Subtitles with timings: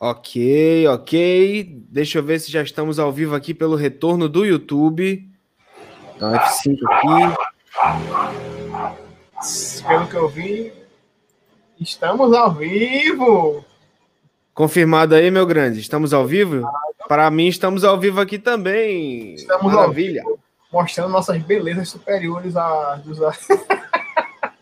[0.00, 1.82] Ok, ok.
[1.90, 5.28] Deixa eu ver se já estamos ao vivo aqui pelo retorno do YouTube.
[6.14, 7.36] Então, F5 aqui.
[9.86, 10.72] Pelo que eu vi,
[11.80, 13.64] estamos ao vivo.
[14.54, 15.80] Confirmado aí, meu grande.
[15.80, 16.68] Estamos ao vivo?
[17.08, 19.34] Para mim, estamos ao vivo aqui também.
[19.34, 20.22] Estamos Maravilha.
[20.22, 20.38] Vivo,
[20.72, 23.18] mostrando nossas belezas superiores às dos.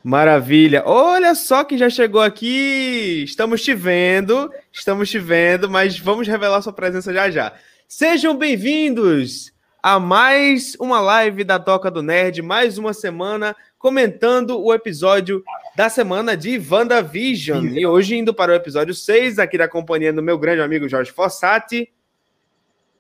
[0.07, 0.85] Maravilha.
[0.87, 3.25] Olha só quem já chegou aqui.
[3.25, 7.53] Estamos te vendo, estamos te vendo, mas vamos revelar sua presença já já.
[7.89, 14.73] Sejam bem-vindos a mais uma live da Toca do Nerd, mais uma semana comentando o
[14.73, 15.43] episódio
[15.75, 17.67] da semana de WandaVision.
[17.77, 21.11] E hoje indo para o episódio 6, aqui da companhia do meu grande amigo Jorge
[21.11, 21.93] Fossati.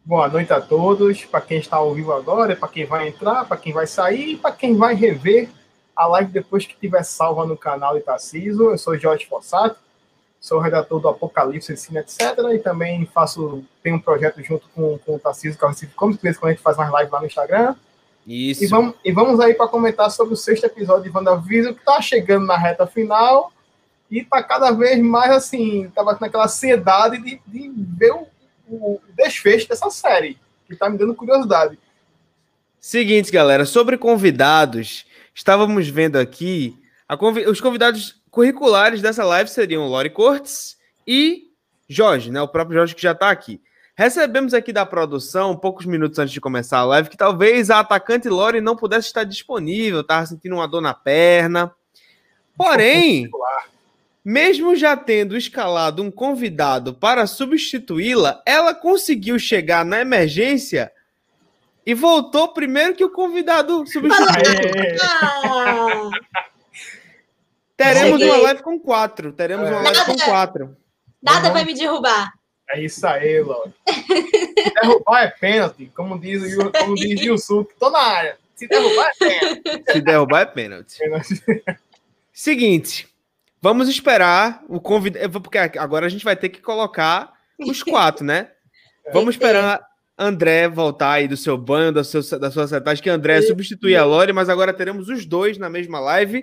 [0.04, 3.56] Boa noite a todos, para quem está ao vivo agora, para quem vai entrar, para
[3.56, 5.48] quem vai sair, para quem vai rever
[5.96, 8.70] a live depois que estiver salva no canal de Tarciso.
[8.70, 9.78] Eu sou Jorge Fossato,
[10.38, 12.20] sou redator do Apocalipse, Cine, etc.
[12.54, 15.94] E também faço, tenho um projeto junto com, com o Tarciso, que é o Recife
[15.94, 17.74] Comics, quando a gente faz mais live lá no Instagram.
[18.26, 18.64] Isso.
[18.64, 22.00] E vamos, e vamos aí para comentar sobre o sexto episódio de WandaVision, que está
[22.02, 23.52] chegando na reta final
[24.10, 28.26] e está cada vez mais assim, estava naquela ansiedade de, de ver o,
[28.68, 31.78] o desfecho dessa série, que está me dando curiosidade.
[32.80, 36.78] Seguinte, galera, sobre convidados, estávamos vendo aqui
[37.18, 37.36] conv...
[37.46, 41.50] os convidados curriculares dessa live seriam Lori Cortes e
[41.88, 42.40] Jorge, né?
[42.40, 43.60] O próprio Jorge que já está aqui.
[43.94, 48.28] Recebemos aqui da produção, poucos minutos antes de começar a live, que talvez a atacante
[48.28, 51.72] Lori não pudesse estar disponível, estava sentindo uma dor na perna.
[52.56, 53.30] Porém,
[54.24, 60.90] mesmo já tendo escalado um convidado para substituí-la, ela conseguiu chegar na emergência
[61.86, 64.98] e voltou primeiro que o convidado substituiu.
[65.00, 66.10] Ah.
[67.76, 69.32] Teremos uma live com quatro.
[69.32, 70.76] Teremos uma live com quatro.
[71.22, 71.54] Nada uhum.
[71.54, 72.32] vai me derrubar.
[72.70, 73.72] É isso aí, Lorde.
[73.86, 78.38] Se derrubar é pênalti, como diz o como diz Yusuke, tô na área.
[78.56, 79.92] Se derrubar é pênalti.
[79.92, 80.98] Se derrubar é pênalti.
[82.32, 83.08] Seguinte,
[83.62, 88.50] vamos esperar o convidado, porque agora a gente vai ter que colocar os quatro, né?
[89.12, 89.86] Vamos esperar
[90.18, 94.04] André voltar aí do seu banho, da, seu, da sua setagem, que André substitui a
[94.04, 96.42] Lore, mas agora teremos os dois na mesma live.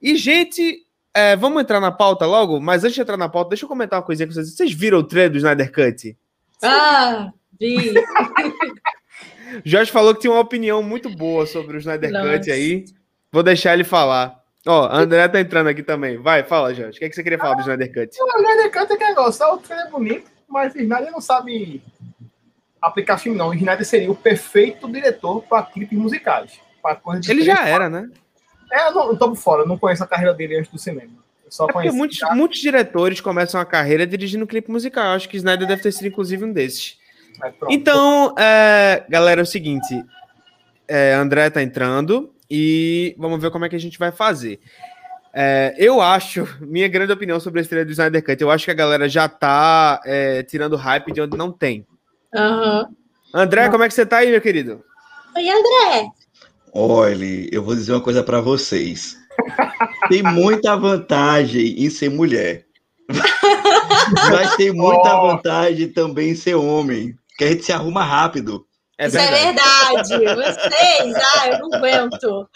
[0.00, 2.60] E, gente, é, vamos entrar na pauta logo?
[2.60, 4.54] Mas antes de entrar na pauta, deixa eu comentar uma coisinha com vocês.
[4.54, 6.16] Vocês viram o trailer do Snyder Cut?
[6.62, 7.94] Ah, vi!
[9.64, 12.38] Jorge falou que tinha uma opinião muito boa sobre o Snyder Nossa.
[12.38, 12.84] Cut aí.
[13.32, 14.42] Vou deixar ele falar.
[14.66, 16.16] Ó, André tá entrando aqui também.
[16.16, 16.96] Vai, fala, Jorge.
[16.96, 18.16] O que, é que você queria falar do Snyder Cut?
[18.20, 19.46] O Snyder Cut é que negócio.
[19.46, 21.82] O trailer é bonito, mas o Snyder não sabe
[22.86, 23.48] aplicar filme, não.
[23.48, 26.60] O Snyder seria o perfeito diretor para clipes musicais.
[27.28, 28.10] Ele já era, né?
[28.70, 31.12] É, eu, não, eu tô fora, eu não conheço a carreira dele antes do cinema.
[31.44, 31.96] Eu só é conheço.
[31.96, 35.12] Muitos, muitos diretores começam a carreira dirigindo clipe musical.
[35.12, 36.98] Acho que Snyder deve ter sido, inclusive, um desses.
[37.68, 40.04] Então, é, galera, é o seguinte.
[40.86, 44.60] É, André tá entrando e vamos ver como é que a gente vai fazer.
[45.32, 48.70] É, eu acho, minha grande opinião sobre esse trailer do Snyder Cut, eu acho que
[48.70, 51.86] a galera já tá é, tirando hype de onde não tem.
[52.34, 52.94] Uhum.
[53.32, 54.82] André, como é que você tá aí, meu querido?
[55.36, 56.08] Oi, André.
[56.72, 59.16] Olha, eu vou dizer uma coisa para vocês.
[60.08, 62.66] Tem muita vantagem em ser mulher.
[64.30, 65.28] Mas tem muita oh.
[65.28, 67.14] vantagem também em ser homem.
[67.38, 68.66] Que a gente se arruma rápido.
[68.98, 70.12] É Isso verdade.
[70.12, 70.44] é verdade.
[70.44, 72.48] Vocês, ah, eu não aguento.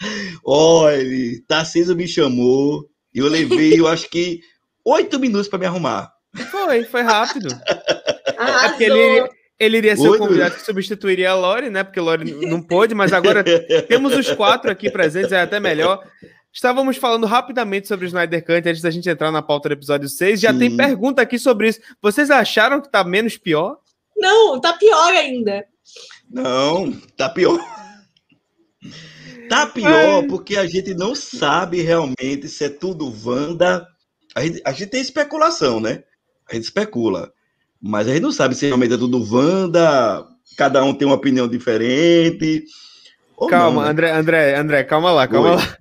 [0.45, 2.85] Olha, Tarcísio me chamou.
[3.13, 4.39] Eu levei, eu acho que
[4.85, 6.11] oito minutos para me arrumar.
[6.49, 7.49] Foi, foi rápido.
[8.27, 11.83] É porque ele, ele iria ser o convidado que substituiria a Lore, né?
[11.83, 13.43] Porque a Lore não pôde, mas agora
[13.87, 16.01] temos os quatro aqui presentes, é até melhor.
[16.51, 20.07] Estávamos falando rapidamente sobre o Snyder Cut antes da gente entrar na pauta do episódio
[20.07, 20.39] 6.
[20.39, 20.59] Já Sim.
[20.59, 21.79] tem pergunta aqui sobre isso.
[22.01, 23.77] Vocês acharam que tá menos pior?
[24.17, 25.65] Não, tá pior ainda.
[26.29, 27.59] Não, tá pior.
[29.49, 33.85] Tá pior porque a gente não sabe realmente se é tudo Wanda.
[34.35, 36.03] A gente, a gente tem especulação, né?
[36.49, 37.31] A gente especula.
[37.81, 40.25] Mas a gente não sabe se realmente é tudo Wanda,
[40.57, 42.65] cada um tem uma opinião diferente.
[43.49, 43.89] Calma, não, né?
[43.89, 45.55] André, André, André, calma lá, calma Oi.
[45.55, 45.77] lá.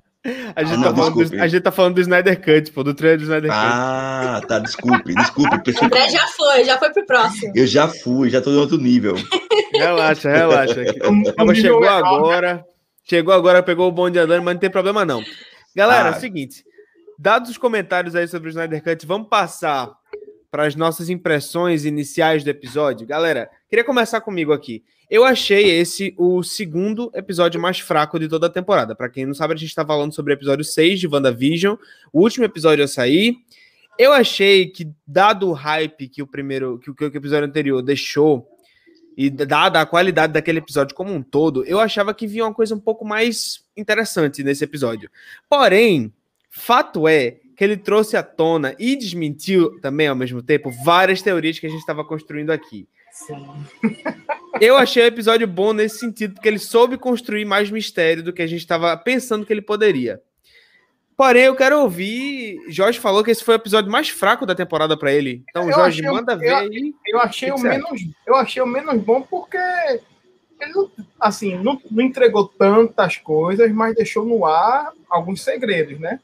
[0.54, 2.92] A gente, ah, tá não, do, a gente, tá falando do, Snyder Cut, pô, do
[2.92, 3.60] trailer do Snyder Cut.
[3.60, 5.62] Ah, tá, desculpe, desculpe.
[5.62, 5.86] Pessoal...
[5.86, 7.52] André já foi, já foi pro próximo.
[7.54, 9.14] Eu já fui, já tô em outro nível.
[9.72, 10.84] Relaxa, relaxa.
[11.36, 12.64] Calma, chegou agora,
[13.04, 15.22] chegou agora, pegou o bonde andando, mas não tem problema não.
[15.74, 16.12] Galera, ah.
[16.12, 16.62] é o seguinte,
[17.18, 19.90] dados os comentários aí sobre o Snyder Cut, vamos passar
[20.50, 23.06] para as nossas impressões iniciais do episódio.
[23.06, 24.82] Galera, queria começar comigo aqui.
[25.10, 28.94] Eu achei esse o segundo episódio mais fraco de toda a temporada.
[28.94, 31.76] Para quem não sabe, a gente está falando sobre o episódio 6 de WandaVision,
[32.12, 33.36] o último episódio a sair.
[33.98, 38.46] Eu achei que, dado o hype que o primeiro, que, que o episódio anterior deixou,
[39.16, 42.72] e dada a qualidade daquele episódio como um todo, eu achava que vinha uma coisa
[42.72, 45.10] um pouco mais interessante nesse episódio.
[45.50, 46.12] Porém,
[46.48, 51.58] fato é que ele trouxe à tona e desmentiu também ao mesmo tempo várias teorias
[51.58, 52.88] que a gente estava construindo aqui.
[53.10, 53.44] Sim.
[54.60, 58.43] Eu achei o episódio bom nesse sentido, porque ele soube construir mais mistério do que
[58.43, 60.20] a gente estava pensando que ele poderia.
[61.16, 62.58] Porém, eu quero ouvir.
[62.69, 65.44] Jorge falou que esse foi o episódio mais fraco da temporada para ele.
[65.50, 66.94] Então, Eu Jorge, achei- manda eu- ver aí.
[67.06, 70.90] Eu achei O que menos, eu achei o menos bom porque ele não,
[71.20, 76.20] assim, não, não entregou tantas coisas, mas deixou no ar alguns segredos, né?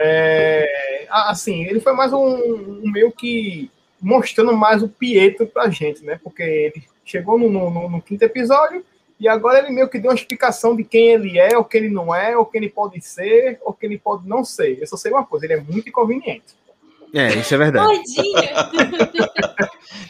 [0.00, 6.04] É, assim, ele foi mais um, um meio que mostrando mais o Pietro pra gente,
[6.04, 6.18] né?
[6.22, 8.84] Porque ele chegou no, no- no quinto episódio
[9.18, 11.88] e agora ele meio que deu uma explicação de quem ele é, o que ele
[11.88, 14.78] não é, o que ele pode ser, o que ele pode não ser.
[14.80, 16.56] Eu só sei uma coisa, ele é muito inconveniente.
[17.14, 18.02] É, isso é verdade.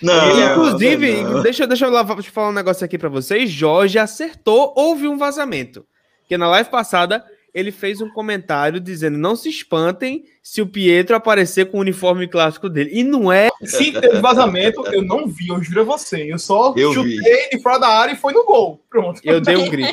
[0.02, 1.42] Não, Inclusive, não.
[1.42, 3.50] deixa, deixa eu lá- deixa eu falar um negócio aqui pra vocês.
[3.50, 5.84] Jorge acertou, houve um vazamento.
[6.20, 7.24] Porque na live passada
[7.58, 12.28] ele fez um comentário dizendo: não se espantem se o Pietro aparecer com o uniforme
[12.28, 12.90] clássico dele.
[12.92, 13.48] E não é.
[13.64, 16.32] Se teve vazamento, eu não vi, eu juro a você.
[16.32, 18.84] Eu só Eu chutei de fora da área e foi no gol.
[18.88, 19.20] Pronto.
[19.24, 19.92] Eu dei um grito.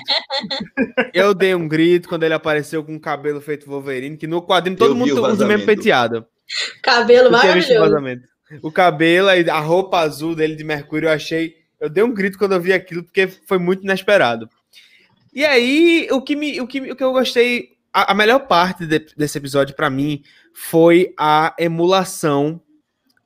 [1.14, 4.78] Eu dei um grito quando ele apareceu com o cabelo feito Wolverine, que no quadrinho
[4.78, 6.26] todo Eu vi mundo o usa o mesmo penteado.
[6.84, 7.80] Cabelo maravilhoso.
[7.80, 8.28] vazamento.
[8.62, 11.56] O cabelo, aí a roupa azul dele de Mercúrio, eu achei.
[11.80, 14.48] Eu dei um grito quando eu vi aquilo, porque foi muito inesperado.
[15.36, 17.76] E aí, o que, me, o que, o que eu gostei.
[17.94, 20.24] A, a melhor parte de- desse episódio, pra mim,
[20.54, 22.62] foi a emulação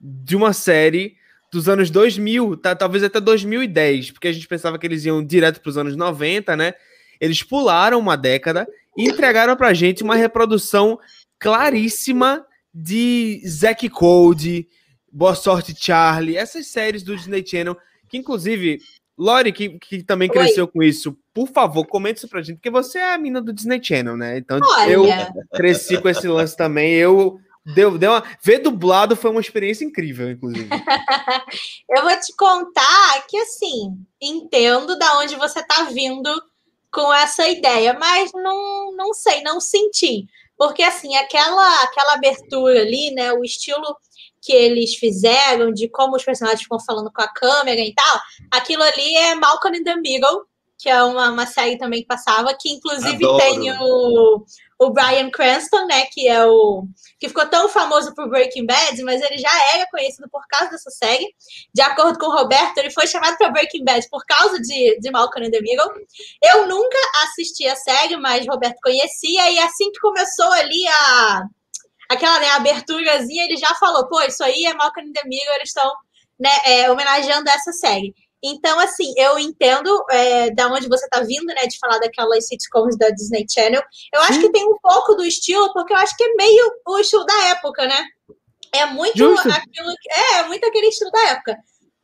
[0.02, 1.16] de uma série
[1.52, 5.62] dos anos 2000, tá, talvez até 2010, porque a gente pensava que eles iam direto
[5.62, 6.74] pros anos 90, né?
[7.20, 8.68] Eles pularam uma década
[8.98, 11.00] e entregaram pra gente uma reprodução
[11.40, 14.68] claríssima de Zack Code,
[15.12, 17.76] Boa Sorte Charlie, essas séries do Disney Channel,
[18.08, 18.80] que inclusive,
[19.20, 20.34] Lori, que, que também Oi.
[20.34, 23.52] cresceu com isso, por favor, comente isso pra gente, porque você é a mina do
[23.52, 24.38] Disney Channel, né?
[24.38, 25.06] Então Olha, eu
[25.54, 27.38] cresci com esse lance também, eu...
[27.76, 28.24] Deu, deu uma...
[28.42, 30.70] Ver dublado foi uma experiência incrível, inclusive.
[31.90, 36.32] eu vou te contar que, assim, entendo da onde você tá vindo
[36.92, 40.26] com essa ideia, mas não, não sei, não senti.
[40.58, 43.96] Porque, assim, aquela, aquela abertura ali, né, o estilo
[44.42, 48.20] que eles fizeram, de como os personagens ficam falando com a câmera e tal,
[48.52, 50.48] aquilo ali é Malcolm in the Middle,
[50.80, 53.38] que é uma, uma série também que passava, que inclusive Adoro.
[53.38, 54.46] tem o,
[54.80, 56.86] o Brian Cranston, né, que é o
[57.20, 60.90] que ficou tão famoso por Breaking Bad, mas ele já era conhecido por causa dessa
[60.90, 61.28] série.
[61.74, 65.12] De acordo com o Roberto, ele foi chamado para Breaking Bad por causa de, de
[65.12, 65.92] Malcolm in the Middle.
[66.42, 71.44] Eu nunca assisti a série, mas Roberto conhecia, e assim que começou ali a
[72.10, 75.70] aquela né, aberturazinha, ele já falou, pô, isso aí é Malcolm in the Middle, eles
[75.70, 75.90] estão
[76.40, 78.14] né, é, homenageando essa série.
[78.42, 82.98] Então, assim, eu entendo é, da onde você tá vindo, né, de falar daquelas sitcoms
[82.98, 83.82] da Disney Channel.
[84.14, 87.00] Eu acho que tem um pouco do estilo, porque eu acho que é meio o
[87.00, 88.02] estilo da época, né?
[88.72, 89.50] É muito Justo.
[89.50, 89.92] aquilo.
[90.10, 91.58] É, é muito aquele estilo da época.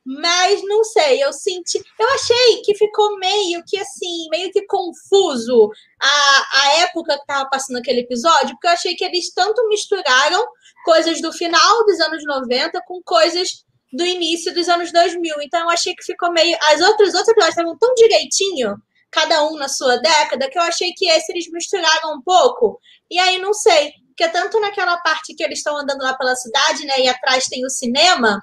[0.05, 1.83] Mas não sei, eu senti.
[1.99, 7.49] Eu achei que ficou meio que assim, meio que confuso a, a época que tava
[7.49, 10.45] passando aquele episódio, porque eu achei que eles tanto misturaram
[10.83, 15.41] coisas do final dos anos 90 com coisas do início dos anos 2000.
[15.41, 16.55] Então eu achei que ficou meio.
[16.67, 18.75] As outras, episódios estavam tão direitinho,
[19.09, 22.79] cada um na sua década, que eu achei que esse eles misturaram um pouco.
[23.09, 26.85] E aí não sei, porque tanto naquela parte que eles estão andando lá pela cidade,
[26.85, 28.39] né, e atrás tem o cinema,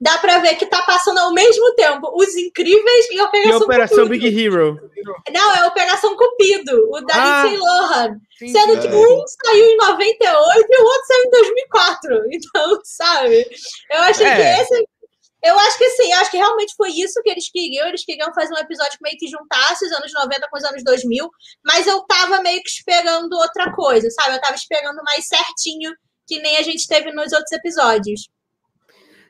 [0.00, 3.98] dá pra ver que tá passando ao mesmo tempo Os Incríveis e E Operação, Operação
[4.04, 4.10] Cupido.
[4.10, 4.90] Big Hero.
[5.32, 7.42] Não, é Operação Cupido, o da Ah.
[7.44, 8.16] Lindsay Lohan.
[8.38, 12.22] Sim, Sendo que um saiu em 98 e o outro saiu em 2004.
[12.32, 13.46] Então, sabe?
[13.90, 14.36] Eu achei É.
[14.56, 14.88] que esse.
[15.44, 17.86] Eu acho que sim, acho que realmente foi isso que eles queriam.
[17.86, 20.82] Eles queriam fazer um episódio que meio que juntasse os anos 90 com os anos
[20.82, 21.30] 2000,
[21.64, 24.34] mas eu tava meio que esperando outra coisa, sabe?
[24.34, 25.92] Eu tava esperando mais certinho,
[26.26, 28.22] que nem a gente teve nos outros episódios.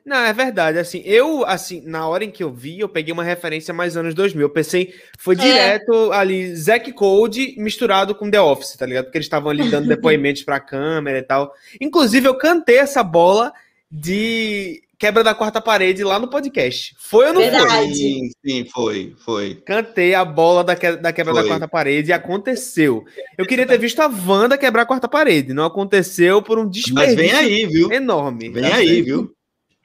[0.07, 0.79] Não, é verdade.
[0.79, 4.13] Assim, eu, assim, na hora em que eu vi, eu peguei uma referência mais anos
[4.13, 4.41] 2000.
[4.45, 5.39] Eu pensei, foi É.
[5.39, 9.03] direto ali, Zack Code misturado com The Office, tá ligado?
[9.05, 11.53] Porque eles estavam ali dando depoimentos pra câmera e tal.
[11.81, 13.51] Inclusive, eu cantei essa bola
[13.91, 16.95] de quebra da quarta parede lá no podcast.
[16.97, 17.67] Foi ou não Verdade.
[17.85, 17.93] foi?
[17.93, 19.55] Sim, sim, foi, foi.
[19.65, 21.49] Cantei a bola da, que- da quebra da Foi.
[21.49, 23.03] quarta parede e aconteceu.
[23.37, 25.53] Eu queria ter visto a Wanda quebrar a quarta parede.
[25.53, 27.91] Não aconteceu por um Mas desperdício vem aí, viu?
[27.91, 28.49] enorme.
[28.49, 29.31] Vem aí, viu?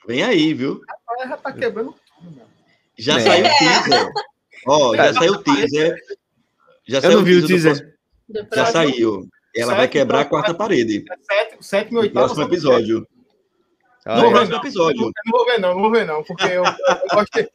[0.07, 0.83] Vem aí, viu?
[1.19, 2.49] Ela já tá quebrando tudo, mano.
[2.99, 3.21] Já É.
[3.21, 4.09] saiu o teaser.
[4.67, 5.97] Ó, já saiu o teaser.
[6.87, 7.97] Já Eu não vi o teaser.
[8.29, 9.29] Do Já saiu.
[9.55, 11.05] Ela vai quebrar a quarta parede.
[11.31, 12.27] Sétimo, sétimo e oitavo.
[12.27, 13.07] próximo episódio.
[14.05, 14.59] Não vou, ver, não.
[14.59, 15.13] Episódio.
[15.25, 17.49] não vou ver, não, não vou ver, não, porque eu, eu gosto de...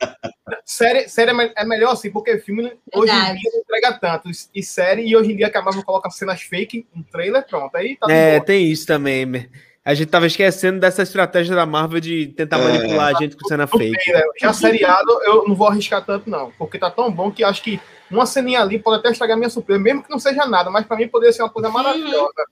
[0.63, 4.30] série, série é melhor assim, porque filme hoje em dia não entrega tanto.
[4.56, 7.75] E série, e hoje em dia a Marvel coloca cenas fake em trailer, pronto.
[7.75, 9.50] Aí tá É, tem isso também.
[9.88, 13.48] A gente tava esquecendo dessa estratégia da Marvel de tentar é, manipular a gente com
[13.48, 14.12] cena fake.
[14.12, 14.22] Né?
[14.41, 17.79] Já seriado, eu não vou arriscar tanto, não, porque tá tão bom que acho que
[18.12, 20.98] uma ceninha ali pode até estragar minha surpresa, mesmo que não seja nada, mas para
[20.98, 22.44] mim poderia ser uma coisa maravilhosa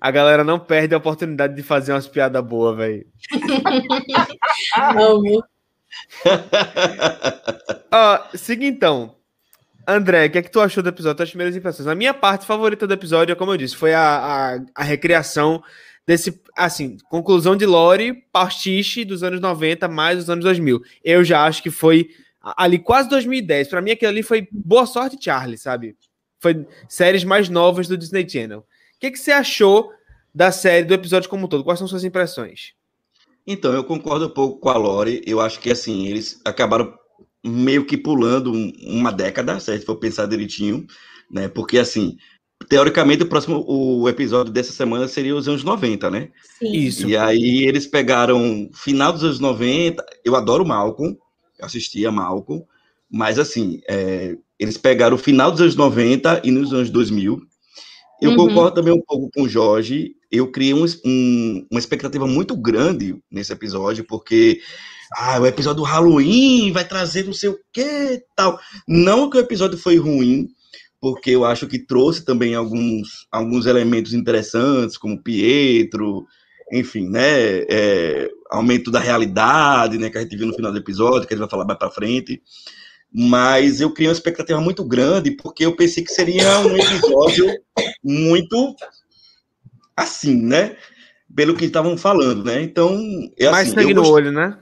[0.00, 3.06] a galera não perde a oportunidade de fazer umas piadas boas, velho.
[4.76, 5.44] Amo.
[7.92, 9.14] Ó, siga então.
[9.86, 11.18] André, o que é que tu achou do episódio?
[11.18, 11.86] Tuas primeiras impressões.
[11.86, 15.62] A minha parte favorita do episódio, como eu disse, foi a, a, a recriação
[16.06, 20.82] desse, assim, conclusão de Lore, pastiche dos anos 90 mais dos anos 2000.
[21.04, 22.08] Eu já acho que foi
[22.40, 23.68] ali quase 2010.
[23.68, 25.96] Para mim aquilo ali foi Boa Sorte Charlie, sabe?
[26.40, 28.64] Foi séries mais novas do Disney Channel
[29.02, 29.92] que, que você achou
[30.32, 31.64] da série, do episódio como um todo?
[31.64, 32.72] Quais são suas impressões?
[33.44, 35.20] Então, eu concordo um pouco com a Lore.
[35.26, 36.94] Eu acho que, assim, eles acabaram
[37.44, 38.52] meio que pulando
[38.86, 40.86] uma década, se a gente for pensar direitinho,
[41.28, 41.48] né?
[41.48, 42.16] Porque, assim,
[42.68, 46.28] teoricamente, o próximo o episódio dessa semana seria os anos 90, né?
[46.58, 46.72] Sim.
[46.72, 47.08] Isso.
[47.08, 50.04] E aí eles pegaram final dos anos 90.
[50.24, 51.16] Eu adoro Malcolm,
[51.58, 52.64] eu assistia Malcolm,
[53.10, 57.42] mas, assim, é, eles pegaram o final dos anos 90 e nos anos 2000
[58.22, 58.36] eu uhum.
[58.36, 60.14] concordo também um pouco com o Jorge.
[60.30, 64.60] Eu criei um, um, uma expectativa muito grande nesse episódio, porque
[65.16, 68.60] ah, o episódio do Halloween vai trazer não sei o que tal.
[68.86, 70.46] Não que o episódio foi ruim,
[71.02, 76.24] porque eu acho que trouxe também alguns, alguns elementos interessantes, como Pietro,
[76.72, 77.64] enfim, né?
[77.68, 80.08] É, aumento da realidade, né?
[80.08, 81.90] Que a gente viu no final do episódio, que a gente vai falar mais para
[81.90, 82.40] frente
[83.14, 87.46] mas eu criei uma expectativa muito grande porque eu pensei que seria um episódio
[88.02, 88.74] muito
[89.94, 90.76] assim, né?
[91.34, 92.62] Pelo que estavam falando, né?
[92.62, 92.98] Então,
[93.38, 94.58] é mais assim, sangue no olho, né?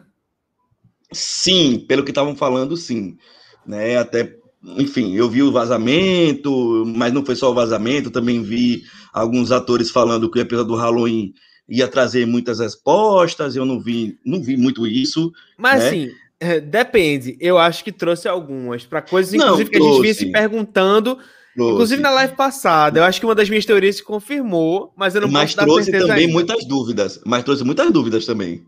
[1.13, 3.17] Sim, pelo que estavam falando, sim,
[3.65, 3.97] né?
[3.99, 9.51] Até, enfim, eu vi o vazamento, mas não foi só o vazamento, também vi alguns
[9.51, 11.33] atores falando que o episódio do Halloween
[11.69, 15.33] ia trazer muitas respostas, eu não vi, não vi muito isso.
[15.57, 15.89] Mas né?
[15.89, 17.37] assim, é, depende.
[17.41, 21.17] Eu acho que trouxe algumas para coisas, inclusive, não, que a gente vinha se perguntando.
[21.55, 21.75] Trouxe.
[21.75, 25.21] Inclusive na live passada, eu acho que uma das minhas teorias se confirmou, mas eu
[25.23, 26.33] não mas posso trouxe também ainda.
[26.33, 27.21] muitas dúvidas.
[27.27, 28.63] Mas trouxe muitas dúvidas também.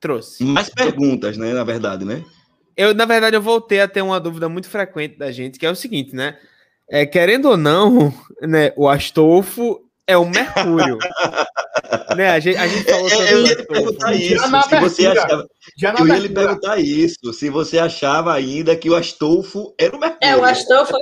[0.00, 0.44] Trouxe.
[0.44, 1.52] Mais perguntas, né?
[1.52, 2.24] Na verdade, né?
[2.76, 5.70] Eu, na verdade, eu voltei a ter uma dúvida muito frequente da gente, que é
[5.70, 6.36] o seguinte, né?
[6.90, 8.12] É, querendo ou não,
[8.42, 10.98] né, o Astolfo é o Mercúrio.
[12.16, 12.30] né?
[12.30, 14.38] A gente, a gente falou é, sobre Eu ia lhe perguntar isso.
[14.38, 15.48] Se você achava,
[15.98, 17.32] eu ia lhe perguntar isso.
[17.32, 20.28] Se você achava ainda que o Astolfo era o Mercúrio.
[20.28, 20.92] É, o Astolfo.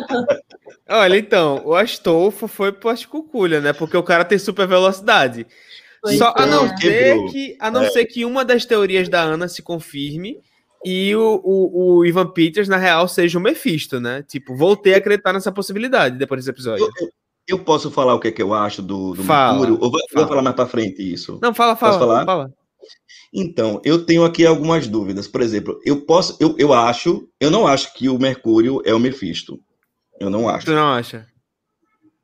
[0.89, 3.73] Olha, então, o Astolfo foi pro Ascuculha, né?
[3.73, 5.47] Porque o cara tem super velocidade.
[6.17, 7.91] Só a não, ser que, a não é.
[7.91, 10.39] ser que uma das teorias da Ana se confirme
[10.85, 14.23] e o, o, o, Ivan Peters, na real, seja o Mephisto, né?
[14.23, 16.85] Tipo, voltei a acreditar nessa possibilidade depois desse episódio.
[16.85, 17.11] Eu, eu,
[17.49, 19.75] eu posso falar o que é que eu acho do, do fala, Mercúrio?
[19.75, 20.27] Ou vou, fala.
[20.27, 21.39] vou falar mais para frente isso?
[21.43, 21.93] Não, fala, fala.
[21.93, 22.25] Posso falar?
[22.25, 22.53] Fala.
[23.33, 25.29] Então, eu tenho aqui algumas dúvidas.
[25.29, 28.99] Por exemplo, eu posso, eu, eu acho, eu não acho que o Mercúrio é o
[28.99, 29.61] Mephisto.
[30.19, 30.67] Eu não acho.
[30.67, 31.27] Tu não acha?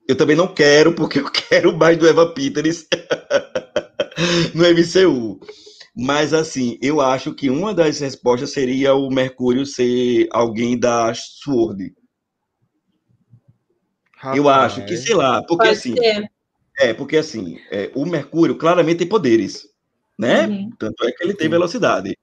[0.08, 2.86] Eu também não quero, porque eu quero mais do Eva Peters
[4.54, 5.40] no MCU.
[5.98, 11.94] Mas, assim, eu acho que uma das respostas seria o Mercúrio ser alguém da SWORD.
[14.14, 14.36] Rapaz.
[14.36, 15.96] Eu acho que, sei lá, porque Pode assim.
[15.96, 16.30] Ser.
[16.78, 19.66] É, porque assim, é, o Mercúrio claramente tem poderes,
[20.18, 20.46] né?
[20.46, 20.70] Uhum.
[20.78, 22.14] Tanto é que ele tem velocidade.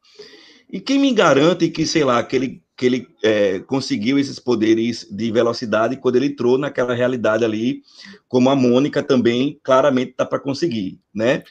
[0.71, 5.07] E quem me garante que, sei lá, que ele, que ele é, conseguiu esses poderes
[5.09, 7.81] de velocidade quando ele entrou naquela realidade ali,
[8.27, 11.43] como a Mônica também claramente está para conseguir, né?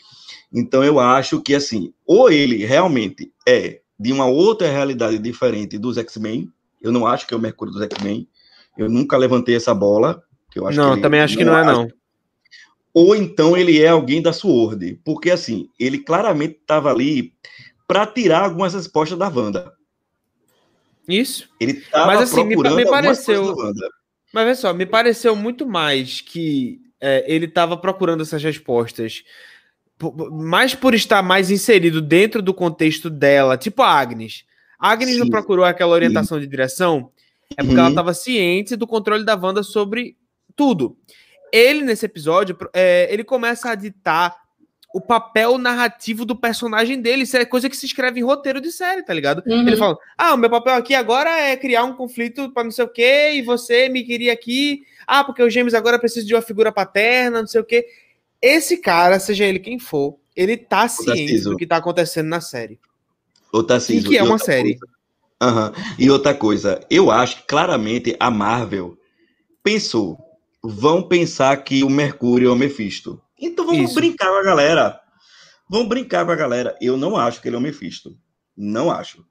[0.53, 5.97] Então eu acho que assim, ou ele realmente é de uma outra realidade diferente dos
[5.97, 8.29] X-Men, eu não acho que é o Mercúrio dos X-Men,
[8.77, 10.23] eu nunca levantei essa bola,
[10.55, 11.89] eu acho não, também acho que não é, não.
[12.93, 17.33] Ou então ele é alguém da Sword, porque assim, ele claramente estava ali
[17.87, 19.73] para tirar algumas respostas da Wanda.
[21.09, 21.49] Isso.
[21.59, 23.55] Ele estava Mas assim, me, me pareceu.
[24.33, 29.25] Mas olha só, me pareceu muito mais que é, ele estava procurando essas respostas
[30.31, 34.45] mais por estar mais inserido dentro do contexto dela, tipo a Agnes.
[34.79, 35.21] A Agnes Sim.
[35.21, 36.43] não procurou aquela orientação Sim.
[36.43, 37.11] de direção,
[37.57, 37.81] é porque uhum.
[37.81, 40.17] ela estava ciente do controle da Wanda sobre
[40.57, 40.97] tudo.
[41.53, 44.43] Ele, nesse episódio, é, ele começa a ditar
[44.93, 47.23] o papel narrativo do personagem dele.
[47.23, 49.43] Isso é coisa que se escreve em roteiro de série, tá ligado?
[49.47, 49.67] Uhum.
[49.67, 52.85] Ele fala: Ah, o meu papel aqui agora é criar um conflito para não sei
[52.85, 54.83] o quê, e você me queria aqui.
[55.07, 57.87] Ah, porque o James agora precisa de uma figura paterna, não sei o quê.
[58.43, 62.81] Esse cara, seja ele quem for, ele tá ciente do que tá acontecendo na série.
[63.53, 64.77] Ô, Tarcísio, E que é uma série.
[65.41, 65.73] Aham.
[65.99, 68.99] E outra coisa, eu acho que claramente a Marvel
[69.63, 70.19] pensou,
[70.63, 73.21] vão pensar que o Mercúrio é o Mephisto.
[73.39, 73.95] Então vamos Isso.
[73.95, 75.01] brincar com a galera.
[75.69, 76.77] Vamos brincar com a galera.
[76.81, 78.17] Eu não acho que ele é o Mephisto.
[78.57, 79.25] Não acho.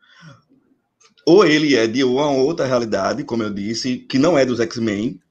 [1.25, 5.21] Ou ele é de uma outra realidade, como eu disse, que não é dos X-Men,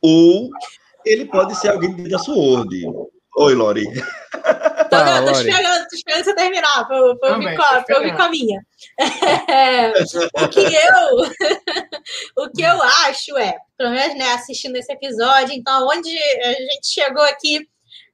[0.00, 0.50] ou
[1.12, 2.86] ele pode ser alguém da Sword.
[3.36, 3.84] Oi, Lori.
[4.90, 7.62] Tô, não, tô esperando, tô esperando você terminar, pra, eu- pra eu Também, vir com
[7.62, 8.60] a- tô pra eu vir com a minha.
[9.48, 9.92] É,
[10.44, 15.86] o, que eu, o que eu acho é, pelo menos né, assistindo esse episódio, então,
[15.86, 16.10] onde
[16.42, 17.68] a gente chegou aqui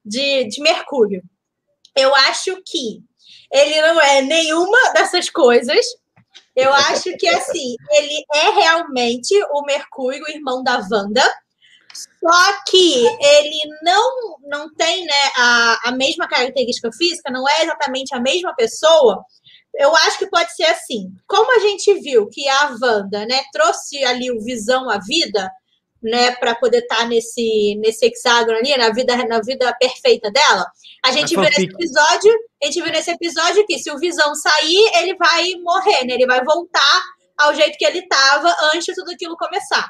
[0.04, 1.22] de, de Mercúrio.
[1.96, 3.00] Eu acho que
[3.52, 5.86] ele não é nenhuma dessas coisas.
[6.56, 11.22] Eu acho que, assim, ele é realmente o Mercúrio, o irmão da Wanda.
[11.94, 18.14] Só que ele não, não tem né, a, a mesma característica física, não é exatamente
[18.14, 19.24] a mesma pessoa.
[19.74, 21.08] Eu acho que pode ser assim.
[21.26, 25.50] Como a gente viu que a Wanda né, trouxe ali o visão à vida,
[26.02, 30.66] né, para poder estar nesse, nesse hexágono ali, na vida, na vida perfeita dela,
[31.04, 32.32] a gente Na viu nesse episódio,
[32.62, 36.14] a gente viu nesse episódio que se o visão sair, ele vai morrer, né?
[36.14, 37.02] Ele vai voltar
[37.38, 39.88] ao jeito que ele estava antes de tudo aquilo começar.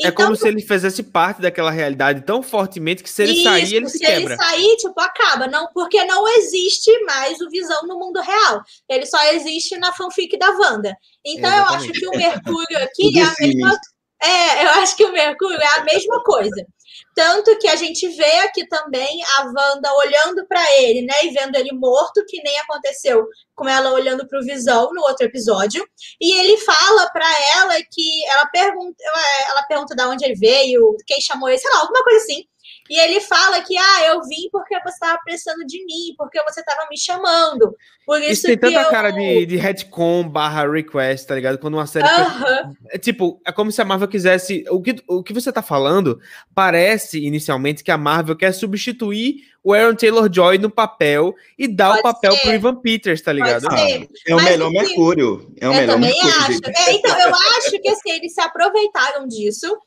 [0.00, 3.74] É como se ele fizesse parte daquela realidade tão fortemente que se ele Isso, sair,
[3.74, 4.34] ele se, se quebra.
[4.34, 5.46] ele sair, tipo, acaba.
[5.46, 8.62] Não, porque não existe mais o Visão no mundo real.
[8.88, 10.96] Ele só existe na fanfic da Wanda.
[11.24, 11.90] Então eu Exatamente.
[11.90, 13.80] acho que o Mercúrio aqui é a mesma.
[14.22, 16.66] É, eu acho que o Mercúrio é a mesma coisa.
[17.14, 21.14] Tanto que a gente vê aqui também a Wanda olhando para ele, né?
[21.24, 25.26] E vendo ele morto, que nem aconteceu com ela olhando para o Visão no outro
[25.26, 25.86] episódio.
[26.20, 27.26] E ele fala para
[27.56, 28.96] ela que ela pergunta,
[29.48, 32.44] ela, pergunta de onde ele veio, quem chamou ele, sei lá, alguma coisa assim.
[32.92, 36.60] E ele fala que, ah, eu vim porque você estava precisando de mim, porque você
[36.60, 37.74] estava me chamando.
[38.04, 38.90] Por isso, Isso tem que tanta eu...
[38.90, 41.56] cara de, de retcon barra request, tá ligado?
[41.56, 42.06] Quando uma série.
[42.06, 42.74] Aham.
[42.90, 44.62] É tipo, é como se a Marvel quisesse.
[44.68, 46.20] O que, o que você tá falando
[46.54, 51.90] parece inicialmente que a Marvel quer substituir o Aaron Taylor Joy no papel e dar
[51.96, 52.40] Pode o papel ser.
[52.42, 53.62] pro Ivan Peters, tá ligado?
[53.70, 54.08] Ser.
[54.26, 55.52] É o Mas melhor que- Mercúrio.
[55.58, 56.60] É o eu melhor também Mercúrio.
[56.66, 56.88] acho.
[56.90, 59.78] É, então, eu acho que assim, eles se aproveitaram disso.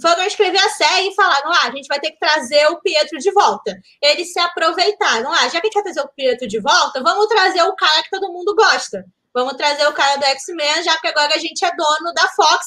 [0.00, 3.18] Foram escrever a série e falaram: ah, a gente vai ter que trazer o Pietro
[3.18, 3.76] de volta.
[4.02, 5.32] Eles se aproveitaram.
[5.32, 8.02] Ah, já que a gente quer trazer o Pietro de volta, vamos trazer o cara
[8.02, 9.04] que todo mundo gosta.
[9.32, 12.66] Vamos trazer o cara do X-Men, já que agora a gente é dono da Fox.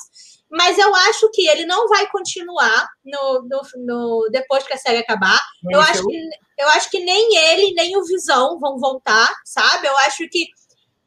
[0.50, 5.00] Mas eu acho que ele não vai continuar no, no, no- depois que a série
[5.00, 5.40] acabar.
[5.72, 9.88] Eu acho, que, eu acho que nem ele, nem o Visão vão voltar, sabe?
[9.88, 10.48] Eu acho que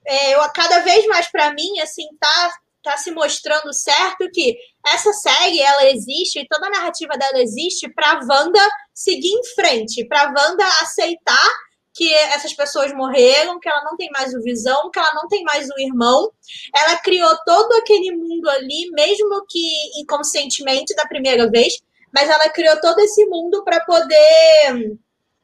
[0.05, 2.53] é, eu, cada vez mais para mim, assim, tá,
[2.87, 7.93] tá se mostrando certo que essa série, ela existe, e toda a narrativa dela existe
[7.93, 8.61] pra Wanda
[8.95, 11.51] seguir em frente, pra Wanda aceitar
[11.93, 15.43] que essas pessoas morreram, que ela não tem mais o Visão, que ela não tem
[15.43, 16.31] mais o irmão.
[16.75, 21.81] Ela criou todo aquele mundo ali, mesmo que inconscientemente da primeira vez,
[22.15, 24.99] mas ela criou todo esse mundo para poder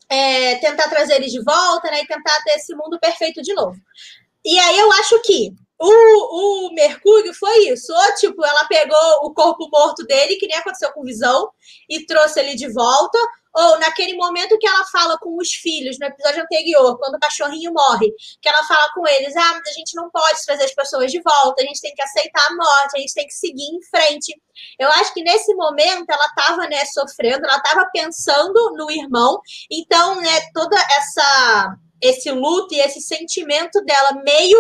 [0.08, 2.02] é, tentar trazer eles de volta, né?
[2.02, 3.80] E tentar ter esse mundo perfeito de novo.
[4.44, 7.92] E aí eu acho que o, o Mercúrio foi isso.
[7.92, 11.50] Ou, tipo, ela pegou o corpo morto dele, que nem aconteceu com Visão,
[11.88, 13.18] e trouxe ele de volta.
[13.54, 17.72] Ou naquele momento que ela fala com os filhos, no episódio anterior, quando o cachorrinho
[17.72, 21.10] morre, que ela fala com eles: ah, mas a gente não pode trazer as pessoas
[21.12, 23.82] de volta, a gente tem que aceitar a morte, a gente tem que seguir em
[23.82, 24.40] frente.
[24.78, 29.38] Eu acho que nesse momento ela estava né, sofrendo, ela estava pensando no irmão,
[29.70, 34.58] então, né, toda essa esse luto e esse sentimento dela meio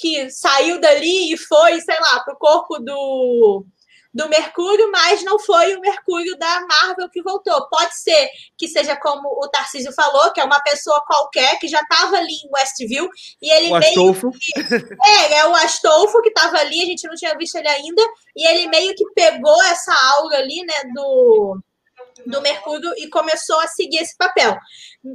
[0.00, 3.66] que saiu dali e foi, sei lá, pro corpo do
[4.12, 7.68] do Mercúrio, mas não foi o Mercúrio da Marvel que voltou.
[7.68, 11.80] Pode ser que seja como o Tarcísio falou, que é uma pessoa qualquer que já
[11.80, 13.08] estava ali em Westview
[13.40, 14.30] e ele O meio Astolfo.
[15.04, 18.02] é, é o Astolfo que estava ali, a gente não tinha visto ele ainda,
[18.36, 21.60] e ele meio que pegou essa aura ali, né, do,
[22.26, 24.56] do Mercúrio e começou a seguir esse papel.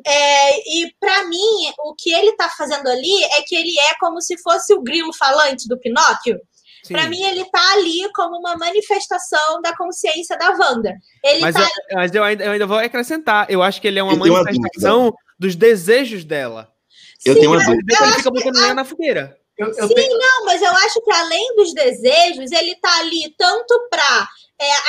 [0.05, 4.21] É, e para mim, o que ele tá fazendo ali é que ele é como
[4.21, 6.39] se fosse o grilo falante do Pinóquio.
[6.87, 10.93] Para mim, ele tá ali como uma manifestação da consciência da Wanda.
[11.23, 13.47] Ele Mas, tá eu, mas eu, ainda, eu ainda vou acrescentar.
[13.49, 16.71] Eu acho que ele é uma Eu tenho uma manifestação dos desejos dela.
[17.25, 17.97] Eu Sim, tenho uma dúvida.
[18.03, 19.37] Ele fica botando lenha na fogueira.
[19.57, 23.33] Eu, eu Sim, tenho, não, mas eu acho que além dos desejos, ele tá ali
[23.37, 24.27] tanto para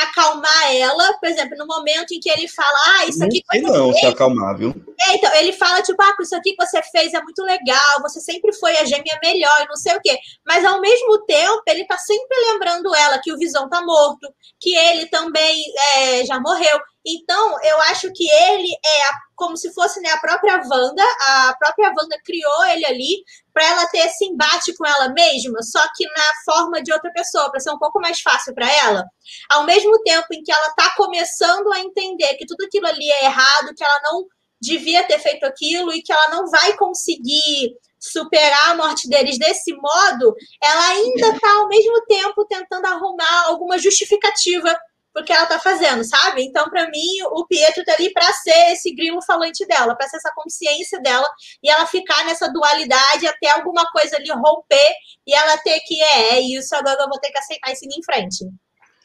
[0.03, 3.93] acalmar ela, por exemplo, no momento em que ele fala, ah, isso Não aqui não
[3.93, 4.13] se fez.
[4.13, 4.75] acalmar, viu?
[5.01, 8.21] É, então, ele fala, tipo, ah, isso aqui que você fez é muito legal, você
[8.21, 10.17] sempre foi a gêmea melhor, e não sei o quê.
[10.47, 14.75] Mas ao mesmo tempo, ele tá sempre lembrando ela que o Visão tá morto, que
[14.75, 15.63] ele também
[15.97, 16.79] é, já morreu.
[17.07, 21.55] Então, eu acho que ele é a, como se fosse né, a própria Wanda, a
[21.57, 26.05] própria Wanda criou ele ali para ela ter esse embate com ela mesma, só que
[26.05, 29.05] na forma de outra pessoa, para ser um pouco mais fácil para ela.
[29.51, 33.27] Ao mesmo tempo em que ela está começando a entender que tudo aquilo ali é
[33.27, 34.27] errado, que ela não
[34.61, 39.73] devia ter feito aquilo e que ela não vai conseguir superar a morte deles desse
[39.75, 44.77] modo, ela ainda está ao mesmo tempo tentando arrumar alguma justificativa
[45.17, 46.43] porque ela tá fazendo, sabe?
[46.43, 50.19] Então, para mim, o Pietro tá ali para ser esse grilo falante dela, para ser
[50.19, 51.27] essa consciência dela
[51.63, 54.93] e ela ficar nessa dualidade até alguma coisa ali romper
[55.27, 57.99] e ela ter que é, é isso, agora eu vou ter que aceitar e seguir
[57.99, 58.45] em frente.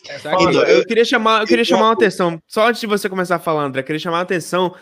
[0.10, 3.38] É, então, eu queria chamar, eu queria chamar uma atenção, só antes de você começar
[3.38, 4.76] a falar, André, eu queria chamar a atenção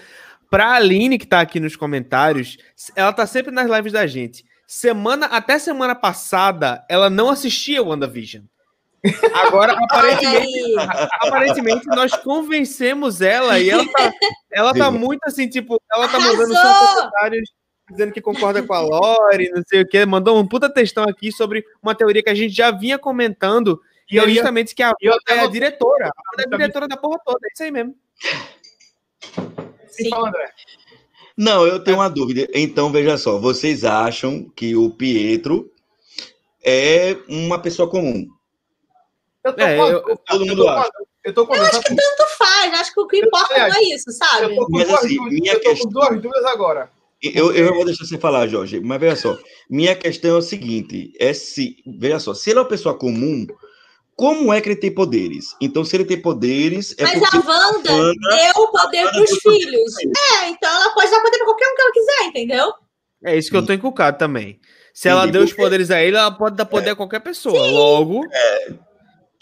[0.49, 2.57] para a Aline que tá aqui nos comentários,
[2.95, 4.43] ela tá sempre nas lives da gente.
[4.67, 8.45] Semana até semana passada, ela não assistia o WandaVision.
[9.33, 10.75] Agora, aparentemente,
[11.21, 14.13] aparentemente, nós convencemos ela e ela tá,
[14.51, 17.53] ela tá muito assim, tipo, ela tá mandando seus comentários
[17.89, 21.31] dizendo que concorda com a Lore, não sei o que, mandou um puta textão aqui
[21.31, 23.81] sobre uma teoria que a gente já vinha comentando,
[24.11, 27.19] e é justamente que a Wanda é a diretora, a é a diretora da porra
[27.25, 27.95] toda, é isso aí mesmo.
[29.87, 30.09] Sim.
[31.37, 32.47] Não, eu tenho uma dúvida.
[32.53, 35.71] Então, veja só, vocês acham que o Pietro
[36.63, 38.27] é uma pessoa comum?
[39.49, 40.91] Eu tô é, com, eu, todo mundo eu acha.
[41.23, 43.83] Eu, tô com, eu acho que tanto faz, acho que o que importa não é
[43.83, 44.45] isso, sabe?
[44.45, 45.87] Eu tô com, mas, duas, assim, minha eu questão...
[45.87, 46.89] com duas dúvidas agora.
[47.21, 49.37] Eu, eu vou deixar você falar, Jorge, mas veja só.
[49.69, 53.45] Minha questão é o seguinte: é se, veja só, se ele é uma pessoa comum,
[54.15, 55.55] como é que ele tem poderes?
[55.61, 56.95] Então, se ele tem poderes.
[56.97, 59.93] É mas a Wanda, deu poder para os filhos.
[60.33, 62.73] É, então ela pode dar poder para qualquer um que ela quiser, entendeu?
[63.23, 64.59] É isso que eu tô encucado também.
[64.93, 66.91] Se ela deu os poderes a ele, ela pode dar poder é.
[66.91, 67.65] a qualquer pessoa.
[67.65, 67.71] Sim.
[67.71, 68.21] Logo.
[68.31, 68.73] É,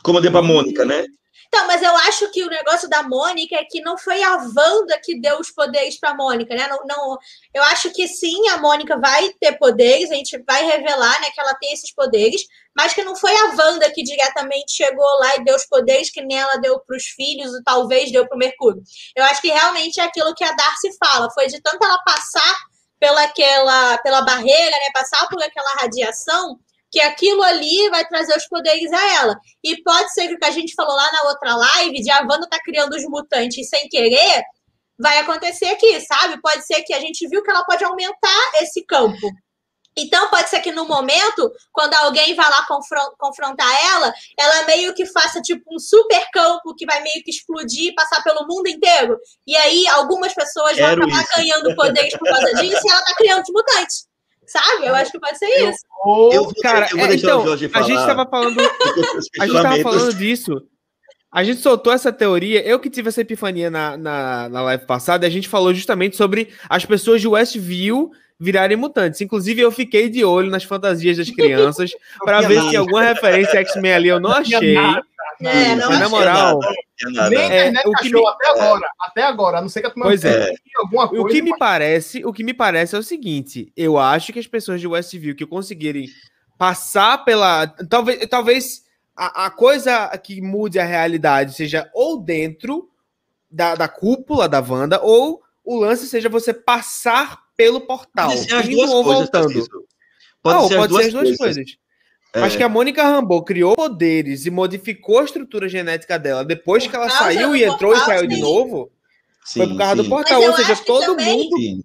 [0.03, 1.05] como eu dei pra Mônica, né?
[1.47, 4.99] Então, mas eu acho que o negócio da Mônica é que não foi a Wanda
[5.01, 6.67] que deu os poderes para Mônica, né?
[6.67, 7.17] Não, não,
[7.53, 11.39] eu acho que sim, a Mônica vai ter poderes, a gente vai revelar, né, que
[11.39, 12.41] ela tem esses poderes,
[12.75, 16.21] mas que não foi a Wanda que diretamente chegou lá e deu os poderes que
[16.21, 18.83] nem ela deu para os filhos e talvez deu para o Mercúrio.
[19.15, 22.57] Eu acho que realmente é aquilo que a Darcy fala, foi de tanto ela passar
[22.99, 26.60] pela aquela, pela barreira, né, passar por aquela radiação,
[26.91, 29.39] que aquilo ali vai trazer os poderes a ela.
[29.63, 32.21] E pode ser que o que a gente falou lá na outra live, de a
[32.21, 34.43] Wanda tá criando os mutantes sem querer,
[34.97, 36.41] vai acontecer aqui, sabe?
[36.41, 39.28] Pode ser que a gente viu que ela pode aumentar esse campo.
[40.00, 42.65] Então, pode ser que no momento, quando alguém vai lá
[43.17, 47.89] confrontar ela, ela meio que faça tipo um super campo que vai meio que explodir
[47.89, 49.17] e passar pelo mundo inteiro.
[49.45, 51.36] E aí, algumas pessoas Quero vão acabar isso.
[51.36, 54.07] ganhando poderes por causa disso e ela tá criando os mutantes.
[54.47, 54.88] Sabe?
[54.88, 55.86] Eu acho que pode ser isso.
[56.05, 57.86] Eu, eu cara, eu vou é, então, o Jorge falar.
[57.86, 58.57] A gente estava falando,
[59.39, 60.62] a gente tava falando disso.
[61.31, 65.27] A gente soltou essa teoria, eu que tive essa epifania na, na, na live passada,
[65.27, 69.19] a gente falou justamente sobre as pessoas de Westview virarem mutantes.
[69.19, 71.91] Inclusive, eu fiquei de olho nas fantasias das crianças
[72.23, 74.77] para ver se alguma referência X-Men ali eu não achei.
[75.39, 76.60] É, não Mas, na moral,
[77.30, 78.28] nem é, o que me...
[78.28, 80.52] até agora, até agora, a não ser que a pois é.
[80.78, 81.23] alguma coisa.
[81.23, 81.60] O que me mas...
[81.60, 85.36] parece, o que me parece é o seguinte, eu acho que as pessoas de Westview
[85.36, 86.08] que conseguirem
[86.58, 88.82] passar pela, talvez, talvez
[89.15, 92.89] a, a coisa que mude a realidade seja ou dentro
[93.50, 98.56] da, da cúpula da Wanda ou o lance seja você passar pelo portal, pode ser
[98.56, 99.88] as duas coisas, voltando.
[100.41, 101.38] Pode, ser, pode as ser as duas coisas.
[101.38, 101.87] coisas.
[102.34, 102.42] É.
[102.42, 106.96] Acho que a Mônica Rambeau criou poderes e modificou a estrutura genética dela depois que
[106.96, 108.36] ela saiu e entrou portal, e saiu sim.
[108.36, 108.92] de novo.
[109.46, 110.04] Sim, foi por causa sim.
[110.04, 111.38] do portal, ou seja, todo também...
[111.38, 111.84] mundo.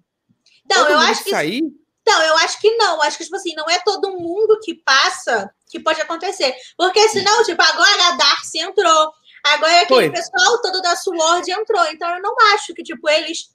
[0.69, 1.61] Não, todo eu mundo acho que sair.
[2.05, 3.01] Não, eu acho que não.
[3.01, 6.53] Acho que, tipo assim, não é todo mundo que passa que pode acontecer.
[6.77, 9.11] Porque senão, tipo, agora a Darcy entrou.
[9.45, 10.11] Agora aquele foi.
[10.11, 11.85] pessoal todo da Sword entrou.
[11.87, 13.49] Então eu não acho que, tipo, eles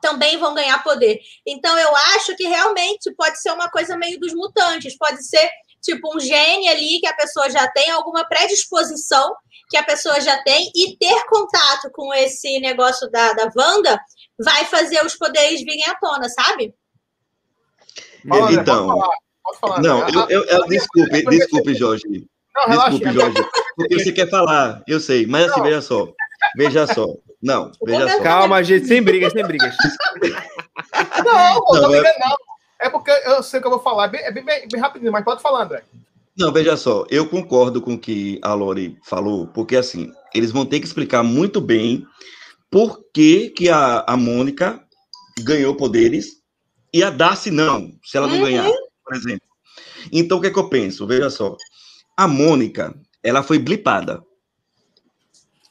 [0.00, 1.20] também vão ganhar poder.
[1.46, 4.96] Então eu acho que realmente pode ser uma coisa meio dos mutantes.
[4.96, 5.48] Pode ser
[5.82, 9.34] tipo um gene ali que a pessoa já tem, alguma predisposição
[9.68, 13.98] que a pessoa já tem, e ter contato com esse negócio da, da Wanda
[14.38, 16.74] vai fazer os poderes virem à tona, sabe?
[18.28, 18.86] Fala, então.
[18.86, 22.26] Pode falar, pode falar, não, eu, eu, eu, desculpe, desculpe, Jorge.
[22.54, 23.48] Não, desculpe, Jorge.
[23.76, 25.64] Porque você quer falar, eu sei, mas assim, não.
[25.64, 26.08] veja só.
[26.56, 27.06] Veja só.
[27.42, 28.22] Não, veja só.
[28.22, 29.74] Calma, gente, sem brigas, sem brigas.
[31.24, 32.51] não, não, não, não.
[32.82, 34.06] É porque eu sei o que eu vou falar.
[34.06, 35.82] É bem, é bem, bem rapidinho, mas pode falar, André.
[36.36, 40.64] Não, veja só, eu concordo com o que a Lori falou, porque assim, eles vão
[40.64, 42.06] ter que explicar muito bem
[42.70, 44.82] por que, que a, a Mônica
[45.40, 46.42] ganhou poderes
[46.92, 48.44] e a Darcy não, se ela não uhum.
[48.44, 48.70] ganhar,
[49.04, 49.46] por exemplo.
[50.10, 51.06] Então, o que é que eu penso?
[51.06, 51.54] Veja só,
[52.16, 54.22] a Mônica, ela foi blipada.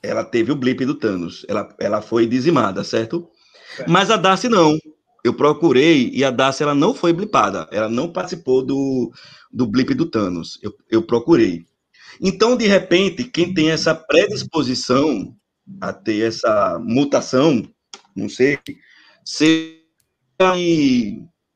[0.02, 1.46] ela teve o blip do Thanos.
[1.48, 3.30] Ela, ela foi dizimada, certo?
[3.76, 3.90] Certo.
[3.90, 4.78] Mas a Darcy não.
[5.24, 7.68] Eu procurei e a Darcy ela não foi blipada.
[7.72, 9.12] Ela não participou do,
[9.52, 10.60] do blip do Thanos.
[10.62, 11.66] Eu, eu procurei.
[12.20, 15.36] Então, de repente, quem tem essa predisposição
[15.80, 17.64] a ter essa mutação,
[18.16, 18.60] não sei,
[19.24, 19.80] se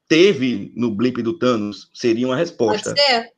[0.08, 3.36] teve no blip do Thanos, seria uma Pode resposta ser?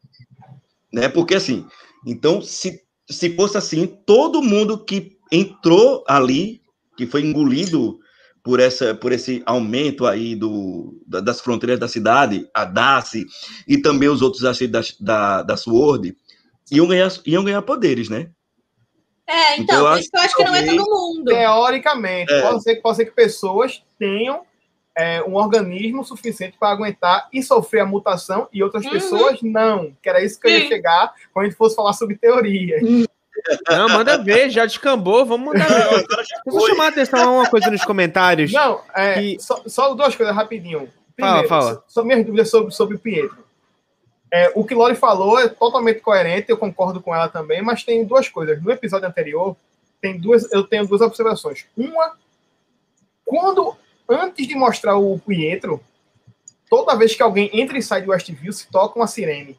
[0.91, 1.07] né?
[1.07, 1.65] Porque assim,
[2.05, 6.61] então se, se fosse assim, todo mundo que entrou ali,
[6.95, 7.99] que foi engolido
[8.47, 13.25] por essa por esse aumento aí do, da- das fronteiras da cidade, a Darcy
[13.67, 16.15] e também os outros agentes da, da, da Sword,
[16.71, 18.29] iam ganhar, iam ganhar poderes, né?
[19.27, 21.25] É, Então, então, eu por acho isso que eu acho que não é todo mundo.
[21.25, 22.41] Teoricamente, É.
[22.41, 24.43] pode, ser, que- pode ser que pessoas tenham
[24.95, 28.91] é, um organismo suficiente para aguentar e sofrer a mutação e outras Uhum.
[28.91, 29.91] pessoas não.
[30.01, 30.67] Que era isso que eu ia Sim.
[30.69, 32.77] chegar quando a gente fosse falar sobre teoria.
[33.69, 36.06] Não, manda ver, já descambou, vamos mandar ver.
[36.08, 38.52] Deixa eu chamar a atenção a uma coisa nos comentários.
[38.52, 40.91] Não, é, Que- só, só duas coisas rapidinho.
[41.19, 41.73] Fala, Primeiro, fala.
[41.76, 43.45] so- só minhas dúvidas sobre, sobre o Pietro.
[44.32, 48.04] É, o que Lori falou é totalmente coerente, eu concordo com ela também, mas tem
[48.06, 48.62] duas coisas.
[48.62, 49.56] No episódio anterior,
[50.02, 51.65] tem duas, eu tenho duas observações.
[51.78, 52.13] Uma,
[53.26, 53.76] quando,
[54.10, 55.82] antes de mostrar o Pietro,
[56.69, 59.58] toda vez que alguém entra e sai de Westview, se toca uma sirene.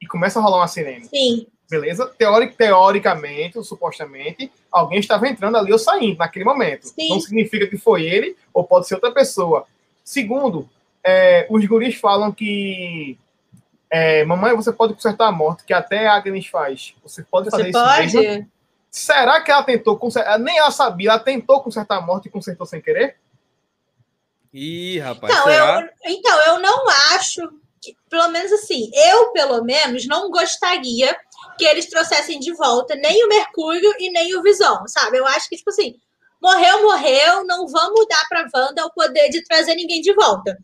[0.00, 1.06] E começa a rolar uma sirene.
[1.06, 1.46] Sim.
[1.70, 2.06] Beleza?
[2.18, 6.84] Teori- teoricamente, ou supostamente, alguém estava entrando ali ou saindo naquele momento.
[6.88, 7.08] Sim.
[7.08, 9.66] Não significa que foi ele, ou pode ser outra pessoa.
[10.04, 10.68] Segundo,
[11.02, 13.18] é, os guris falam que
[13.90, 16.94] é, mamãe, você pode consertar a morte, que até a Agnes faz.
[17.02, 18.22] Você pode fazer Você isso mesmo?
[18.22, 18.46] pode?
[18.90, 20.38] Será que ela tentou consertar?
[20.38, 23.16] Nem ela sabia, ela tentou consertar a morte e consertou sem querer?
[24.52, 25.80] Ih, rapaz, Então será?
[26.04, 27.40] eu, então, eu não acho,
[27.80, 31.16] que, pelo menos assim, eu, pelo menos, não gostaria
[31.56, 35.16] que eles trouxessem de volta nem o Mercúrio e nem o Visão, sabe?
[35.18, 35.94] Eu acho que, tipo assim,
[36.42, 40.58] morreu, morreu, não vamos dar pra Wanda o poder de trazer ninguém de volta.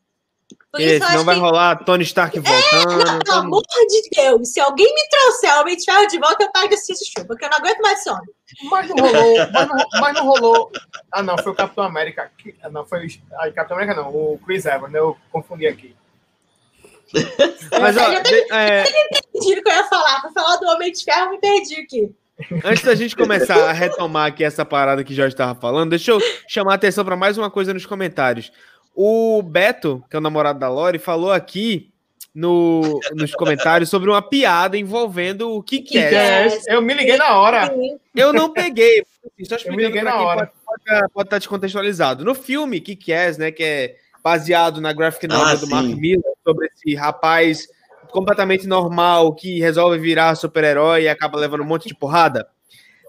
[0.73, 2.89] Por Esse isso eu não vai que, rolar Tony Stark voltando.
[2.99, 6.19] pelo todo mundo- amor de Deus, se alguém me trouxer o Homem de Ferro de
[6.19, 8.23] volta, eu paro de assistir esse porque eu não aguento mais sono.
[8.71, 10.73] Mas não rolou, mas não, mas não rolou.
[11.11, 12.31] Ah, não, foi o Capitão América.
[12.63, 15.01] ah, Não, foi o ah, Capitão América, não, o Chris Evans, né?
[15.01, 15.97] Eu confundi aqui.
[17.81, 20.21] Mas, ó, Eu de- é, Entendi o que eu ia falar.
[20.21, 22.11] Pra falar do Homem de Ferro, eu me perdi aqui.
[22.65, 26.11] antes da gente começar a retomar aqui essa parada que o Jorge estava falando, deixa
[26.13, 28.51] eu chamar a atenção para mais uma coisa nos comentários.
[28.95, 31.91] O Beto, que é o namorado da Lori, falou aqui
[32.35, 36.47] no, nos comentários sobre uma piada envolvendo o que Que quer.
[36.47, 36.67] Yes.
[36.67, 37.75] Eu me liguei na hora.
[38.15, 39.05] Eu não peguei.
[39.45, 40.51] Só Eu me liguei na hora.
[40.65, 42.25] pode, pode, pode estar descontextualizado.
[42.25, 45.73] No filme Kick-Ass, né, que é baseado na graphic novel Ah, do sim.
[45.73, 47.67] Mark Miller, sobre esse rapaz
[48.11, 52.47] completamente normal que resolve virar super-herói e acaba levando um monte de porrada.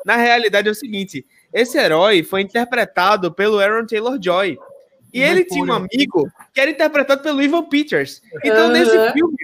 [0.06, 4.58] Na realidade é o seguinte, esse herói foi interpretado pelo Aaron Taylor-Joy.
[5.14, 5.40] E Mercúrio.
[5.42, 8.22] ele tinha um amigo que era interpretado pelo Ivan Peters.
[8.44, 8.74] Então, Aham.
[8.74, 9.36] nesse filme,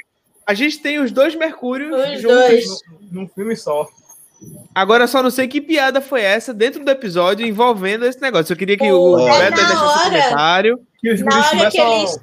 [0.45, 2.65] a gente tem os dois Mercúrios Os juntos dois.
[3.11, 3.85] Num, filme só.
[4.73, 8.53] Agora eu só não sei que piada foi essa dentro do episódio envolvendo esse negócio.
[8.53, 10.86] Eu queria que o Pô, é Beto na deixasse um comentário.
[10.99, 12.19] Que os Na hora que eles-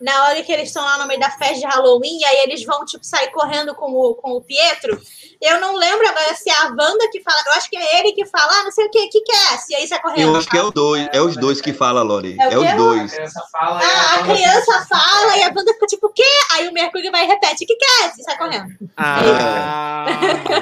[0.00, 2.64] Na hora que eles estão lá no meio da festa de Halloween, e aí eles
[2.64, 4.96] vão, tipo, sair correndo com o, com o Pietro.
[5.42, 7.36] Eu não lembro agora se é a Wanda que fala.
[7.46, 9.58] Eu acho que é ele que fala, ah, não sei o que, que que é?
[9.70, 10.20] E aí sai correndo.
[10.20, 12.36] Eu acho que é os dois, é os dois que fala, Lori.
[12.40, 13.12] É o É os dois.
[13.12, 16.22] Essa fala Ah, a criança fala e a Wanda fica tipo, o quê?
[16.52, 18.12] Aí o Mercúrio vai e repete, o que que é?
[18.16, 18.66] E sai correndo.
[18.96, 20.06] Ah,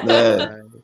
[0.09, 0.76] É.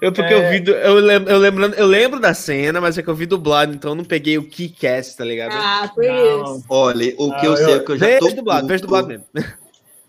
[0.00, 0.46] eu porque É.
[0.46, 3.14] eu vi, do- eu lembro, eu lembro, eu lembro da cena, mas é que eu
[3.14, 5.52] vi dublado, então eu não peguei o Keycast, tá ligado?
[5.52, 6.56] Ah, Não.
[6.56, 6.64] isso.
[6.68, 8.86] Olha, o que Ah, eu sei é que eu já tô dublado, vejo puto.
[9.02, 9.24] dublado mesmo.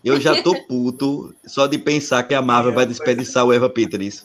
[0.04, 4.20] Eu já tô puto só de pensar que a Marvel vai desperdiçar o Eva Peters.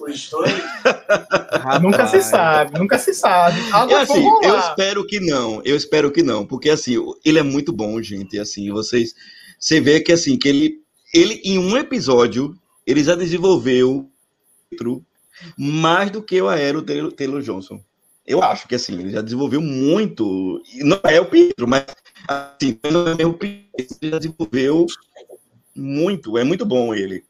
[1.82, 3.60] Nunca se sabe, nunca se sabe.
[3.92, 5.62] É assim, eu espero que não.
[5.64, 8.40] Eu espero que não, porque assim, ele é muito bom, gente.
[8.40, 9.14] Assim, vocês,
[9.60, 10.76] você vê que assim que ele,
[11.14, 14.10] ele em um episódio ele já desenvolveu
[14.72, 15.04] outro
[15.58, 17.82] mais do que o Aero Taylor, Taylor Johnson.
[18.26, 20.62] Eu acho que assim ele já desenvolveu muito.
[20.82, 21.86] Não é o Pietro, mas
[22.28, 24.86] assim, não é o Pietro, ele já desenvolveu
[25.76, 26.38] muito.
[26.38, 27.24] É muito bom ele.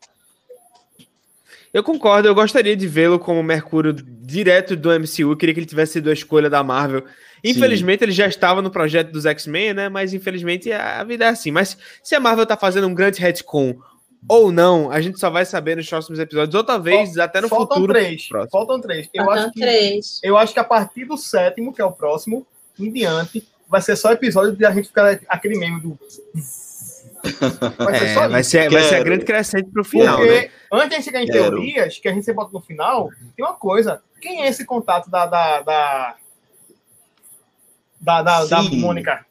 [1.74, 5.68] Eu concordo, eu gostaria de vê-lo como Mercúrio direto do MCU, eu queria que ele
[5.68, 7.04] tivesse sido a escolha da Marvel.
[7.44, 9.90] Infelizmente, ele já estava no projeto dos X-Men, né?
[9.90, 11.52] Mas infelizmente a vida é assim.
[11.52, 13.78] Mas se a Marvel tá fazendo um grande retcon
[14.28, 17.76] ou não, a gente só vai saber nos próximos episódios, ou talvez até no Faltam
[17.76, 17.94] futuro.
[17.94, 18.28] três.
[18.28, 18.52] próximo.
[18.52, 19.10] Faltam três.
[19.14, 20.20] Eu Faltam acho, que, três.
[20.24, 22.46] eu acho que a partir do sétimo, que é o próximo,
[22.80, 25.98] em diante, vai ser só episódio de a gente ficar aquele meme do.
[27.78, 30.50] Vai ser É, só vai, ser, vai ser a grande crescente pro final, Porque né?
[30.72, 31.50] antes de chegar em Quero.
[31.58, 34.02] teorias, que a gente sempre bota no final, tem uma coisa.
[34.22, 35.26] quem é esse contato da.
[35.26, 36.16] da, da
[38.00, 38.62] da, da, da.
[38.64, 39.26] Mônica.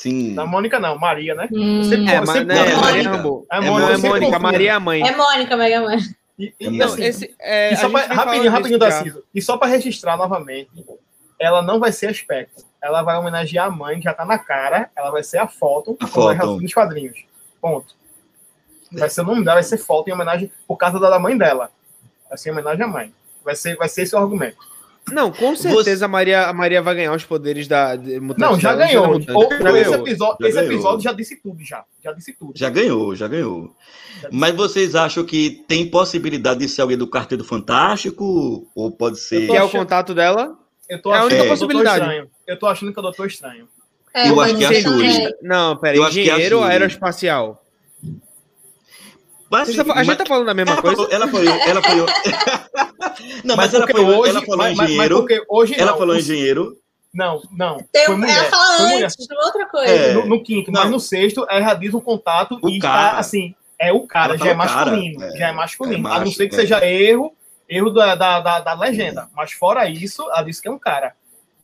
[0.00, 0.34] Sim.
[0.34, 1.48] Da Mônica, não, Maria, né?
[1.52, 1.82] Hum.
[1.82, 2.80] Sempre- É, Mônica.
[2.80, 3.46] Maria Rambo.
[3.50, 4.42] É É, Mônica, não é você Mônica, confunde.
[4.42, 5.02] Maria é a mãe.
[5.08, 5.96] É Mônica, Mega Man.
[6.38, 8.88] E, e, Não, assim, esse, é, e só a pra, rapidinho, rapidinho, já.
[8.88, 9.24] Darciso.
[9.34, 10.70] E só para registrar novamente,
[11.36, 12.64] ela não vai ser aspecto.
[12.80, 14.88] Ela vai homenagear a mãe, que já tá na cara.
[14.96, 16.60] Ela vai ser a foto, A como é foto.
[16.60, 17.18] nos quadrinhos.
[17.60, 17.92] Ponto.
[18.92, 21.70] Vai ser o nome dela, vai ser foto em homenagem por causa da mãe dela.
[22.28, 23.12] Vai ser em homenagem à mãe.
[23.44, 24.56] Vai ser, vai ser esse o argumento.
[25.12, 27.96] Não, com certeza a, Maria, a Maria vai ganhar os poderes da
[28.36, 29.06] Não, já ganhou.
[29.34, 30.72] Ou- Já esse episódio, Já esse ganhou.
[30.72, 31.84] episódio já disse tudo, já.
[32.02, 32.52] Já disse tudo.
[32.54, 33.74] Já ganhou, já ganhou.
[34.32, 38.66] Mas vocês acham que tem possibilidade de ser alguém do Quarteto Fantástico?
[38.74, 39.46] Ou pode ser.
[39.48, 40.56] Que é o contato dela?
[40.88, 42.28] Eu tô É a achando única que é possibilidade.
[42.46, 43.68] Eu tô achando que é o Doutor Estranho.
[44.14, 45.12] É, Eu pode acho que é a Shuri.
[45.12, 45.34] também.
[45.42, 47.62] Não, pera, Eu acho que é a engenheiro ou aeroespacial?
[49.58, 50.96] Mas, Vocês tá a gente tá falando da mesma ela coisa?
[50.96, 52.06] falou, ela falou, ela falou.
[53.44, 55.26] não, mas, ela porque falou, ela falou mas- mas- engenheiro.
[55.28, 55.98] Mas hoje ela não.
[55.98, 56.76] falou O- engenheiro.
[57.14, 57.78] Não, não.
[57.90, 58.36] Tem, foi mulher.
[58.36, 59.04] ela fala foi mulher.
[59.06, 59.92] antes, de outra coisa.
[59.92, 60.12] É.
[60.14, 60.82] No, no quinto, Não.
[60.82, 63.12] mas no sexto, ela já diz um contato O e cara.
[63.12, 65.24] tá assim, é o cara, Ela já é o cara, masculino.
[65.24, 65.30] é.
[65.36, 66.08] já é masculino.
[66.08, 66.58] É a não ser que é.
[66.58, 67.34] seja erro,
[67.68, 69.28] erro da, da, da, da legenda.
[69.34, 71.14] Mas fora isso, ela disse que é um cara.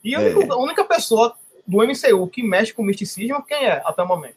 [0.02, 0.34] E a É.
[0.34, 1.34] única, a única pessoa
[1.66, 4.36] do MCU que mexe com misticismo, quem é até o momento?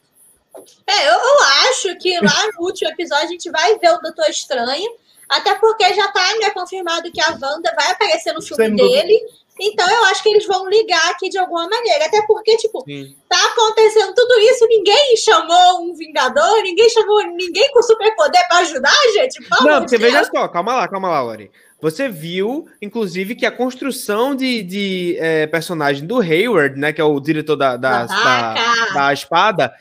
[0.86, 4.28] É, eu, eu acho que lá no último episódio a gente vai ver o Doutor
[4.28, 4.90] Estranho,
[5.28, 9.02] até porque já tá né, confirmado que a Wanda vai aparecer no filme Sem dúvida.
[9.02, 9.20] dele.
[9.60, 12.06] Então eu acho que eles vão ligar aqui de alguma maneira.
[12.06, 13.14] Até porque, tipo, Sim.
[13.28, 18.94] tá acontecendo tudo isso, ninguém chamou um Vingador, ninguém chamou ninguém com superpoder pra ajudar,
[19.14, 19.40] gente.
[19.60, 20.00] Não, Deus.
[20.00, 21.50] veja só, calma lá, calma lá, Lori.
[21.80, 27.04] Você viu, inclusive, que a construção de, de é, personagem do Hayward, né, que é
[27.04, 28.54] o diretor da, da, da,
[28.94, 29.72] da espada,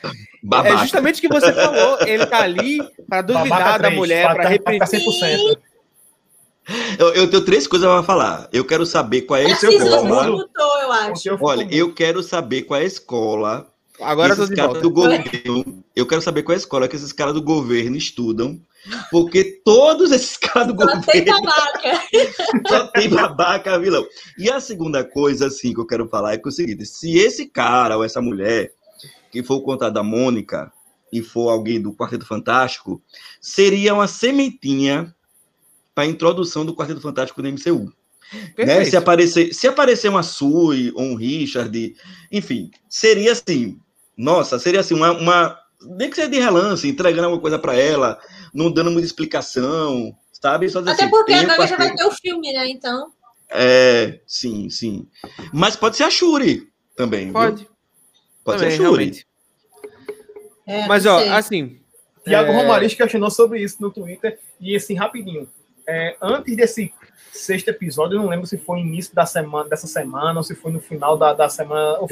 [0.50, 0.76] Babaca.
[0.76, 1.98] é justamente o que você falou.
[2.08, 4.78] Ele tá ali pra duvidar Babaca da três, mulher, pra- pra pra- repetir.
[4.78, 5.58] pra 100%.
[7.00, 8.50] Eu, eu tenho três coisas pra falar.
[8.52, 10.28] Eu quero saber qual é a escola.
[10.28, 11.38] lutou, eu acho.
[11.40, 13.68] Olha, eu quero saber qual é a escola
[14.02, 15.84] Agora esses caras do governo.
[15.96, 18.60] Eu quero saber qual é a escola que esses caras do governo estudam.
[19.10, 22.02] Porque todos esses caras do Só tem governo babaca.
[22.68, 24.06] só tem babaca vilão.
[24.38, 27.18] E a segunda coisa, assim, que eu quero falar é que é o seguinte: se
[27.18, 28.72] esse cara ou essa mulher,
[29.42, 30.72] que for o contato da Mônica,
[31.12, 33.02] e for alguém do Quarteto Fantástico,
[33.40, 35.14] seria uma sementinha
[35.96, 37.94] para a introdução do Quarteto Fantástico do MCU.
[38.58, 38.84] Né?
[38.86, 41.96] Se, aparecer, se aparecer uma Sui ou um Richard,
[42.32, 43.80] enfim, seria assim,
[44.18, 48.20] nossa, seria assim, uma, uma nem que seja de relance, entregando alguma coisa para ela,
[48.54, 50.70] não dando muita explicação, sabe?
[50.70, 52.68] Só dizer Até assim, porque agora já vai ter o filme, né?
[52.70, 53.12] Então.
[53.50, 55.08] É, sim, sim.
[55.54, 57.26] Mas pode ser a Shuri também.
[57.26, 57.34] viu?
[57.34, 57.70] Pode.
[58.44, 59.04] Pode também, ser a Shuri.
[59.04, 59.27] realmente.
[60.68, 61.30] É, Mas, ó, sei.
[61.30, 61.80] assim.
[62.24, 64.38] Tiago é, Romariz questionou sobre isso no Twitter.
[64.60, 65.48] E assim, rapidinho.
[65.88, 66.94] é, antes desse
[67.32, 70.54] sexto episódio, eu não lembro se foi no início da semana, dessa semana ou se
[70.56, 72.00] foi no final da, da semana.
[72.00, 72.10] ou-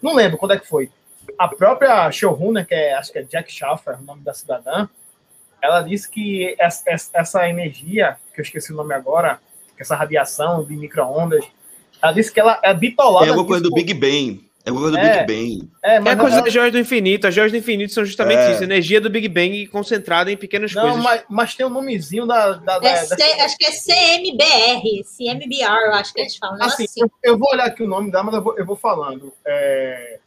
[0.00, 0.90] Não lembro quando é que foi.
[1.38, 4.88] A própria showrunner, que é, acho que é Jack Schaffer, o nome da cidadã,
[5.60, 6.82] ela disse que essa,
[7.14, 9.40] essa- energia, que eu esqueci o nome agora,
[9.76, 11.44] que essa radiação de micro-ondas,
[12.00, 13.26] ela disse que ela é bitolada.
[13.26, 14.43] É alguma coisa do Big Bang.
[14.66, 15.24] É coisa do É.
[15.24, 15.70] Big Bang.
[15.82, 17.26] É, É mas a coisa das joias do infinito.
[17.26, 18.52] As joias do infinito são justamente É.
[18.52, 18.64] isso.
[18.64, 21.02] Energia do Big Bang concentrada em pequenas Não, coisas.
[21.02, 22.52] mas, mas tem um nomezinho da.
[22.52, 26.58] da, da- É da- C- acho que é CMBR, CMBR, eu acho que eles falam.
[26.58, 27.00] Não Assim, assim.
[27.02, 29.32] Eu, eu vou olhar aqui o nome dela, mas eu vou, eu vou falando.
[29.46, 30.18] É,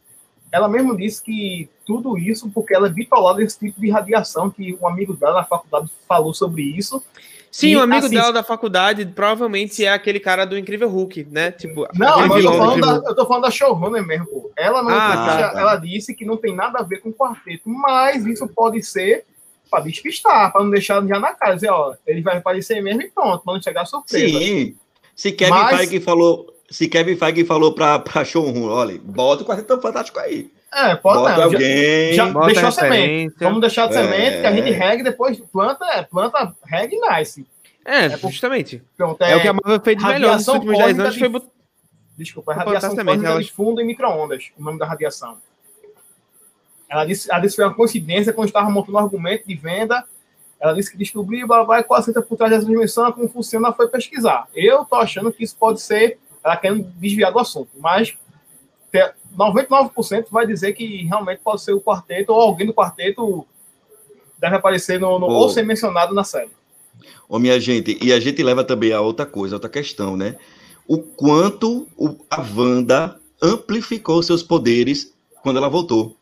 [0.52, 4.76] ela mesmo disse que tudo isso porque ela é bitolada desse tipo de radiação, que
[4.80, 7.02] um amigo dela na faculdade falou sobre isso.
[7.50, 11.26] Sim, E, o amigo assim, dela da faculdade provavelmente é aquele cara do Incrível Hulk,
[11.30, 11.50] né?
[11.50, 14.50] Tipo, Não, eu tô, do falando da, eu tô falando da showrunner mesmo, pô.
[14.56, 15.60] Ela não Ah, deixa- tá.
[15.60, 19.24] ela disse que não tem nada a ver com o quarteto, mas isso pode ser
[19.70, 23.10] para despistar, para não deixar já na cara, dizer, ó, ele vai aparecer mesmo e
[23.10, 24.38] pronto, para não chegar surpresa.
[24.38, 24.74] Sim.
[25.16, 26.54] Se Kevin Mas- Feige falou.
[26.70, 30.50] Se Kevin Feige falou pra, pra Showroom, olha, bota o Quarteto Fantástico aí.
[30.72, 31.36] É, pode bota não.
[31.38, 32.12] Já, alguém.
[32.12, 33.34] já Bota deixou a semente.
[33.40, 34.02] Vamos deixar de É.
[34.02, 37.46] semente, que a gente rega e depois planta, é, planta, rega e nasce.
[37.84, 38.82] É, É por- justamente.
[38.96, 41.14] Pronto, É, o que a Marvel fez de melhor nos radiação últimos 10 cósmica anos.
[41.14, 41.46] de- Foi bot-
[42.18, 45.38] Desculpa, é radiação cósmica elas- de fundo em micro-ondas, o nome da radiação.
[46.88, 50.04] Ela disse, ela disse que foi uma coincidência quando estava montando um argumento de venda.
[50.60, 53.28] Ela disse que descobriu, blá, blá, blá, qual a ciência por trás dessa dimensão, como
[53.28, 54.48] funciona, ela foi pesquisar.
[54.54, 58.16] Eu tô achando que isso pode ser, ela querendo desviar do assunto, mas
[59.36, 63.46] 99% vai dizer que realmente pode ser o quarteto ou alguém do quarteto
[64.38, 66.50] deve aparecer no, no- ou ser mencionado na série.
[67.28, 70.36] Ô, minha gente, e a gente leva também a outra coisa, outra questão, né?
[70.86, 75.12] O quanto o- a Wanda amplificou seus poderes
[75.42, 76.16] quando ela voltou.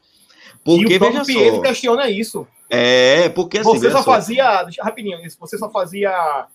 [0.54, 1.62] e Porque, o próprio veja Pietro só.
[1.62, 2.46] questiona isso.
[2.68, 4.10] É, porque assim, você só só.
[4.12, 4.64] fazia.
[4.64, 6.46] Deixa, rapidinho, você só fazia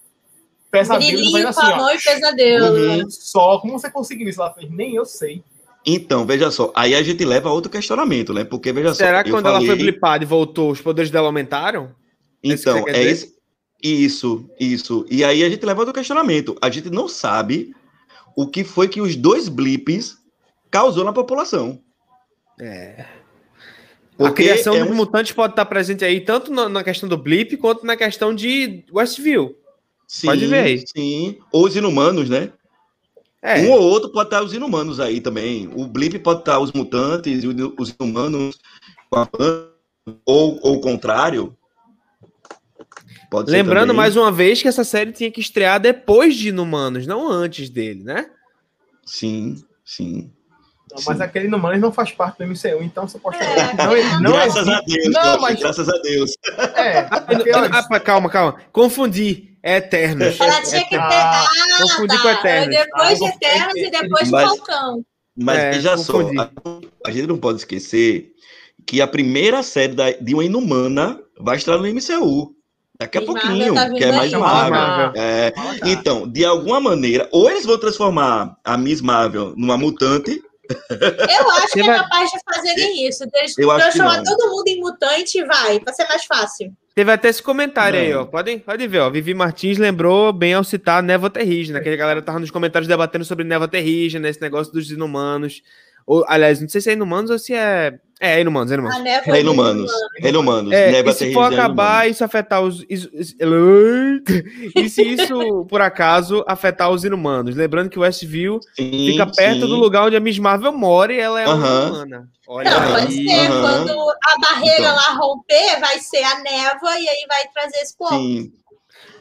[0.70, 1.90] pesadelo Brilhinho assim, ó.
[1.92, 2.66] e pesadelo.
[3.04, 3.10] Uhum.
[3.10, 4.42] Só, como você conseguiu isso?
[4.42, 5.42] Ela fez, nem eu sei.
[5.86, 8.44] Então, veja só, aí a gente leva a outro questionamento, né?
[8.44, 11.10] Porque, veja Será só, que eu quando ela foi falei- blipada e voltou, os poderes
[11.10, 11.96] dela aumentaram?
[12.44, 13.34] É isso que Então, é isso,
[13.82, 15.06] isso, isso.
[15.10, 16.56] E aí a gente leva outro questionamento.
[16.62, 17.74] A gente não sabe
[18.36, 20.18] o que foi que os dois blips
[20.70, 21.80] causou na população.
[22.60, 23.06] É.
[24.20, 27.10] a Porque criação é dos um- mutantes pode estar presente aí, tanto na, na questão
[27.10, 29.56] do blip, quanto na questão de Westview.
[30.08, 30.84] Sim, Pode ver aí.
[30.86, 32.52] Sim, ou os inumanos, né?
[33.42, 35.68] É, Um ou outro pode estar os inumanos aí também.
[35.76, 38.60] O blip pode estar os mutantes e os inumanos
[39.10, 39.68] com a Wanda,
[40.26, 41.56] ou ou o contrário.
[43.30, 47.30] Pode Lembrando mais uma vez que essa série tinha que estrear depois de Inumanos, não
[47.30, 48.30] antes dele, né?
[49.06, 50.30] Sim, sim.
[50.92, 51.24] Não, mas Sim.
[51.24, 53.74] aquele Numanos não faz parte do MCU, então você pode É.
[53.76, 54.74] Não, não graças existe.
[54.74, 56.32] a Deus, Não, mas- graças a Deus.
[56.76, 58.58] É, porque, olha, Ah, pá, calma, calma.
[58.74, 59.51] Confundi.
[59.64, 60.40] É Eternos.
[60.40, 60.98] Ela tinha que ter.
[60.98, 62.22] Ah, Ah, confundi tá.
[62.22, 62.76] com Eternos.
[62.76, 65.06] Depois de Ah, Eternos e depois de Mas- Falcão.
[65.38, 66.36] Mas É, veja confundi.
[66.36, 66.50] só, a,
[67.08, 68.32] a gente não pode esquecer
[68.86, 72.54] que a primeira série da- de uma inumana vai estar no MCU.
[73.00, 74.40] Daqui a pouquinho, tá que é mais aí.
[74.40, 74.72] Marvel.
[74.72, 75.22] Marvel.
[75.22, 75.54] É,
[75.86, 80.40] então, de alguma maneira, ou eles vão transformar a Miss Marvel numa mutante,
[80.90, 83.24] Eu acho que é Você vai- capaz de fazerem isso.
[83.34, 86.72] Eles transformar todo mundo em mutante e vai, pra ser mais fácil.
[86.94, 88.24] Teve até esse comentário aí, Não.
[88.24, 88.26] ó.
[88.26, 89.10] Podem, pode ver, ó.
[89.10, 93.24] Vivi Martins lembrou bem ao citar Névoa Terrígena, que a galera tava nos comentários debatendo
[93.24, 95.62] sobre Névoa Terrígena, esse negócio dos inumanos.
[96.06, 97.94] Ou, aliás, não sei se é inumanos ou se é.
[98.24, 99.02] É, é inumanos, é inumanos.
[99.28, 99.92] É inumanos.
[100.22, 100.72] É inumanos.
[100.72, 102.12] É, Neva e se for é acabar inumanos.
[102.12, 102.86] isso afetar os.
[104.76, 107.56] E se isso, por acaso, afetar os inumanos?
[107.56, 109.68] Lembrando que o Westview Sim, fica perto sim.
[109.68, 111.84] do lugar onde a Miss Marvel mora e ela é uma Aham.
[111.88, 112.30] inumana.
[112.48, 113.28] Olha Não, Aham, pode aí.
[113.28, 113.52] ser.
[113.52, 113.62] aham.
[113.86, 114.96] Quando a barreira Então.
[114.96, 118.16] lá romper, vai ser a névoa e aí vai trazer esse povo.
[118.16, 118.52] Sim.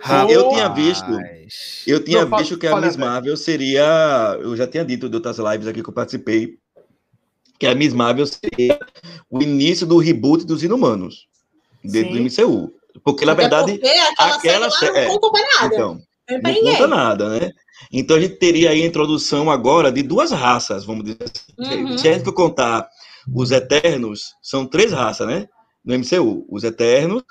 [0.03, 0.31] Rapaz.
[0.33, 1.07] Eu tinha visto,
[1.87, 2.97] eu tinha Não, fala- visto que a Miss.
[2.97, 4.37] Marvel seria.
[4.41, 6.55] Eu já tinha dito de outras lives aqui que eu participei.
[7.61, 8.81] Que a Miss Marvel seria
[9.31, 11.29] o início do reboot dos inumanos.
[11.85, 12.25] Dentro Sim.
[12.25, 12.73] do MCU.
[13.05, 15.09] Porque, na Até verdade, porque aquela, aquela série sé- é.
[15.09, 15.75] não conta nada.
[15.75, 17.53] então, não não conta nada, né?
[17.93, 21.83] Então a gente teria aí a introdução agora de duas raças, vamos dizer assim.
[21.85, 21.99] Uhum.
[21.99, 22.89] Se a gente for contar
[23.35, 25.47] os Eternos, são três raças, né?
[25.85, 26.45] No MCU.
[26.49, 27.23] Os Eternos,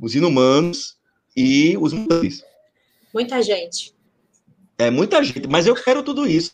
[0.00, 0.96] os Inumanos
[1.36, 2.42] e os Mutantes.
[3.14, 3.94] Muita gente.
[4.80, 6.52] É muita gente, mas eu quero tudo isso.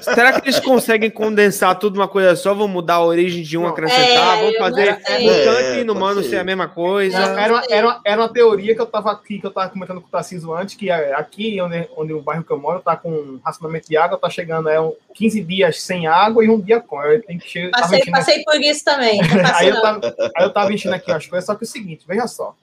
[0.00, 2.54] Será que eles conseguem condensar tudo numa coisa só?
[2.54, 4.38] Vão mudar a origem de um, acrescentar?
[4.38, 6.38] É, vão eu fazer mutante É, e inumano ser ser.
[6.38, 7.18] a mesma coisa?
[7.18, 9.68] Não, era, uma, era, uma, era uma teoria que eu tava aqui, que eu tava
[9.68, 12.96] comentando com o Tarcísio antes, que aqui onde, onde o bairro que eu moro tá
[12.96, 16.80] com racionamento de água, tá chegando é, um 15 dias sem água e um dia
[16.80, 17.00] com.
[17.00, 17.80] Aí Tem que chegar.
[17.80, 19.18] Passei, passei por isso também.
[19.18, 21.68] Não aí, eu tava, aí eu tava enchendo aqui as coisas, só que é o
[21.68, 22.54] seguinte, veja só.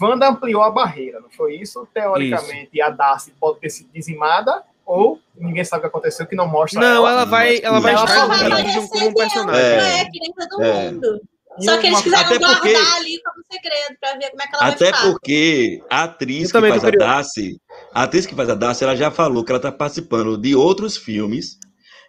[0.00, 1.86] Wanda ampliou a barreira, não foi isso?
[1.92, 6.48] Teoricamente, a Darcy pode ter sido dizimada, ou ninguém sabe o que aconteceu, que não
[6.48, 7.10] mostra Não, ela.
[7.10, 9.60] ela vai, ela vai Ela estar vai como um personagem.
[9.62, 9.76] É.
[9.76, 10.90] Não é que nem todo É.
[10.90, 11.20] mundo.
[11.60, 14.54] Só que eles quiseram até guardar porque- ali como segredo pra ver como é que
[14.56, 15.10] ela Até vai ficar.
[15.10, 16.90] porque a atriz Eu que faz a.
[16.90, 17.60] Darcy,
[17.92, 20.96] a atriz que faz a Darcy, ela já falou que ela tá participando de outros
[20.96, 21.58] filmes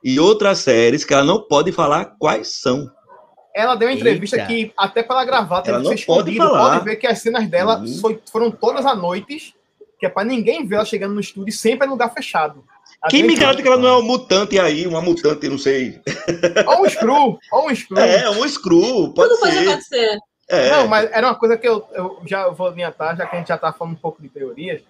[0.03, 2.85] e outras séries que ela não pode falar quais são.
[3.55, 4.47] Ela deu uma entrevista Eita.
[4.47, 6.37] que, até para ela gravar, Ela que não ser pode escondido.
[6.37, 6.73] falar.
[6.73, 7.97] Pode ver que as cenas dela Uhum.
[7.99, 9.55] foi- foram todas à noite,
[9.99, 12.63] que é para ninguém ver ela chegando no estúdio, sempre em lugar fechado.
[13.09, 13.45] Quem me entrevista.
[13.45, 15.99] garante que ela não é um mutante aí, uma mutante, não sei.
[16.67, 17.97] Ou um screw, ou um screw.
[17.99, 19.67] É, um Screw, pode Tudo pode ser.
[19.69, 20.19] acontecer.
[20.49, 20.71] É.
[20.71, 23.47] Não, mas era uma coisa que eu, eu já vou adiantar, já que a gente
[23.49, 24.81] já tá falando um pouco de teorias,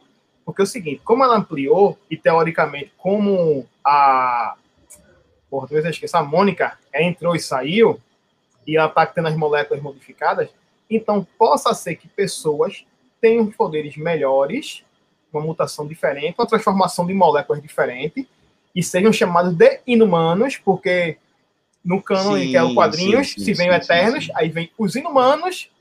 [0.45, 4.55] porque é o seguinte, como ela ampliou, e teoricamente, como a.
[5.49, 7.99] Porra, talvez eu esqueça, a Mônica entrou e saiu,
[8.69, 10.49] e ela tá tendo as moléculas modificadas,
[10.89, 12.85] então possa ser que pessoas
[13.19, 14.83] tenham poderes melhores,
[15.33, 18.29] uma mutação diferente, uma transformação de moléculas diferente,
[18.75, 21.17] e sejam chamados de inumanos, porque
[21.83, 24.71] no canon Sim, que é o quadrinhos, sim, sim, se vem sim, Eternos, aí vem
[24.77, 25.71] os inumanos,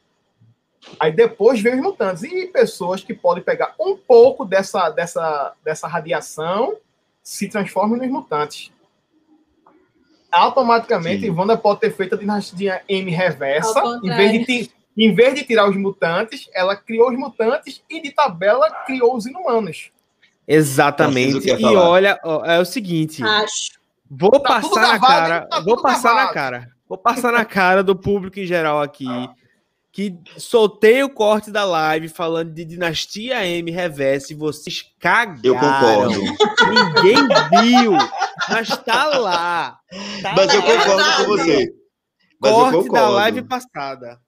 [0.99, 2.22] aí depois vem os mutantes.
[2.22, 6.76] E pessoas que podem pegar um pouco dessa, dessa, dessa radiação
[7.22, 8.72] se transformam nos mutantes.
[10.30, 11.30] Automaticamente, Sim.
[11.30, 15.68] Wanda pode ter feito a dinastia M reversa, em vez, de em vez de tirar
[15.68, 19.90] os mutantes, ela criou os mutantes e de tabela criou os inumanos.
[20.46, 21.48] Exatamente.
[21.48, 23.72] E olha, ó, é o seguinte, Acho.
[24.10, 25.46] vou Tá passar na cara?
[25.46, 26.34] Tá vou passar na gravado.
[26.34, 29.06] cara, vou passar na cara do público em geral aqui,
[29.99, 35.40] que soltei o corte da live falando de Dinastia M Reverse e vocês cagaram.
[35.42, 36.20] Eu concordo.
[36.70, 37.26] Ninguém
[37.64, 37.92] viu,
[38.49, 39.76] mas tá lá.
[40.22, 40.66] Tá Mas eu lá.
[40.66, 41.74] concordo com você.
[42.40, 44.20] Mas eu Corte da live passada.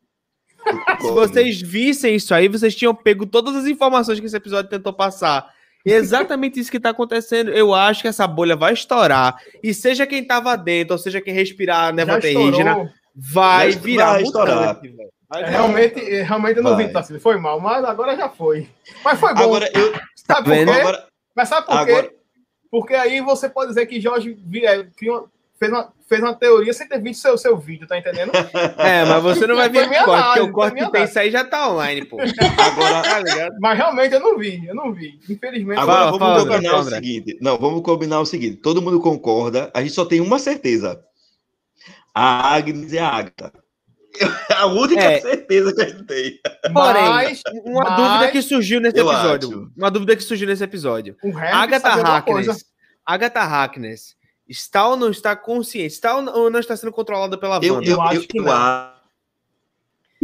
[0.66, 4.68] Eu Se vocês vissem isso aí, vocês tinham pego todas as informações que esse episódio
[4.68, 5.54] tentou passar
[5.86, 7.52] Exatamente isso que tá acontecendo.
[7.52, 9.36] Eu acho que essa bolha vai estourar.
[9.62, 14.22] E seja quem tava dentro, ou seja quem respirar a névoa terrígena, vai virar vai
[14.24, 14.80] estourar.
[14.80, 15.19] velho.
[15.32, 16.86] É, realmente, é, realmente eu não Vai.
[16.86, 17.20] vi, Tarcísio.
[17.20, 18.68] Foi mal, mas agora já foi.
[19.04, 19.42] Mas foi bom.
[19.42, 19.92] Agora, eu.
[20.16, 20.72] sabe por vendo?
[20.72, 20.80] quê?
[20.80, 21.06] Agora,
[21.36, 22.16] Mas sabe por agora, quê?
[22.70, 24.36] Porque aí você pode dizer que Jorge
[24.96, 25.28] criou-
[25.58, 28.32] fez, uma, fez uma teoria sem ter visto seu, seu vídeo, tá entendendo?
[28.78, 31.18] É, mas você não vai ver minha o corte, porque o corte que tem isso
[31.18, 32.16] aí já tá online, pô.
[32.58, 33.48] agora, Tá?
[33.60, 35.20] Mas realmente eu não vi, eu não vi.
[35.28, 35.78] Infelizmente.
[35.78, 36.96] Agora Fala, vamos fala, combinar fala, o André.
[36.96, 37.38] seguinte.
[37.40, 38.56] Não, vamos combinar o seguinte.
[38.56, 39.70] Todo mundo concorda.
[39.74, 41.00] A gente só tem uma certeza.
[42.14, 43.52] A Agnes é a Agatha.
[44.48, 45.20] É a única É.
[45.20, 46.40] certeza que a gente tem.
[46.72, 49.48] Porém, mas uma mas- dúvida que surgiu nesse Eu episódio.
[49.48, 49.72] acho.
[49.76, 51.16] Uma dúvida que surgiu nesse episódio.
[51.52, 51.88] Agatha.
[51.90, 52.64] Harkness.
[53.06, 54.16] Agatha Harkness
[54.48, 55.94] está ou não está consciente?
[55.94, 57.88] Está ou não- está sendo controlada pela Eu, Wanda?
[57.88, 58.52] eu, acho eu, que eu não.
[58.52, 59.00] acho.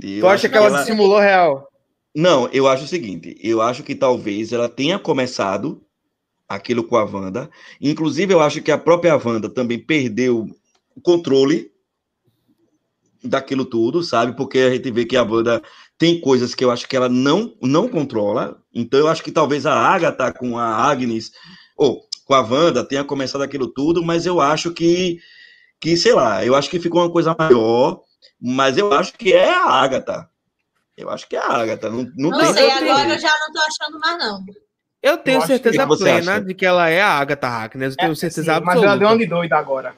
[0.02, 1.68] eu tu acha acho que ela ela- dissimulou real?
[2.14, 3.36] Não, eu acho o seguinte.
[3.42, 5.82] Eu acho que talvez ela tenha começado
[6.48, 7.50] aquilo com a Wanda.
[7.80, 10.48] Inclusive, eu acho que a própria Wanda também perdeu
[10.94, 11.70] o controle
[13.22, 14.36] daquilo tudo, sabe?
[14.36, 15.62] Porque a gente vê que a Wanda
[15.98, 18.56] tem coisas que eu acho que ela não, não controla.
[18.74, 21.30] Então, eu acho que talvez a Agatha com a Agnes,
[21.76, 25.18] ou com a Wanda, tenha começado aquilo tudo, mas eu acho que,
[25.80, 28.00] que sei lá, eu acho que ficou uma coisa maior,
[28.40, 30.28] mas eu acho que é a Agatha.
[30.96, 31.90] Eu acho que é a Agatha.
[31.90, 34.44] Não, não, Não tem sei, agora eu já não tô achando mais, não.
[35.02, 36.44] Eu tenho Eu certeza que plena acha?
[36.44, 37.92] de que ela é a Agatha Harkness.
[37.92, 38.86] Eu tenho É, certeza sim, mas absoluta.
[38.86, 39.94] ela deu uma de doida agora.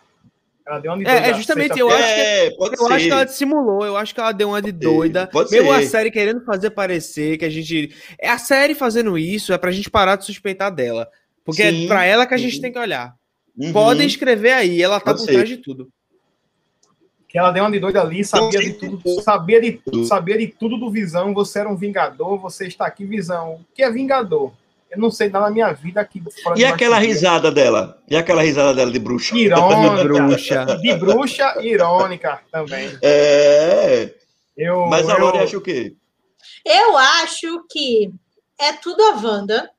[0.68, 1.26] Ela deu uma de É, doida.
[1.28, 2.92] é justamente, eu acho que- É, pode Eu ser.
[2.92, 5.26] acho que ela dissimulou, eu acho que ela deu uma de Pode doida.
[5.26, 5.86] pode Mesmo a ser.
[5.86, 7.94] série querendo fazer parecer que a gente.
[8.20, 11.08] É a série fazendo isso, é pra gente parar de suspeitar dela.
[11.44, 12.60] Porque Sim, é pra ela que a gente sim.
[12.60, 13.14] tem que olhar.
[13.56, 13.72] Uhum.
[13.72, 15.32] Podem escrever aí, ela tá Pode por ser.
[15.32, 15.88] trás de tudo.
[17.26, 20.46] Que ela deu uma de doida ali, sabia de tudo, sabia de tudo, sabia de
[20.48, 21.32] tudo do Visão.
[21.34, 23.54] Você era um Vingador, você está aqui, Visão.
[23.54, 24.52] O que é Vingador?
[24.90, 26.22] Eu não sei nada na minha vida aqui.
[26.42, 28.02] fora E aquela risada dela?
[28.08, 29.36] E aquela risada dela de bruxa?
[29.36, 30.02] Irônica.
[30.04, 30.64] Bruxa.
[30.80, 32.98] De bruxa irônica também.
[33.02, 34.14] É.
[34.56, 35.94] Eu, Mas a eu- Lore acha o quê?
[36.64, 38.10] Eu acho que
[38.58, 39.70] é tudo a Wanda.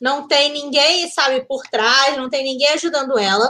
[0.00, 3.46] Não tem ninguém, sabe, por trás, não tem ninguém ajudando ela.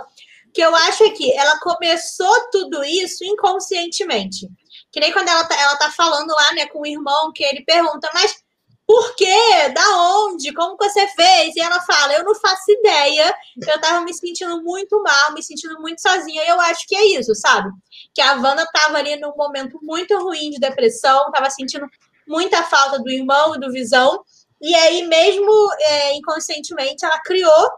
[0.48, 4.48] O que eu acho é que ela começou tudo isso inconscientemente.
[4.90, 7.62] Que nem quando ela tá, ela tá falando lá, né, com o irmão, que ele
[7.64, 8.42] pergunta, mas
[8.88, 9.68] por quê?
[9.74, 9.86] Da
[10.16, 10.50] onde?
[10.54, 11.54] Como você fez?
[11.54, 13.36] E ela fala, eu não faço ideia.
[13.66, 16.42] Eu tava me sentindo muito mal, me sentindo muito sozinha.
[16.42, 17.68] E eu acho que é isso, sabe?
[18.14, 21.86] Que a Wanda tava ali num momento muito ruim de depressão, tava sentindo
[22.26, 24.24] muita falta do irmão e do Visão.
[24.58, 27.68] E aí, mesmo é, inconscientemente, ela criou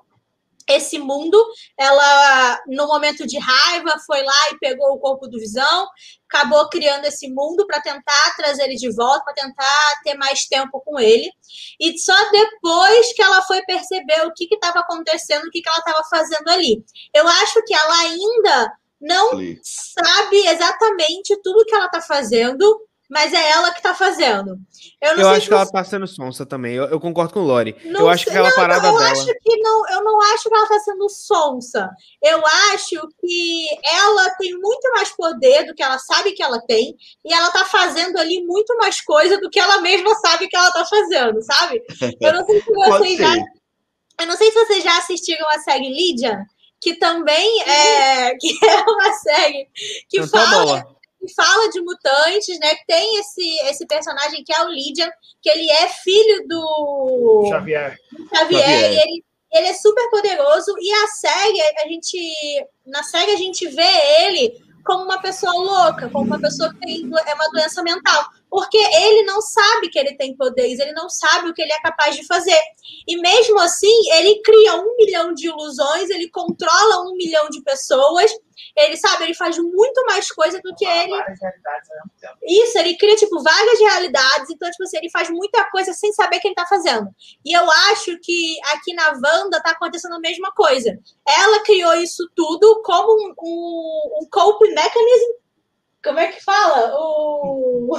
[0.68, 1.42] esse mundo.
[1.78, 5.88] Ela, no momento de raiva, foi lá e pegou o corpo do Visão,
[6.28, 10.80] acabou criando esse mundo para tentar trazer ele de volta, para tentar ter mais tempo
[10.84, 11.30] com ele.
[11.80, 15.78] E só depois que ela foi perceber o que estava acontecendo, o que, que ela
[15.78, 16.84] estava fazendo ali.
[17.14, 19.58] Eu acho que ela ainda não Ali.
[19.62, 24.56] sabe exatamente tudo que ela está fazendo, mas é ela que está fazendo.
[25.02, 26.74] Eu não Eu sei acho que ela você- tá sendo sonsa também.
[26.74, 29.10] Eu, eu concordo com o não eu acho que sei- aquela não, parada eu dela.
[29.10, 31.90] acho que não, eu não acho que ela está sendo sonsa.
[32.22, 32.40] Eu
[32.72, 36.94] acho que ela tem muito mais poder do que ela sabe que ela tem,
[37.24, 40.70] e ela tá fazendo ali muito mais coisa do que ela mesma sabe que ela
[40.70, 41.82] tá fazendo, sabe?
[42.20, 43.34] Eu não sei se vocês já,
[44.20, 46.38] eu não sei se vocês já assistiram a série Lydia,
[46.80, 49.68] que também é, que é uma série
[50.08, 50.99] que a fala.
[51.20, 52.74] Que fala de mutantes, né?
[52.74, 55.10] Que tem esse, esse personagem que é o Lydian,
[55.42, 57.98] que ele é filho do Xavier.
[58.34, 58.92] Xavier, Xavier.
[58.92, 60.74] e ele, ele é super poderoso.
[60.80, 62.66] E a série, a gente.
[62.86, 64.52] Na série, a gente vê ele
[64.84, 68.24] como uma pessoa louca, como uma pessoa que tem é uma doença mental.
[68.50, 71.80] Porque ele não sabe que ele tem poderes, ele não sabe o que ele é
[71.80, 72.60] capaz de fazer.
[73.06, 78.30] E mesmo assim, ele cria um milhão de ilusões, ele controla um milhão de pessoas,
[78.76, 81.12] ele sabe, ele faz muito mais coisa do que ele
[82.42, 84.50] isso, ele cria, tipo, várias realidades.
[84.50, 87.08] Então, tipo assim, ele faz muita coisa sem saber o que ele tá fazendo.
[87.44, 90.98] E eu acho que aqui na Wanda tá acontecendo a mesma coisa.
[91.26, 95.40] Ela criou isso tudo como um, um, um coping mechanism.
[96.02, 96.94] Como é que fala?
[96.98, 97.98] O...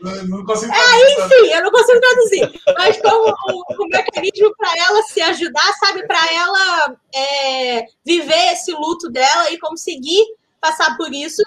[0.00, 2.62] Não, não consigo Enfim, eu não consigo traduzir.
[2.76, 3.32] Mas como
[3.80, 6.06] um mecanismo para ela se ajudar, sabe?
[6.06, 10.24] Para ela é, viver esse luto dela e conseguir
[10.60, 11.42] passar por isso.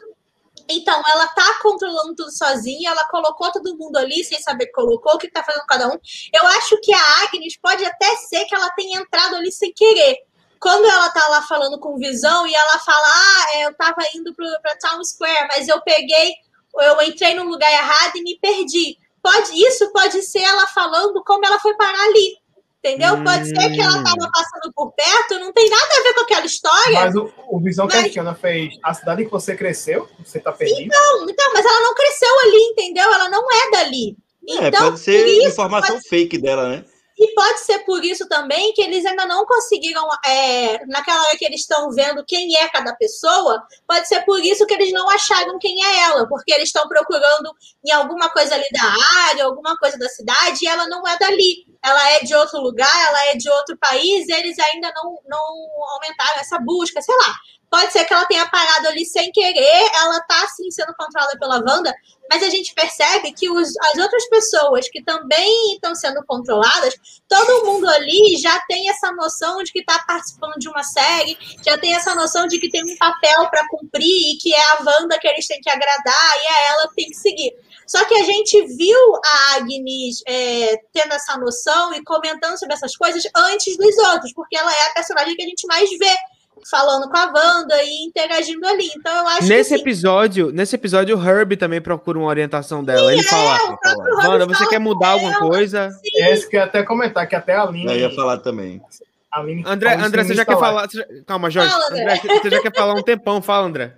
[0.68, 5.14] Então, ela tá controlando tudo sozinha, ela colocou todo mundo ali sem saber que colocou,
[5.14, 6.00] o que tá fazendo cada um.
[6.34, 10.18] Eu acho que a Agnes pode até ser que ela tenha entrado ali sem querer.
[10.60, 14.34] Quando ela tá lá falando com visão e ela fala, ah, é, eu tava indo
[14.34, 16.34] pro, pra Town Square, mas eu peguei,
[16.80, 18.98] eu entrei no lugar errado e me perdi.
[19.22, 22.38] Pode, isso pode ser ela falando como ela foi parar ali.
[22.84, 23.24] Entendeu?
[23.24, 24.04] Pode ser que ela Hum.
[24.04, 26.94] tava passando por perto, não tem nada a ver com aquela história.
[27.02, 30.90] Mas o, o Visão Mas- questiona fez a cidade que você cresceu, você tá perdido.
[30.94, 33.12] Não, então, mas ela não cresceu ali, entendeu?
[33.12, 34.16] Ela não é dali.
[34.48, 36.86] É, Então, pode ser isso, informação fake dela, né?
[37.18, 41.46] E pode ser por isso também que eles ainda não conseguiram, é, naquela hora que
[41.46, 45.58] eles estão vendo quem é cada pessoa, pode ser por isso que eles não acharam
[45.58, 47.56] quem é ela, porque eles estão procurando
[47.86, 51.66] em alguma coisa ali da área, alguma coisa da cidade, e ela não é dali.
[51.82, 56.40] Ela é de outro lugar, ela é de outro país, eles ainda não, não aumentaram
[56.40, 57.34] essa busca, sei lá.
[57.70, 61.56] Pode ser que ela tenha parado ali sem querer, ela tá sim sendo controlada pela
[61.58, 61.94] Wanda,
[62.30, 66.96] mas a gente percebe que os- as outras pessoas que também estão sendo controladas,
[67.28, 71.78] todo mundo ali já tem essa noção de que está participando de uma série, já
[71.78, 75.20] tem essa noção de que tem um papel para cumprir e que é a Wanda
[75.20, 77.54] que eles têm que agradar e é ela que tem que seguir.
[77.88, 82.96] Só que a gente viu a Agnes é, tendo essa noção e comentando sobre essas
[82.96, 86.16] coisas antes dos outros, porque ela é a personagem que a gente mais vê
[86.70, 88.90] falando com a Wanda e interagindo ali.
[88.98, 89.82] Então eu acho Nesse que sim.
[89.82, 93.14] episódio, nesse episódio, o Herb também procura uma orientação dela.
[93.14, 95.40] Ele fala, é, o próprio Herb Wanda, você fala quer mudar alguma ela.
[95.40, 95.90] coisa?
[96.18, 97.86] É isso que eu ia até comentar, que até a Aline.
[97.86, 98.82] Eu ia falar também.
[99.32, 100.90] Aline André, André, você no já quer falar...
[100.90, 101.70] você já- Calma, Jorge.
[101.72, 102.40] Fala, André, André.
[102.42, 103.42] você já quer falar um tempão.
[103.42, 103.94] Fala, André.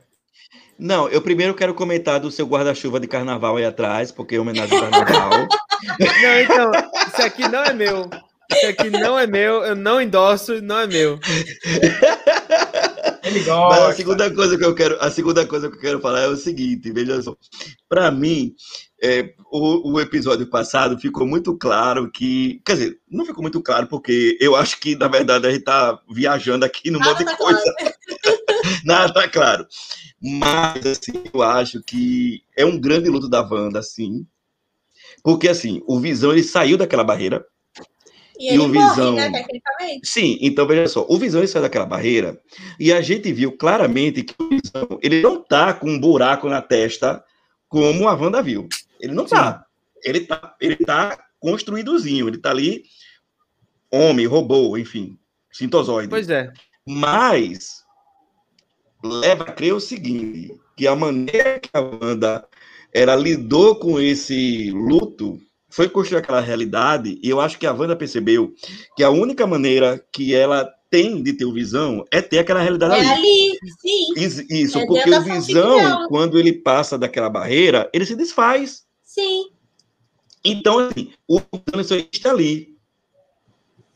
[0.80, 4.78] Não, eu primeiro quero comentar do seu guarda-chuva de carnaval aí atrás, porque é homenagem
[4.78, 5.47] ao carnaval.
[5.99, 6.72] Não, então,
[7.08, 8.10] isso aqui não é meu.
[8.51, 11.20] Isso aqui não é meu, eu não endosso, não é meu.
[13.70, 16.28] Mas a segunda coisa que eu quero, a segunda coisa que eu quero falar é
[16.28, 17.36] o seguinte, veja só.
[17.88, 18.54] Para mim,
[19.02, 23.88] é, o, o episódio passado ficou muito claro que, quer dizer, não ficou muito claro
[23.88, 27.38] porque eu acho que na verdade a gente tá viajando aqui num monte de tá
[27.38, 27.76] coisa.
[28.84, 29.68] Nada tá claro.
[30.22, 34.26] Mas assim, eu acho que é um grande luto da Wanda, assim.
[35.24, 37.46] Porque assim, o Visão ele saiu daquela barreira.
[38.40, 39.16] E E o morre, Visão?
[39.16, 40.08] né, tecnicamente.
[40.08, 42.40] Sim, então veja só, o Visão saiu daquela barreira
[42.80, 46.62] e a gente viu claramente que o Visão ele não tá com um buraco na
[46.62, 47.24] testa
[47.70, 48.68] como a Wanda viu.
[49.00, 49.66] Ele não tá.
[50.04, 52.84] Ele tá, ele tá construídozinho, ele tá ali
[53.92, 55.18] homem, robô, enfim,
[55.52, 56.10] sintozoide.
[56.10, 56.52] Pois é.
[56.86, 57.84] Mas
[59.04, 62.48] leva a crer o seguinte, que a maneira que a Wanda
[62.94, 67.95] ela lidou com esse luto foi construir aquela realidade, e eu acho que a Wanda
[67.95, 68.53] percebeu
[68.95, 72.93] que a única maneira que ela tem de ter o visão é ter aquela realidade
[72.95, 73.09] É ali.
[73.11, 78.15] ali, sim, Isso, isso, É porque o visão, quando ele passa daquela barreira, ele se
[78.15, 78.86] desfaz.
[79.03, 79.49] sim.
[80.45, 82.78] Então, assim, o Thanos só está ali.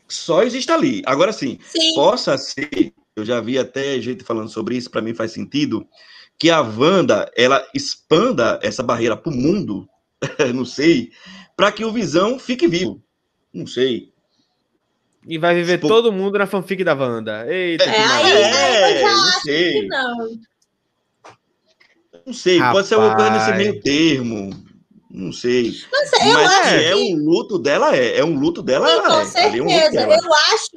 [0.09, 1.01] Só existe ali.
[1.05, 5.13] Agora, sim, Sim, possa ser, eu já vi até gente falando sobre isso, para mim
[5.13, 5.87] faz sentido,
[6.37, 9.87] que a Wanda, ela expanda essa barreira para o mundo,
[10.53, 11.11] não sei,
[11.61, 12.99] para que o Visão fique vivo.
[13.53, 14.11] Não sei.
[15.27, 17.45] E vai viver Tipo- todo mundo na fanfic da Wanda.
[17.47, 19.71] Eita, É, aí- eu já não acho sei.
[19.81, 20.27] que não.
[22.25, 23.57] Não sei, pode ser alguma coisa nesse Rapaz.
[23.67, 24.49] meio termo.
[25.11, 25.71] Não sei.
[25.91, 28.17] Não sei, eu Mas acho que é um luto dela, é.
[28.17, 29.19] É um luto dela, Sim, ela com é.
[29.19, 29.27] É um
[29.69, 29.91] certeza.
[29.91, 30.15] dela.
[30.23, 30.69] Eu acho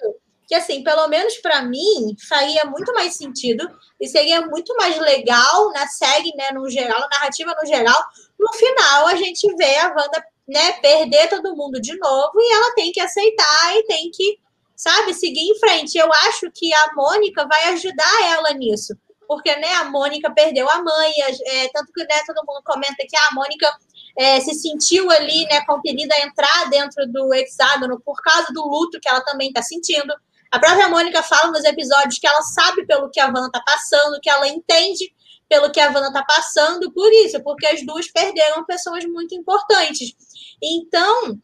[0.47, 3.66] que, assim, pelo menos pra mim, faria muito mais sentido
[3.99, 7.99] e seria muito mais legal na série, né, no geral, na narrativa no geral.
[8.39, 12.74] No final, a gente vê a Wanda, né, perder todo mundo de novo e ela
[12.74, 14.38] tem que aceitar e tem que,
[14.76, 15.97] sabe, seguir em frente.
[15.97, 18.95] Eu acho que a Mônica vai ajudar ela nisso.
[19.26, 21.12] Porque, né, a Mônica perdeu a mãe,
[21.47, 23.70] é, tanto que né, todo mundo comenta que a Mônica
[24.18, 29.01] é, se sentiu ali, né, compelida a entrar dentro do hexágono por causa do luto
[29.01, 30.14] que ela também está sentindo.
[30.51, 34.20] A própria Mônica fala nos episódios que ela sabe pelo que a Vanna está passando,
[34.20, 35.12] que ela entende
[35.49, 40.14] pelo que a Vanna está passando, por isso, porque as duas perderam pessoas muito importantes.
[40.62, 41.38] Então,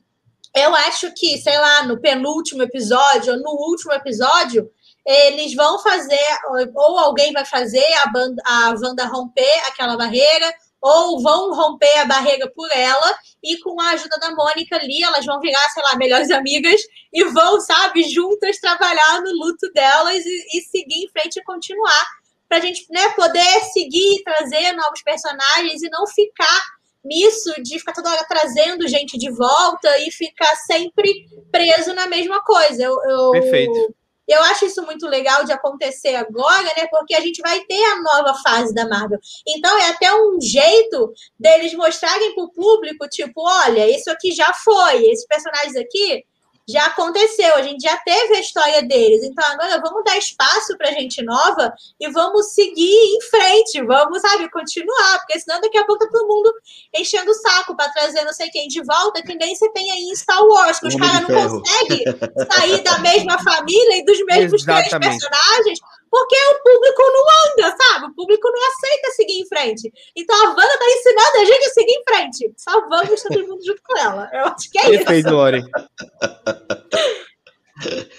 [0.54, 4.70] eu acho que, sei lá, no penúltimo episódio ou no último episódio,
[5.06, 6.38] eles vão fazer,
[6.74, 12.04] ou alguém vai fazer a, banda, a Wanda romper aquela barreira, ou vão romper a
[12.04, 15.96] barreira por ela, e com a ajuda da Mônica ali, elas vão virar, sei lá,
[15.96, 16.80] melhores amigas,
[17.12, 22.06] e vão, sabe, juntas trabalhar no luto delas e, e seguir em frente e continuar,
[22.48, 28.10] pra gente né, poder seguir, trazer novos personagens e não ficar nisso de ficar toda
[28.10, 32.82] hora trazendo gente de volta e ficar sempre preso na mesma coisa.
[32.82, 33.94] Eu, eu, Perfeito.
[34.28, 36.86] eu acho isso muito legal de acontecer agora, né?
[36.90, 39.18] Porque a gente vai ter a nova fase da Marvel.
[39.46, 44.52] Então é até um jeito deles mostrarem para o público, tipo, olha, isso aqui já
[44.64, 46.24] foi, esses personagens aqui
[46.70, 49.22] já aconteceu, a gente já teve a história deles.
[49.22, 54.50] Então agora vamos dar espaço para gente nova e vamos seguir em frente, vamos, sabe,
[54.50, 56.52] continuar, porque senão daqui a pouco tá todo mundo
[56.94, 60.02] enchendo o saco para trazer não sei quem de volta, que nem você tem aí
[60.02, 62.04] em Star Wars, que os caras não conseguem
[62.50, 68.06] sair da mesma família e dos mesmos três personagens, porque o público não anda, sabe?
[68.06, 69.92] O público não aceita seguir em frente.
[70.16, 72.52] Então a Wanda tá ensinando a gente a seguir em frente.
[72.56, 74.28] Salvamos todo mundo junto com ela.
[74.32, 75.30] Eu acho que é Perfeito, isso.
[75.30, 75.62] Lore.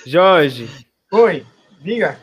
[0.06, 0.88] Jorge.
[1.12, 1.46] Oi,
[1.82, 2.18] diga.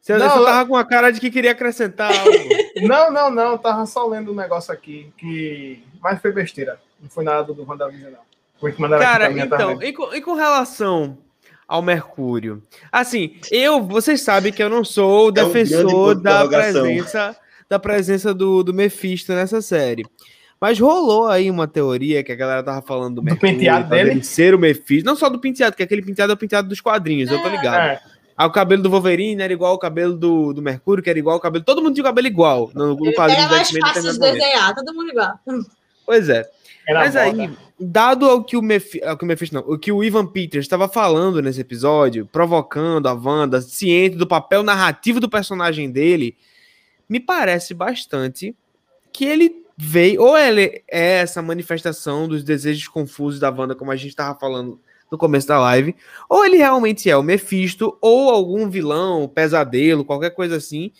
[0.00, 2.30] Você, não, você tava com a cara de que queria acrescentar algo.
[2.86, 3.58] não, não, não.
[3.58, 5.82] Tava só lendo um negócio aqui que.
[6.00, 6.80] Mas foi besteira.
[7.00, 8.20] Não foi nada do WandaVision, não.
[8.60, 11.18] Foi que mandaram Cara, então, e com, e com relação
[11.66, 12.62] ao Mercúrio.
[12.90, 17.36] Assim, eu, vocês sabem que eu não sou é defensor um da presença
[17.68, 20.04] da presença do, do Mephisto nessa série.
[20.60, 24.22] Mas rolou aí uma teoria que a galera tava falando do, Mercúrio, do penteado dele
[24.22, 27.30] ser o Mephisto, não só do penteado, que aquele penteado é o penteado dos quadrinhos,
[27.30, 27.80] é, eu tô ligado.
[27.80, 28.00] É.
[28.36, 31.34] Ah, o cabelo do Wolverine era igual ao cabelo do, do Mercúrio, que era igual
[31.34, 31.64] ao cabelo.
[31.64, 32.70] Todo mundo tinha o cabelo igual.
[32.74, 35.40] No, no quadrinho era mais fácil de desenhar, todo mundo igual.
[36.04, 36.48] Pois é.
[36.86, 40.04] Era Mas aí, dado ao que o Mephisto, que o Mephisto não, o que o
[40.04, 45.90] Ivan Peters estava falando nesse episódio, provocando a Wanda, ciente do papel narrativo do personagem
[45.90, 46.36] dele,
[47.08, 48.54] me parece bastante
[49.12, 53.96] que ele veio, ou ele é essa manifestação dos desejos confusos da Wanda, como a
[53.96, 54.80] gente estava falando
[55.10, 55.94] no começo da live,
[56.28, 60.92] ou ele realmente é o Mephisto, ou algum vilão, pesadelo, qualquer coisa assim,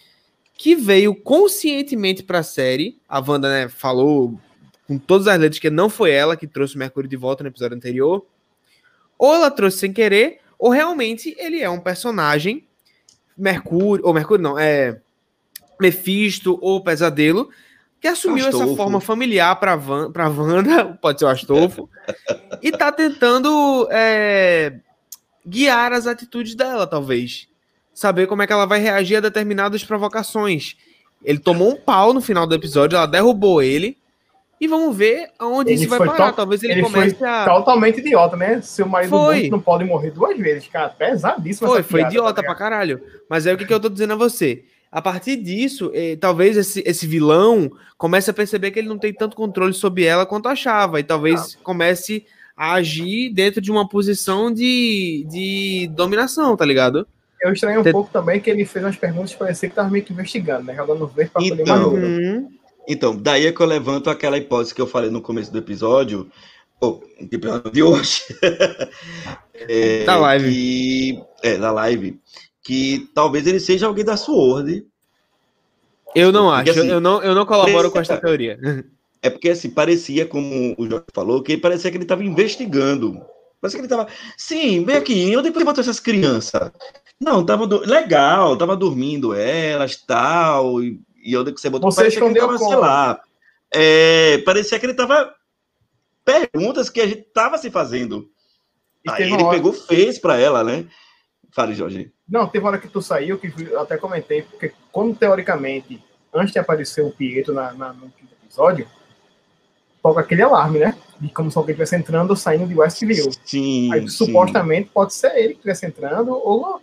[0.55, 2.99] que veio conscientemente para a série.
[3.09, 4.39] A Wanda né, falou
[4.87, 7.49] com todas as letras que não foi ela que trouxe o Mercúrio de volta no
[7.49, 8.25] episódio anterior.
[9.19, 12.67] Ou ela trouxe sem querer, ou realmente ele é um personagem
[13.37, 15.01] Mercúrio, ou Mercúrio não, é
[15.79, 17.51] Mephisto ou Pesadelo,
[18.01, 18.67] que assumiu Astolfo.
[18.67, 21.89] essa forma familiar para Van, pra Wanda, pode ser o Astolfo,
[22.63, 24.79] e tá tentando é,
[25.47, 27.49] guiar as atitudes dela, talvez.
[27.93, 30.77] Saber como é que ela vai reagir a determinadas provocações.
[31.25, 33.97] Ele tomou um pau no final do episódio, ela derrubou ele,
[34.61, 36.33] e vamos ver aonde ele isso vai parar.
[36.33, 37.45] Talvez ele, ele comece a.
[37.45, 38.61] Totalmente idiota, né?
[38.63, 39.51] Seu marido foi.
[39.51, 40.89] não pode morrer duas vezes, cara.
[40.89, 41.69] Pesadíssimo.
[41.69, 43.01] Foi, foi idiota tá pra caralho.
[43.29, 44.65] Mas é o que, que eu tô dizendo a você.
[44.91, 49.13] A partir disso, eh, talvez esse, esse vilão comece a perceber que ele não tem
[49.13, 50.99] tanto controle sobre ela quanto achava.
[51.01, 51.59] E talvez ah.
[51.63, 52.25] comece
[52.57, 57.07] a agir dentro de uma posição de, de dominação, tá ligado?
[57.43, 60.13] Eu estranhei um pouco também que ele fez umas perguntas parecia que tava meio que
[60.13, 60.75] investigando, né?
[60.75, 62.49] Jogando verde pra poder então, uhum.
[62.89, 66.31] Então, daí é que eu levanto aquela hipótese que eu falei no começo do episódio,
[66.81, 68.23] ou oh, de hoje.
[69.55, 70.51] é, da live.
[70.51, 72.21] Que, é, da live.
[72.63, 74.87] Que talvez ele seja alguém da Sword.
[76.15, 78.59] Eu não porque, acho, assim, eu, não, eu não colaboro com essa teoria.
[79.23, 83.21] É porque assim, parecia, como o Jorge falou, que parecia que ele estava investigando.
[83.61, 84.09] Parecia que ele estava.
[84.37, 86.71] Sim, vem aqui, onde é que botou essas crianças?
[87.21, 87.81] Não, tava do...
[87.81, 91.91] legal, tava dormindo elas tal, e e onde que você botou?
[91.91, 93.21] Você escondeu tava, sei lá.
[93.75, 95.35] É, parecia que ele tava
[96.25, 98.31] perguntas que a gente tava se fazendo.
[99.05, 100.87] E Aí ele pegou, fez para ela, né?
[101.51, 102.13] Fale, Jorge.
[102.29, 106.01] Não, teve uma hora que tu saiu, que eu até comentei, porque como teoricamente,
[106.33, 108.89] antes de aparecer o Pietro na, na, no quinto episódio,
[110.01, 110.97] toca aquele alarme, né?
[111.21, 113.31] De como se alguém estivesse entrando ou saindo de Westview.
[113.45, 113.93] Sim.
[113.93, 114.09] Aí sim.
[114.09, 116.81] supostamente pode ser ele que estivesse entrando, ou.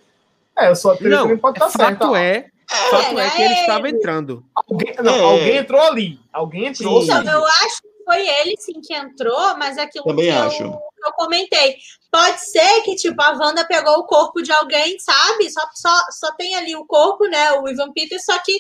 [0.57, 1.99] É, eu só não, pode estar certo.
[1.99, 2.51] Fato é
[2.89, 4.45] Fato é, é que ele estava entrando.
[4.55, 5.21] Alguém, não, é.
[5.21, 6.19] alguém entrou ali.
[6.31, 7.01] Alguém entrou.
[7.01, 7.11] Sim.
[7.11, 10.63] Então, eu acho que foi ele sim que entrou, mas aquilo Também que acho.
[10.63, 11.77] Eu, eu comentei.
[12.11, 15.49] Pode ser que, tipo, a Wanda pegou o corpo de alguém, sabe?
[15.49, 17.53] Só, só, só tem ali o corpo, né?
[17.53, 18.59] O Ivan Peters, só que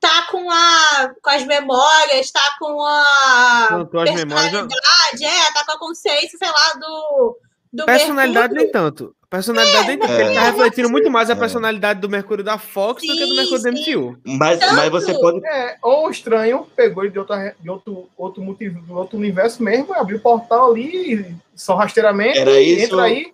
[0.00, 5.78] tá com, a, com as memórias, tá com a Plantou personalidade, é, tá com a
[5.78, 7.38] consciência, sei lá, do.
[7.74, 8.62] Do personalidade Mercúrio.
[8.62, 9.16] nem tanto.
[9.28, 11.36] Personalidade é, dele, é, tá refletindo muito mais a é.
[11.36, 13.64] personalidade do Mercúrio da Fox sim, do que do Mercúrio sim.
[13.64, 14.18] da MCU.
[14.24, 15.44] Mas, mas você pode.
[15.44, 19.92] É, ou o estranho pegou ele de, outra, de outro, outro, motivo, outro universo mesmo,
[19.92, 22.84] abriu o portal ali, só rasteiramente, Era isso...
[22.84, 23.32] entra aí.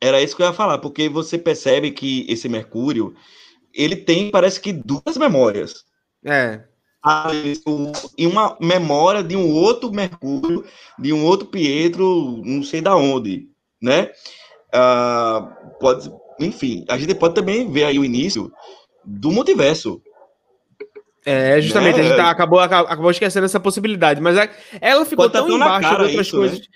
[0.00, 3.14] Era isso que eu ia falar, porque você percebe que esse Mercúrio,
[3.72, 5.84] ele tem, parece que, duas memórias.
[6.24, 6.60] É.
[8.16, 10.64] E uma memória de um outro Mercúrio,
[10.98, 13.48] de um outro Pietro, não sei da onde
[13.84, 14.10] né?
[14.74, 18.50] Uh, pode, enfim, a gente pode também ver aí o início
[19.04, 20.00] do multiverso.
[21.26, 22.00] É, justamente, né?
[22.00, 24.50] a gente tá, acabou, acabou esquecendo essa possibilidade, mas é,
[24.80, 26.40] ela ficou tão embaixo de outras isso, né?
[26.40, 26.58] coisas.
[26.60, 26.66] Né?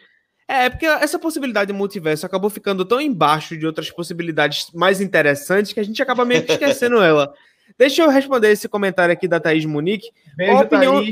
[0.51, 5.75] É, porque essa possibilidade de multiverso acabou ficando tão embaixo de outras possibilidades mais interessantes
[5.75, 7.35] que a gente acaba meio que esquecendo ela.
[7.79, 10.11] Deixa eu responder esse comentário aqui da Thaís Munique.
[10.37, 11.05] Beijo, qual, a opinião,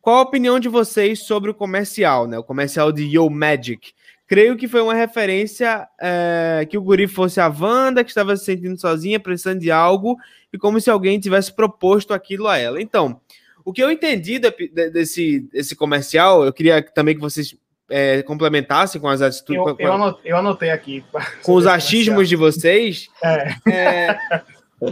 [0.00, 2.36] qual a opinião de vocês sobre o comercial, né?
[2.36, 3.92] O comercial de Yo Magic.
[4.26, 8.46] creio que foi uma referência é, que o guri fosse a Wanda, que estava se
[8.46, 10.16] sentindo sozinha, precisando de algo,
[10.52, 12.82] e como se alguém tivesse proposto aquilo a ela.
[12.82, 13.20] Então,
[13.64, 17.54] o que eu entendi de, de, desse, desse comercial, eu queria também que vocês
[17.88, 19.62] é, complementassem com as atitudes.
[19.62, 21.04] Eu, eu, anotei, eu anotei aqui.
[21.42, 23.08] Com os achismos de vocês.
[23.22, 23.54] É.
[23.70, 24.18] É,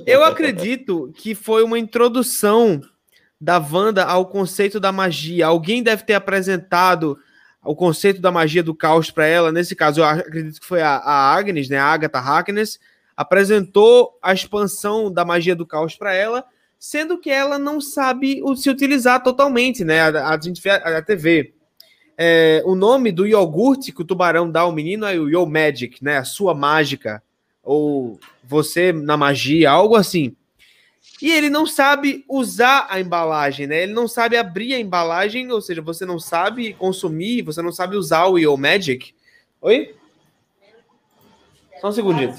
[0.07, 2.81] eu acredito que foi uma introdução
[3.41, 5.47] da Wanda ao conceito da magia.
[5.47, 7.19] Alguém deve ter apresentado
[7.65, 9.53] o conceito da magia do caos para ela.
[9.53, 10.99] Nesse caso, eu acredito que foi a,
[11.33, 12.79] Agnes, né, a Agatha Harkness,
[13.17, 16.45] apresentou a expansão da magia do caos para ela,
[16.79, 20.01] sendo que ela não sabe se utilizar totalmente, né?
[20.01, 21.55] A, a gente vê a, a TV.
[22.17, 26.03] É, o nome do iogurte que o tubarão dá ao menino é o Yo Magic,
[26.03, 26.19] né?
[26.19, 27.23] A sua mágica.
[27.63, 30.35] Ou você na magia, algo assim.
[31.21, 33.83] E ele não sabe usar a embalagem, né?
[33.83, 37.97] Ele não sabe abrir a embalagem, ou seja, você não sabe consumir, você não sabe
[37.97, 39.15] usar o Yo Magic.
[39.61, 39.95] Oi?
[41.81, 42.35] Só um segundinho.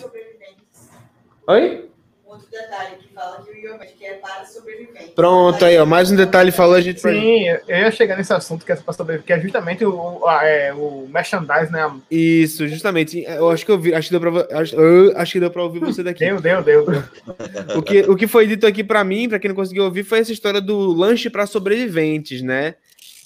[1.48, 1.91] Oi?
[2.32, 5.12] Outro detalhe que fala que o é para sobrevivente.
[5.14, 5.86] Pronto, aí, ó.
[5.86, 7.02] Mais um detalhe falou, a gente.
[7.02, 10.46] Sim, eu ia chegar nesse assunto que é para sobreviver, que é justamente o, a,
[10.46, 11.92] é, o merchandise, né?
[12.10, 13.22] Isso, justamente.
[13.28, 15.62] Eu acho que eu vi, acho que deu pra, acho, eu, acho que deu pra
[15.62, 16.24] ouvir você daqui.
[16.24, 16.86] Deu, deu, deu.
[16.86, 17.04] deu.
[17.78, 20.20] o, que, o que foi dito aqui para mim, para quem não conseguiu ouvir, foi
[20.20, 22.76] essa história do lanche para sobreviventes, né?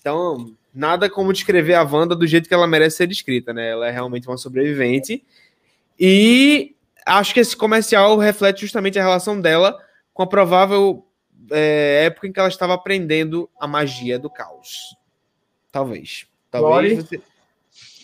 [0.02, 3.70] Então, nada como descrever a Wanda do jeito que ela merece ser descrita, né?
[3.70, 5.24] Ela é realmente uma sobrevivente.
[6.00, 6.75] E
[7.06, 9.78] acho que esse comercial reflete justamente a relação dela
[10.14, 11.06] com a provável
[11.52, 14.96] é, época em que ela estava aprendendo a magia do caos.
[15.72, 16.26] Talvez.
[16.50, 17.04] Talvez.
[17.04, 17.22] Você...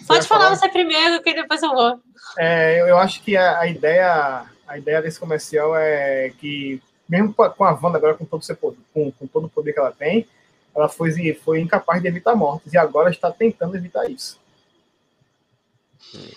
[0.08, 2.00] Pode falar, falar você primeiro, que depois eu vou.
[2.38, 7.64] É, eu acho que a, a, ideia, a ideia desse comercial é que, mesmo com
[7.64, 10.28] a Wanda agora, com todo, seu poder, com, com todo o poder que ela tem,
[10.76, 14.40] ela foi, foi incapaz de evitar mortes e agora está tentando evitar isso.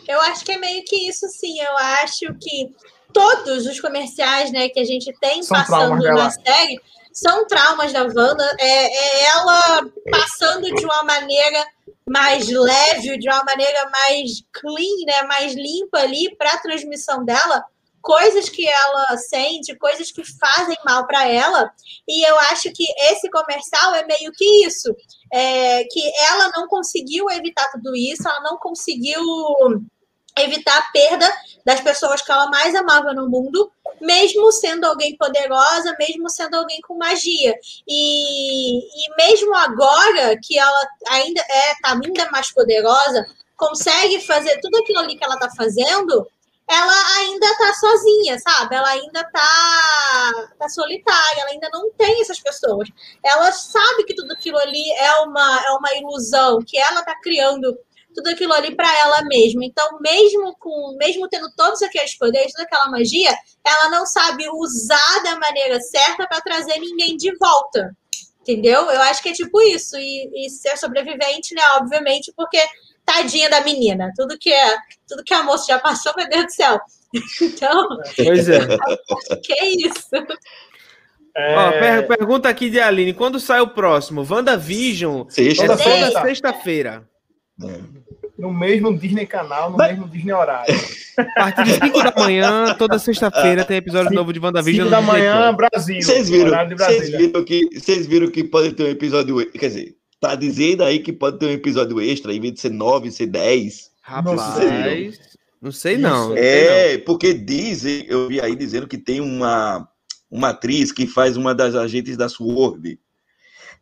[0.07, 1.61] Eu acho que é meio que isso, sim.
[1.61, 2.75] Eu acho que
[3.12, 6.81] todos os comerciais né, que a gente tem são passando na série
[7.12, 8.57] são traumas da Wanda.
[8.59, 11.64] É, é, ela passando de uma maneira
[12.07, 17.64] mais leve, de uma maneira mais clean, né, mais limpa ali para a transmissão dela,
[18.05, 21.72] coisas que ela sente, coisas que fazem mal para ela.
[22.07, 24.94] E eu acho que esse comercial é meio que isso,
[25.32, 29.22] é, que ela não conseguiu evitar tudo isso, ela não conseguiu
[30.38, 31.32] evitar a perda
[31.64, 36.80] das pessoas que ela mais amava no mundo, mesmo sendo alguém poderosa, mesmo sendo alguém
[36.82, 37.55] com magia.
[37.88, 43.24] E, e mesmo agora que ela ainda é tá ainda mais poderosa,
[43.57, 46.28] consegue fazer tudo aquilo ali que ela tá fazendo,
[46.69, 48.75] ela ainda tá sozinha, sabe?
[48.75, 52.89] Ela ainda tá, tá solitária, ela ainda não tem essas pessoas.
[53.23, 57.77] Ela sabe que tudo aquilo ali é uma, é uma ilusão, que ela tá criando
[58.15, 59.65] tudo aquilo ali para ela mesma.
[59.65, 65.23] Então, mesmo com, mesmo tendo todos aqueles poderes, toda aquela magia, ela não sabe usar
[65.23, 67.95] da maneira certa para trazer ninguém de volta.
[68.41, 68.91] Entendeu?
[68.91, 69.97] Eu acho que é tipo isso.
[69.97, 71.62] E, e ser sobrevivente, né?
[71.77, 72.62] Obviamente, porque
[73.05, 74.12] tadinha da menina.
[74.16, 74.76] Tudo que é,
[75.07, 76.80] tudo que a moça já passou, meu Deus do céu.
[77.40, 78.59] Então, pois é.
[79.44, 80.09] que é isso.
[81.36, 81.57] É...
[81.57, 84.26] Ó, per pergunta aqui de Aline: quando sai o próximo?
[84.28, 85.28] WandaVision?
[85.28, 85.66] Sexta.
[85.66, 86.22] Toda sexta.
[86.22, 87.09] sexta-feira.
[87.62, 88.05] É.
[88.36, 89.92] No mesmo Disney canal, no Mas...
[89.92, 90.74] mesmo Disney horário.
[91.16, 94.88] A partir de 5 da manhã, toda sexta-feira, tem episódio novo de WandaVision.
[94.88, 96.02] 5 da manhã, Brasil.
[96.02, 99.50] Vocês viram, vocês viram, que, vocês viram que pode ter um episódio.
[99.52, 99.94] Quer dizer,
[100.25, 103.27] Tá dizendo aí que pode ter um episódio extra, em vez de ser 9, ser
[103.27, 103.91] 10.
[104.01, 104.41] Rapaz,
[105.61, 106.31] não sei não.
[106.31, 109.87] não é, porque dizem, eu vi aí dizendo que tem uma,
[110.31, 112.99] uma atriz que faz uma das agentes da SWORD,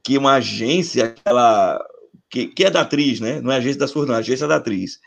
[0.03, 1.81] que é uma agência, ela,
[2.29, 3.41] que, que é da atriz, né?
[3.41, 4.99] Não é agência da SWORD, não, é agência da atriz.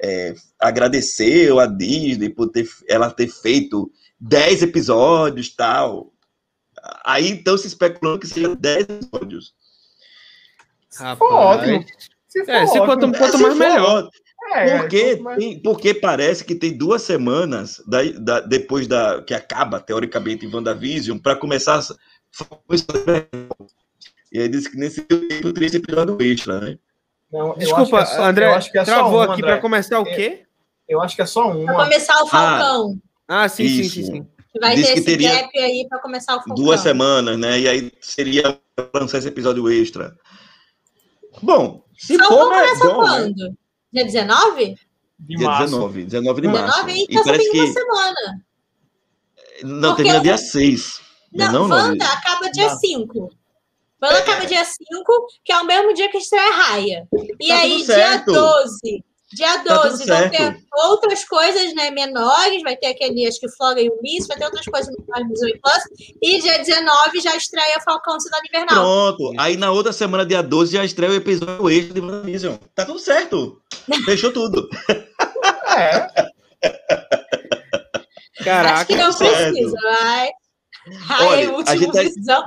[0.00, 6.12] É, agradeceu a Disney por ter, ela ter feito 10 episódios tal.
[7.04, 9.52] Aí então se especulando que seja 10 episódios.
[10.94, 11.18] Rapaz.
[11.18, 11.84] For ótimo.
[12.28, 12.86] Se, for é, se ótimo.
[12.86, 14.08] quanto, quanto mais melhor.
[14.52, 15.38] É, porque, mais...
[15.38, 20.54] tem, porque parece que tem duas semanas da, da, depois da que acaba, teoricamente, em
[20.54, 21.80] WandaVision, para começar
[24.32, 26.78] E aí disse que nesse tempo teria esse episódio extra, né?
[27.32, 30.44] Não, Desculpa, é só, André, é travou um, aqui para começar o quê?
[30.88, 31.64] Eu acho que é só um.
[31.64, 33.00] Para começar o Falcão.
[33.26, 33.94] Ah, ah sim, Isso.
[33.94, 34.26] sim, sim, sim.
[34.60, 36.54] Vai Diz ter esse teria gap aí para começar o Falcão.
[36.54, 37.58] Duas semanas, né?
[37.60, 38.58] E aí seria
[38.94, 40.16] lançar esse episódio extra.
[41.42, 43.08] Bom, se Só for, começa bom, né?
[43.08, 43.48] quando?
[43.48, 43.54] Né?
[43.92, 44.78] Dia 19?
[45.18, 46.86] De dia 19, 19 de março.
[46.86, 47.60] 19, então e parece que...
[47.60, 48.46] uma semana.
[49.62, 50.22] Não, Porque termina eu...
[50.22, 51.00] dia 6.
[51.32, 52.78] Não, não, Wanda não, acaba dia não.
[52.78, 53.30] 5.
[54.02, 54.18] Wanda é.
[54.18, 54.78] acaba dia 5,
[55.44, 57.08] que é o mesmo dia que estreia Raia.
[57.40, 59.04] E tá aí, dia 12
[59.34, 60.30] Dia Tá tudo 12 vão certo.
[60.36, 64.36] ter outras coisas né, menores, vai ter aquele, acho que Floga e o Miss, vai
[64.36, 66.12] ter outras coisas menores no Disney Plus.
[66.22, 68.74] E dia 19 já estreia Falcão Cidade Invernal.
[69.16, 69.32] Pronto.
[69.40, 72.54] Aí na outra semana, dia 12, já estreia o episódio extra de WandaVision.
[72.74, 73.60] Tá tudo certo.
[74.04, 74.68] Fechou tudo.
[75.76, 76.06] É,
[78.44, 78.74] Caraca.
[78.76, 79.52] acho que não certo.
[79.52, 80.28] precisa, vai.
[81.20, 82.44] Olha, Ai, a o último gente tá- visão.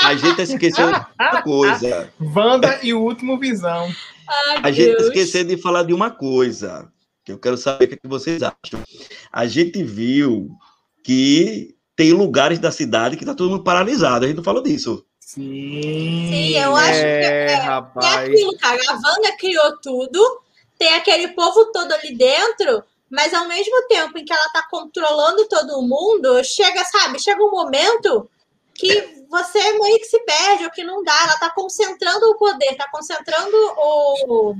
[0.00, 2.12] A gente esqueceu de uma coisa.
[2.20, 3.88] Wanda e o último Visão.
[4.28, 6.90] Ai, A gente esqueceu de falar de uma coisa.
[7.24, 8.82] Que eu quero saber o que, é que vocês acham.
[9.32, 10.50] A gente viu
[11.02, 14.24] que tem lugares da cidade que tá todo mundo paralisado.
[14.24, 15.04] A gente não falou disso.
[15.20, 16.28] Sim.
[16.30, 18.28] Sim, eu acho que É, é rapaz.
[18.28, 18.80] aquilo, cara.
[18.88, 20.40] A Wanda criou tudo,
[20.78, 25.48] tem aquele povo todo ali dentro, mas ao mesmo tempo em que ela tá controlando
[25.48, 28.28] todo mundo, chega, sabe, chega um momento
[28.74, 31.16] que você meio que se perde, ou que não dá.
[31.24, 34.54] Ela tá concentrando o poder, tá concentrando o.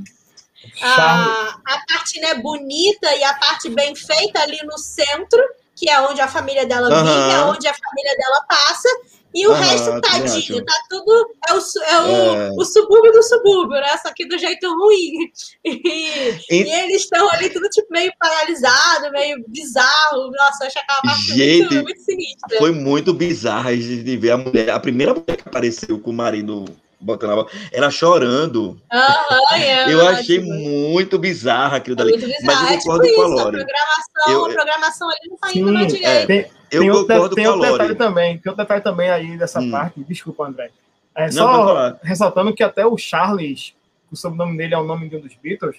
[0.82, 5.40] A, a parte né, bonita e a parte bem feita ali no centro,
[5.76, 7.04] que é onde a família dela Aham.
[7.04, 8.88] vive, é onde a família dela passa,
[9.34, 11.34] e o Aham, resto, tadinho, tá tudo.
[11.48, 12.50] É o, é o, É.
[12.56, 13.96] o subúrbio do subúrbio, né?
[14.00, 15.30] Só que do jeito ruim.
[15.64, 20.30] E, E- e eles estão ali tudo tipo meio paralisado, meio bizarro.
[20.30, 22.58] Nossa, eu achei aquela parte Gente, muito, muito sinistra.
[22.58, 26.10] Foi muito bizarro a gente de ver a mulher, a primeira mulher que apareceu com
[26.10, 26.64] o marido
[27.04, 28.80] botando a ela chorando.
[28.92, 32.10] Aham, é, Eu achei tipo, muito bizarro aquilo é dali.
[32.12, 32.44] muito bizarro.
[32.46, 33.56] Mas eu é tipo concordo com a isso, a Lore.
[33.58, 36.26] programação, Eu- a programação ali não tá indo na Sim, direita.
[36.26, 37.98] Tem, Eu tem concordo tem com a outro detalhe Lore.
[37.98, 38.38] também.
[38.38, 39.70] Tem outro detalhe também aí dessa Hum.
[39.70, 40.00] parte.
[40.04, 40.70] Desculpa, André.
[41.16, 43.72] É Não, só ressaltando que até o Charles,
[44.10, 45.76] o sobrenome dele é o nome de um dos Beatles,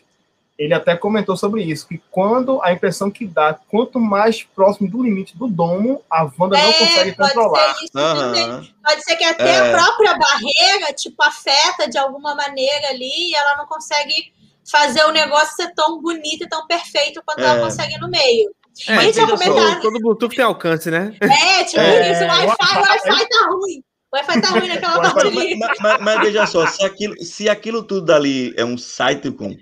[0.58, 5.03] ele até comentou sobre isso, que quando a impressão que dá, quanto mais próximo do
[5.03, 7.74] limite do domo, a Wanda não É, consegue pode controlar.
[7.76, 8.43] ser isso também.
[8.43, 8.68] Aham.
[8.86, 9.58] Pode ser que até É.
[9.60, 14.34] a própria barreira, tipo, afeta de alguma maneira ali e ela não consegue
[14.72, 17.62] fazer o negócio ser tão bonito e tão perfeito quanto ela É.
[17.62, 18.49] consegue no meio.
[18.88, 19.43] É, todo, só.
[19.45, 21.16] todo, todo Bluetooth tem alcance, né?
[21.22, 23.30] É, tipo É, isso, o Wi-Fi, o Wi-Fi.
[23.30, 23.84] Tá ruim.
[24.12, 25.56] O Wi-Fi tá ruim naquela parte Mas, ali.
[25.60, 29.56] mas- mas- mas veja só, se aquilo, se aquilo tudo ali é um sitcom,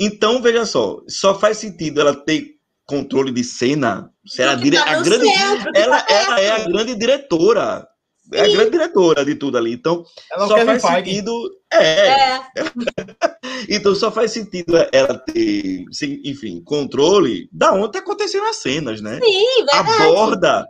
[0.00, 2.54] então veja só, só faz sentido ela ter
[2.86, 4.10] controle de cena.
[4.26, 4.76] Se ela, dire...
[4.76, 5.28] tá a grande,
[5.76, 7.86] ela, tá ela é a grande diretora.
[8.32, 8.52] É a Sim.
[8.52, 9.72] grande diretora de tudo ali.
[9.72, 11.50] Então, Ela é só faz sentido.
[11.72, 12.40] É, É,
[13.68, 19.00] então só faz sentido ela ter, sim, enfim, controle da onde tá acontecendo as cenas,
[19.00, 19.18] né?
[19.22, 20.12] sim, A verdade.
[20.12, 20.66] borda,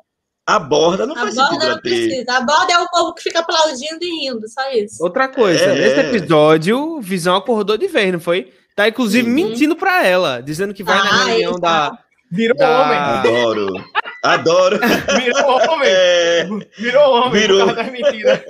[0.46, 1.80] a borda não A faz sentido borda não ter.
[1.82, 2.32] precisa.
[2.32, 5.02] A borda é o povo que fica aplaudindo e rindo, só isso.
[5.02, 6.08] Outra coisa, É, nesse é.
[6.14, 8.52] episódio, Visão acordou de vez, não foi?
[8.76, 9.34] Tá, inclusive, Sim.
[9.34, 11.98] mentindo pra ela, dizendo que vai na Ah, reunião ele da...
[12.32, 12.96] Virou Da- homem.
[12.98, 13.84] Adoro.
[14.22, 14.78] Adoro.
[15.20, 15.88] Virou homem.
[15.90, 16.48] É,
[16.78, 17.40] Virou homem.
[17.40, 17.66] Virou.
[17.66, 18.40] Por causa das mentiras.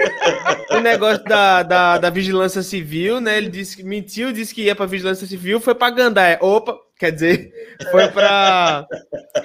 [0.70, 3.38] o negócio da, da, da vigilância civil, né?
[3.38, 6.36] Ele disse que mentiu, disse que ia pra vigilância civil, foi pra Gandai.
[6.42, 7.50] Opa, quer dizer,
[7.90, 8.86] foi pra.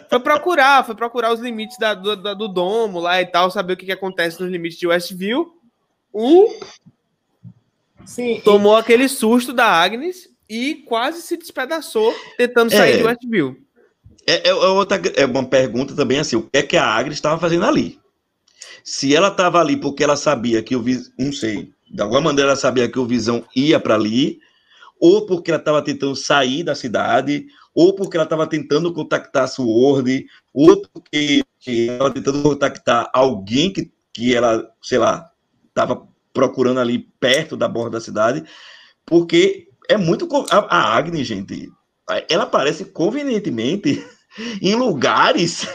[0.09, 3.71] Foi procurar, foi procurar os limites da, do, da- do domo lá e tal, saber
[3.73, 5.47] o que, que acontece nos limites de Westview.
[6.13, 6.47] Um
[8.05, 12.97] Sim, tomou aquele susto da Agnes e quase se despedaçou tentando sair É.
[12.97, 13.57] de Westview.
[14.27, 17.39] é, é outra, é uma pergunta também assim: o que é que a Agnes estava
[17.39, 17.99] fazendo ali?
[18.83, 22.51] Se ela estava ali porque ela sabia que o Visão, não sei, de alguma maneira
[22.51, 24.39] ela sabia que o Visão ia para ali,
[24.99, 29.47] ou porque ela estava tentando sair da cidade, ou porque ela estava tentando contactar a
[29.47, 35.31] Sword, ou porque ela estava tentando contactar alguém que, que ela, sei lá,
[35.67, 38.43] estava procurando ali perto da borda da cidade,
[39.05, 40.27] porque é muito.
[40.51, 41.71] A, Agnes, gente,
[42.29, 44.05] ela aparece convenientemente
[44.61, 45.67] em lugares,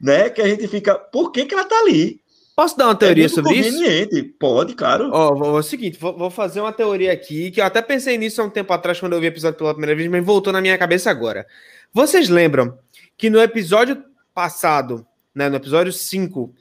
[0.00, 0.94] né, que a gente fica.
[0.94, 2.20] Por que, que ela tá ali?
[2.56, 3.72] Posso dar uma teoria é sobre isso?
[3.72, 4.22] conveniente.
[4.38, 5.10] Pode, claro.
[5.12, 8.16] Ó, vou- é o seguinte, vou, vou fazer uma teoria aqui, que eu até pensei
[8.16, 10.52] nisso há um tempo atrás, quando eu vi o episódio pela primeira vez, mas voltou
[10.52, 11.44] na minha cabeça agora.
[11.92, 12.78] Vocês lembram
[13.16, 16.54] que no episódio passado, né, no episódio 5,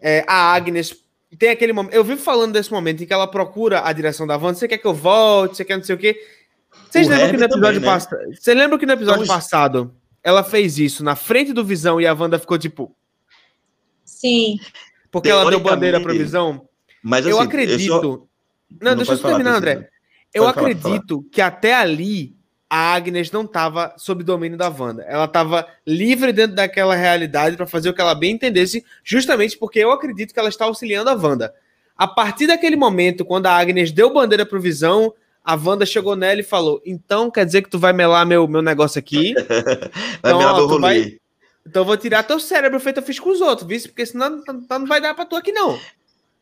[0.00, 0.94] é, a Agnes
[1.36, 1.94] tem aquele momento.
[1.94, 4.54] Eu vivo falando desse momento em que ela procura a direção da Wanda.
[4.54, 5.56] Você quer que eu volte?
[5.56, 6.20] Você quer não sei o quê?
[6.90, 7.86] Vocês O lembram que no episódio né?
[7.86, 8.18] passado.
[8.34, 12.06] Você lembra que no episódio Então, passado ela fez isso na frente do Visão e
[12.06, 12.94] a Wanda ficou tipo.
[14.04, 14.58] Sim.
[15.10, 16.68] Porque ela deu bandeira pro Visão?
[17.02, 17.88] Mas eu assim, acredito.
[17.88, 18.26] só-
[18.80, 19.74] Não, deixa eu terminar, André.
[19.76, 19.90] Priscila.
[20.32, 22.36] Eu Pode falar, acredito que até ali
[22.72, 25.02] a Agnes não estava sob domínio da Wanda.
[25.02, 29.80] Ela estava livre dentro daquela realidade para fazer o que ela bem entendesse, justamente porque
[29.80, 31.52] eu acredito que ela está auxiliando a Wanda.
[31.98, 35.12] A partir daquele momento, quando a Agnes deu bandeira pro Visão,
[35.44, 38.62] a Wanda chegou nela e falou: Então quer dizer que tu vai melar meu, meu
[38.62, 39.34] negócio aqui?
[40.22, 40.80] Vai Então, me ó, tu rolê.
[40.80, 41.18] vai-
[41.66, 43.80] Então eu vou tirar teu cérebro feito eu fiz com os outros, viu?
[43.82, 45.76] Porque senão não, vai dar pra tu aqui, não.
[45.76, 45.82] Se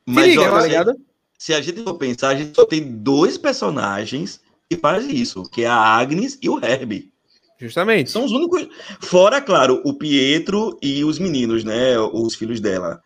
[0.06, 0.96] Mas, liga, tá se- ligado?
[1.38, 4.40] se a gente for pensar, a gente só tem dois personagens
[4.70, 7.10] que faz isso, que é a Agnes e o Herbie.
[7.58, 8.10] Justamente.
[8.10, 8.68] São os únicos.
[9.00, 11.98] Fora, claro, o Pietro e os meninos, né?
[11.98, 13.02] Os filhos dela.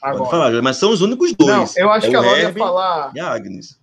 [0.00, 0.30] Pode Agora.
[0.30, 1.50] falar, mas são os únicos dois.
[1.50, 3.12] Não, eu acho É que a Laura ia falar.
[3.14, 3.78] E a Agnes.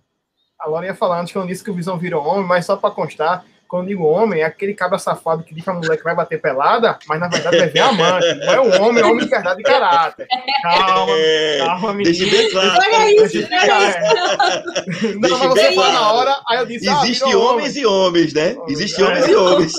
[0.58, 2.66] A Laura ia falar antes que eu não disse que o Visão virou homem, mas
[2.66, 5.72] só pra constar, quando eu digo homem, é aquele cabra safado que diz que a
[5.72, 8.34] mulher que vai bater pelada, mas na verdade vai ver a amante.
[8.34, 10.26] Não é um homem, é um homem de verdade e caráter.
[10.62, 12.16] Calma, É, calma, menino.
[12.18, 12.80] deixa bem claro.
[12.82, 15.14] Olha isso, olha isso.
[15.14, 17.86] Não, Deixa mas você falou na hora, aí eu disse, ah, Existem virou homens e
[17.86, 18.54] homens, né?
[18.58, 18.72] Homem.
[18.72, 19.08] Existem É.
[19.08, 19.72] homens e homens.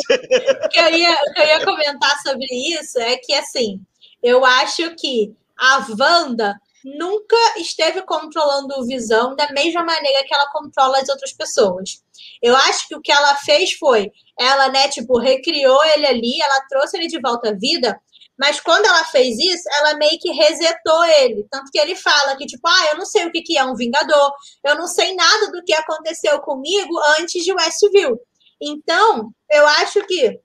[0.65, 3.81] O que eu, ia, o que eu ia comentar sobre isso é que, assim,
[4.23, 10.49] eu acho que a Wanda nunca esteve controlando o Visão da mesma maneira que ela
[10.51, 12.01] controla as outras pessoas.
[12.41, 16.61] Eu acho que o que ela fez foi, ela, né, tipo, recriou ele ali, ela
[16.69, 17.99] trouxe ele de volta à vida,
[18.37, 21.45] mas quando ela fez isso, ela meio que resetou ele.
[21.51, 23.75] Tanto que ele fala que, tipo, ah, eu não sei o que que é um
[23.75, 24.33] Vingador,
[24.65, 28.19] eu não sei nada do que aconteceu comigo antes de Westview.
[28.59, 30.39] Então, eu acho que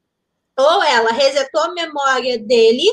[0.59, 2.87] ou ela resetou a memória dele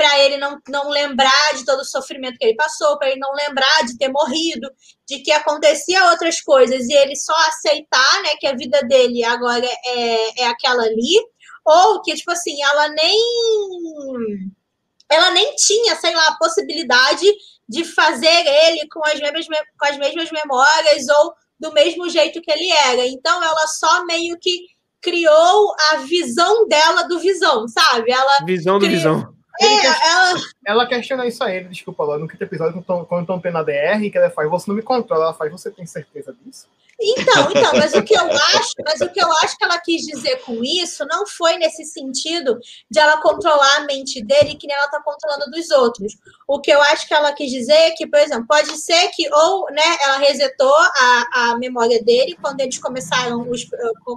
[0.00, 3.34] para ele não, não lembrar de todo o sofrimento que ele passou, para ele não
[3.34, 4.66] lembrar de ter morrido,
[5.06, 9.66] de que acontecia outras coisas e ele só aceitar, né, que a vida dele agora
[9.66, 11.20] é, é aquela ali,
[11.66, 13.14] ou que tipo assim, ela nem
[15.10, 17.26] ela nem tinha, sei lá, a possibilidade
[17.68, 19.46] de fazer ele com as mesmas
[19.78, 23.06] com as mesmas memórias ou do mesmo jeito que ele era.
[23.06, 24.50] Então ela só meio que
[25.02, 28.10] criou a visão dela do visão, sabe?
[28.10, 29.39] Ela Visão do visão.
[29.60, 30.34] É, ela
[30.66, 34.10] Ela questiona isso a ele, desculpa, lá no quinto episódio, quando estão- tendo a DR,
[34.10, 36.66] que ela faz, você não me controla, ela faz, você tem certeza disso?
[37.02, 40.02] Então, então, mas o que eu acho, mas o que eu acho que ela quis
[40.02, 42.58] dizer com isso não foi nesse sentido
[42.90, 46.12] de ela controlar a mente dele que nem ela tá controlando dos outros.
[46.46, 49.26] O que eu acho que ela quis dizer é que, por exemplo, pode ser que
[49.32, 53.64] ou, né, ela resetou a, a memória dele quando eles começaram os,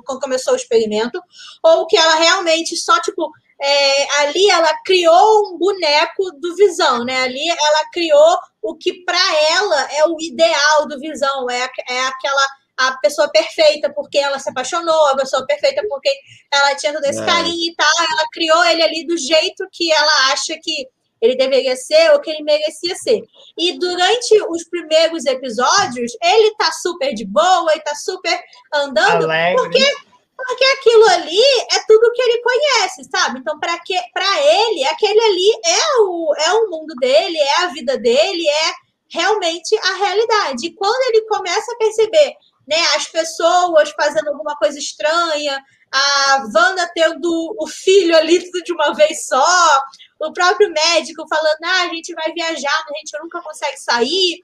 [0.06, 1.22] quando começou o experimento,
[1.64, 3.32] ou que ela realmente só tipo
[3.64, 7.24] é, ali ela criou um boneco do Visão, né?
[7.24, 9.18] Ali ela criou o que para
[9.52, 14.50] ela é o ideal do Visão, é, é aquela a pessoa perfeita porque ela se
[14.50, 16.10] apaixonou, a pessoa perfeita porque
[16.52, 17.26] ela tinha todo esse É.
[17.26, 17.88] carinho e tal.
[18.00, 20.88] Ela criou ele ali do jeito que ela acha que
[21.22, 23.22] ele deveria ser ou que ele merecia ser.
[23.58, 28.38] E durante os primeiros episódios, ele tá super de boa, ele tá super
[28.74, 29.56] andando, Alegre.
[29.56, 30.13] porque
[30.52, 31.42] aquilo ali
[31.72, 33.40] é tudo que ele conhece, sabe?
[33.40, 38.48] Então, para ele, aquele ali é o, é o mundo dele, é a vida dele,
[38.48, 38.74] é
[39.10, 40.68] realmente a realidade.
[40.68, 42.36] E quando ele começa a perceber
[42.68, 48.74] né, as pessoas fazendo alguma coisa estranha, a Wanda tendo o filho ali tudo de
[48.74, 49.84] uma vez só,
[50.20, 54.44] o próprio médico falando, ah, a gente vai viajar, a gente nunca consegue sair.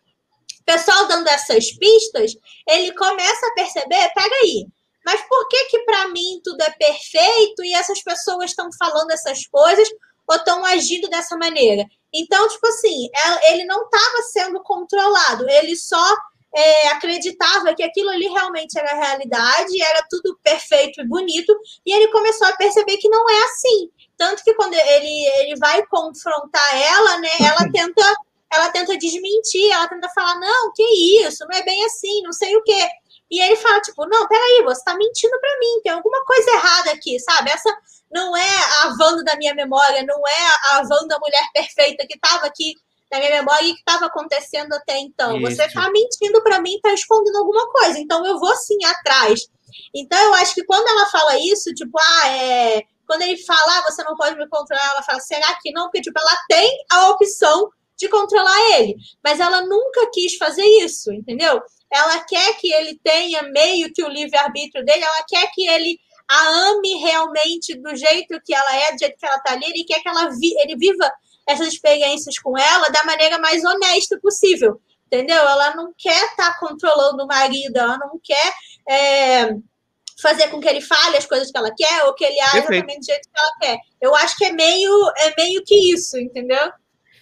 [0.62, 2.34] O pessoal dando essas pistas,
[2.68, 4.68] ele começa a perceber, peraí,
[5.10, 9.48] mas por que que para mim tudo é perfeito e essas pessoas estão falando essas
[9.48, 9.90] coisas
[10.28, 11.84] ou estão agindo dessa maneira?
[12.14, 16.16] Então, tipo assim, ela- ele não estava sendo controlado, ele só
[16.54, 21.56] é, acreditava que aquilo ali realmente era a realidade, era tudo perfeito e bonito,
[21.86, 23.90] e ele começou a perceber que não é assim.
[24.18, 28.16] Tanto que quando ele, ele vai confrontar ela, né, ela tenta,
[28.52, 30.84] ela tenta desmentir, ela tenta falar, não, que
[31.24, 32.88] isso, não é bem assim, não sei o quê.
[33.30, 36.92] E ele fala, tipo, não, peraí, você tá mentindo pra mim, tem alguma coisa errada
[36.92, 37.52] aqui, sabe?
[37.52, 37.70] Essa
[38.12, 42.48] não é a Wanda da minha memória, não é a Wanda mulher perfeita que tava
[42.48, 42.74] aqui
[43.12, 45.40] na minha memória e que estava acontecendo até então.
[45.42, 45.74] Você Isso.
[45.74, 48.00] tá mentindo pra mim, tá escondendo alguma coisa.
[48.00, 49.48] Então eu vou sim atrás.
[49.94, 52.84] Então eu acho que quando ela fala isso, tipo, ah, é.
[53.08, 55.86] Quando ele fala, ah, você não pode me controlar, ela fala, será que não?
[55.86, 58.96] Porque, tipo, ela tem a opção de controlar ele.
[59.24, 61.60] Mas ela nunca quis fazer isso, entendeu?
[61.92, 66.00] Ela quer que ele tenha meio que o livre-arbítrio dele, ela quer que ele
[66.30, 69.84] a ame realmente do jeito que ela é, do jeito que ela tá ali, ele
[69.84, 71.12] quer que ela vi, ele viva
[71.48, 75.38] essas experiências com ela da maneira mais honesta possível, entendeu?
[75.38, 78.54] Ela não quer estar tá controlando o marido, ela não quer
[78.88, 79.56] é,
[80.22, 82.74] fazer com que ele fale as coisas que ela quer ou que ele haja Perfeito.
[82.74, 83.80] exatamente do jeito que ela quer.
[84.00, 86.72] Eu acho que é meio, é meio que isso, entendeu?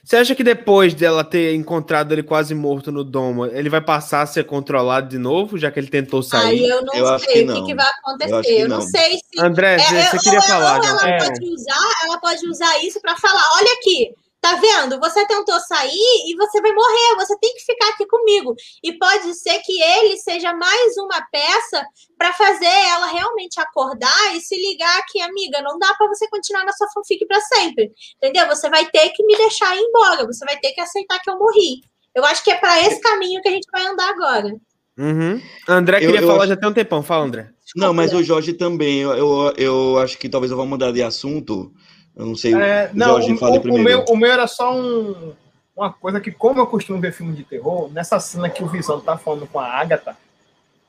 [0.07, 4.21] Você acha que depois dela ter encontrado ele quase morto no domo, ele vai passar
[4.21, 6.65] a ser controlado de novo, já que ele tentou Aí sair?
[6.65, 7.65] eu não Eu sei o que, não.
[7.65, 8.41] que vai Eu acontecer.
[8.43, 8.85] que Eu não não.
[8.87, 11.17] sei se André, É, você é, queria ou falar, ela, É.
[11.17, 14.15] pode usar, ela pode usar isso para falar, olha aqui,
[14.49, 14.99] tá vendo?
[14.99, 18.55] Você tentou sair e você vai morrer, você tem que ficar aqui comigo.
[18.83, 21.85] E pode ser que ele seja mais uma peça
[22.17, 26.63] para fazer ela realmente acordar e se ligar que, amiga, não dá para você continuar
[26.65, 27.91] na sua fanfic para sempre.
[28.17, 28.47] Entendeu?
[28.47, 31.37] Você vai ter que me deixar ir embora, você vai ter que aceitar que eu
[31.37, 31.81] morri.
[32.15, 34.55] Eu acho que é para esse caminho que a gente vai andar agora.
[34.97, 35.39] Uhum.
[35.67, 37.03] André Eu- queria eu falar acho- já tem um tempão.
[37.03, 37.49] Fala, André.
[37.75, 39.01] Não, mas o Jorge também.
[39.01, 41.71] Eu, eu, eu acho que talvez eu vou mudar de assunto.
[42.17, 42.53] Eu não sei.
[42.55, 43.83] É, o não, Jorge, o, fale o- o primeiro.
[43.85, 45.33] meu, o meu era só um-
[45.75, 48.99] uma coisa que, como eu costumo ver filme de terror, nessa cena que o Visão
[48.99, 50.17] tá falando com a Agatha,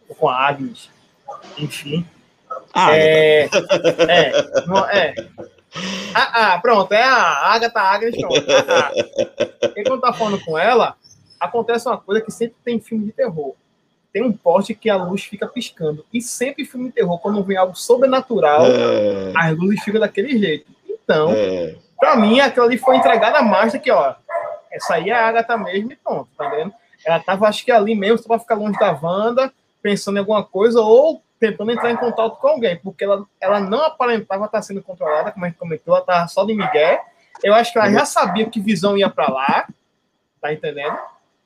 [0.09, 0.89] ou com a Agnes,
[1.59, 2.07] enfim.
[2.73, 3.45] Ah, É,
[4.09, 5.15] é, não- é.
[6.15, 8.35] Ah, ah, pronto, é a Agatha Agnes, pronto.
[8.51, 9.73] Ah, ah.
[9.77, 10.97] E quando tá falando com ela,
[11.39, 13.55] acontece uma coisa que sempre tem em filme de terror.
[14.11, 16.05] Tem um poste que a luz fica piscando.
[16.13, 20.39] E sempre em filme de terror, quando vem algo sobrenatural, é, as luzes ficam daquele
[20.39, 20.67] jeito.
[21.09, 24.15] Então, é, Pra mim, aquilo ali foi entregada mais do que, ó,
[24.71, 26.73] essa aí é a Agatha mesmo e pronto, tá entendendo?
[27.05, 29.53] Ela tava, acho que ali mesmo, só pra ficar longe da Wanda,
[29.83, 33.83] pensando em alguma coisa, ou tentando entrar em contato com alguém, porque ela, ela não
[33.83, 37.01] aparentava estar sendo controlada, como a gente comentou, ela tava só de Miguel.
[37.43, 39.67] Eu acho que ela já sabia que Visão ia pra lá,
[40.41, 40.97] tá entendendo?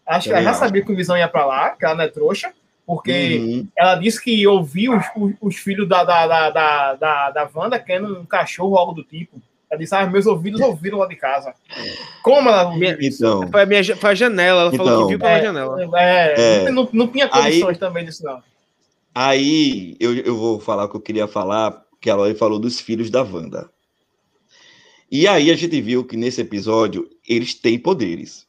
[0.07, 2.05] Acho que ela já Também sabia que o Visão ia pra lá, que ela não
[2.05, 2.53] é trouxa,
[2.87, 7.31] porque uhum, ela disse que ouviu os, os, os filhos da, da, da, da, da,
[7.31, 9.41] da Wanda querendo um cachorro ou algo do tipo.
[9.73, 11.55] Ela disse, ah, meus ouvidos ouviram lá de casa.
[12.23, 13.25] Como ela ouviu isso?
[13.25, 15.03] Então, Foi a, minha, foi a janela, ela falou Então.
[15.07, 15.83] que viu pela janela.
[15.83, 15.87] É,
[16.67, 16.71] É.
[16.71, 18.43] Não, não tinha condições também disso, não.
[19.15, 22.81] aí eu, eu vou falar o que eu queria falar, que a Lori falou dos
[22.81, 23.71] filhos da Wanda.
[25.11, 28.47] E aí a gente viu que nesse episódio eles têm poderes.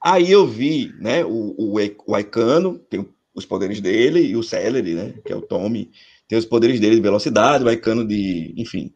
[0.00, 1.74] Aí eu vi, né, o, o,
[2.06, 3.04] o Aicano tem
[3.34, 5.90] os poderes dele e o Celery, né, que é o Tommy,
[6.28, 8.94] tem os poderes dele de velocidade, o Aicano de, enfim.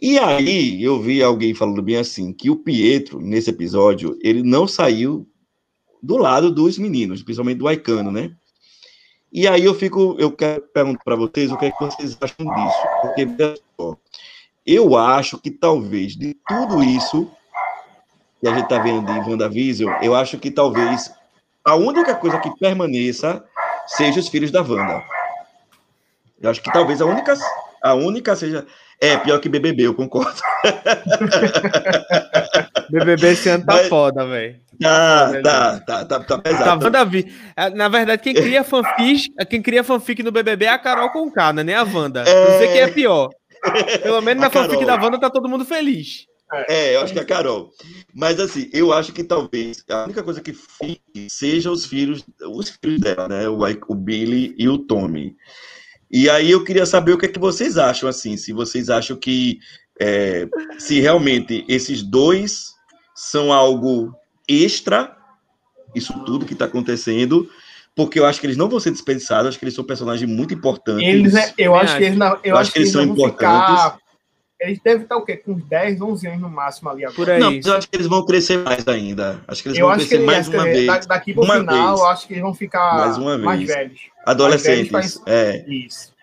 [0.00, 4.66] E aí eu vi alguém falando bem assim, que o Pietro, nesse episódio, ele não
[4.66, 5.26] saiu
[6.02, 8.34] do lado dos meninos, principalmente do Aicano, né?
[9.32, 12.46] E aí eu fico, eu quero perguntar para vocês o que, é que vocês acham
[12.46, 12.78] disso.
[13.00, 13.26] Porque,
[14.66, 17.30] eu acho que talvez de tudo isso
[18.40, 21.12] que a gente tá vendo de WandaVision, eu acho que talvez
[21.64, 23.44] a única coisa que permaneça
[23.86, 25.02] seja os filhos da Wanda.
[26.40, 27.34] Eu acho que talvez a única,
[27.84, 28.66] a única seja.
[29.00, 30.40] É, pior que BBB, eu concordo.
[32.90, 34.56] BBB esse ano tá Mas- foda, velho.
[34.80, 36.84] Tá, tá, tá, tá, tá Tá pesado.
[36.84, 37.32] Wanda Vi.
[37.56, 41.52] É, Na verdade, quem cria fanfic, quem cria fanfic no BBB é a Carol Conká,
[41.52, 42.24] não é nem a Wanda.
[42.24, 43.30] Não sei quem é pior.
[44.02, 44.98] Pelo menos na fanfic Carol.
[44.98, 46.26] da Wanda tá todo mundo feliz.
[46.68, 47.70] É, eu acho que é a Carol.
[48.14, 52.68] Mas assim, eu acho que talvez a única coisa que fique seja os filhos, os
[52.70, 53.48] filhos dela, né?
[53.48, 55.34] O, o Billy e o Tommy.
[56.16, 59.16] E aí eu queria saber o que é que vocês acham, assim, se vocês acham
[59.16, 59.58] que
[60.00, 60.46] é,
[60.78, 62.72] se realmente esses dois
[63.16, 64.14] são algo
[64.46, 65.16] extra,
[65.92, 67.50] isso tudo que está acontecendo,
[67.96, 70.54] porque eu acho que eles não vão ser dispensados, acho que eles são personagens muito
[70.54, 71.04] importantes.
[71.04, 73.98] Eles, é- eu acho que eles não, eu acho que eles são não vão ficar.
[74.66, 75.36] Eles devem estar o quê?
[75.36, 77.14] Com uns 10, 11 anos no máximo ali agora.
[77.16, 77.40] Por aí.
[77.40, 79.40] Não, mas eu acho que eles vão crescer mais ainda.
[79.48, 81.06] Acho que eles eu vão crescer eles, mais uma da- vez.
[81.06, 82.00] daqui pro Uma final, vez.
[82.00, 83.70] eu acho que eles vão ficar Mais uma mais vez.
[83.72, 84.00] velhos.
[84.24, 84.90] Adolescentes.
[84.92, 85.64] Mais velhos É.
[85.68, 86.14] Isso.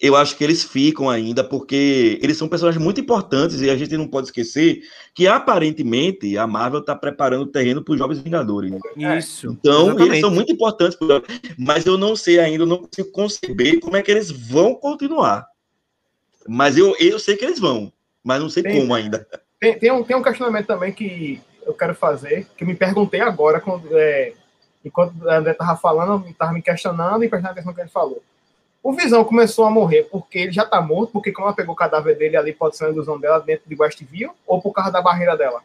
[0.00, 3.96] eu acho que eles ficam ainda porque eles são personagens muito importantes e a gente
[3.96, 4.80] não pode esquecer
[5.14, 8.72] que aparentemente a Marvel está preparando o terreno para os Jovens Vingadores.
[9.18, 9.48] Isso.
[9.58, 10.08] Então, exatamente.
[10.10, 10.98] eles são muito importantes,
[11.58, 15.46] mas eu não sei ainda, eu não consigo conceber como é que eles vão continuar.
[16.48, 17.92] Mas eu, eu sei que eles vão,
[18.22, 19.26] mas não sei Tem- como ainda.
[19.60, 23.20] Tem, tem, um, tem um questionamento também que eu quero fazer, que eu me perguntei
[23.20, 24.32] agora, quando, é,
[24.84, 28.22] enquanto o André estava falando, estava me questionando e prestando atenção no que ele falou.
[28.82, 31.76] O Visão começou a morrer porque ele já está morto, porque como ela pegou o
[31.76, 35.02] cadáver dele ali, pode ser uma ilusão dela dentro de Westview, ou por causa da
[35.02, 35.60] barreira dela?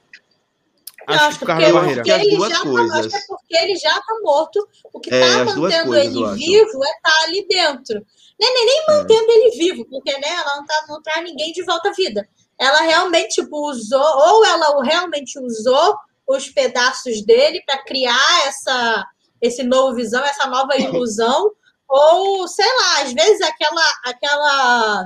[1.07, 2.03] Não, Acho acho que por causa da eu acho barreira.
[2.03, 2.95] que as ele duas já tá, coisas.
[2.99, 4.67] acho que é porque ele já tá morto.
[4.93, 6.35] O que É, tá mantendo coisas, eu ele acho.
[6.35, 8.05] vivo é estar ali dentro.
[8.41, 11.63] Nem, nem, nem mantendo ele vivo, porque né, ela não, tá, não traz ninguém de
[11.63, 12.27] volta à vida.
[12.59, 15.95] Ela realmente tipo, usou, ou ela realmente usou
[16.27, 19.05] os pedaços dele para criar essa,
[19.39, 21.51] esse novo visão, essa nova ilusão,
[21.88, 25.05] ou sei lá, às vezes aquela aquela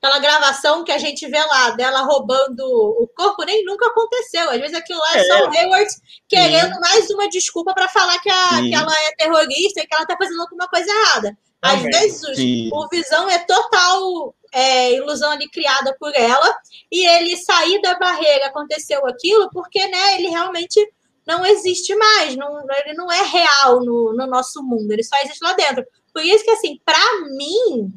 [0.00, 4.50] aquela gravação que a gente vê lá dela roubando o corpo nem nunca aconteceu.
[4.50, 5.24] Às vezes aquilo lá é, É.
[5.24, 5.90] só o Hayward
[6.28, 8.68] querendo mais uma desculpa para falar que, a, Sim.
[8.68, 11.36] que ela é terrorista e que ela tá fazendo alguma coisa errada.
[11.64, 11.90] Às Também.
[11.92, 12.22] vezes
[12.70, 16.54] o Visão é total é, ilusão ali criada por ela
[16.92, 20.78] e ele sair da barreira aconteceu aquilo porque né, ele realmente
[21.26, 25.42] não existe mais, não, ele não é real no, no nosso mundo, ele só existe
[25.42, 25.82] lá dentro.
[26.12, 27.00] Por isso que, assim, para
[27.30, 27.90] mim,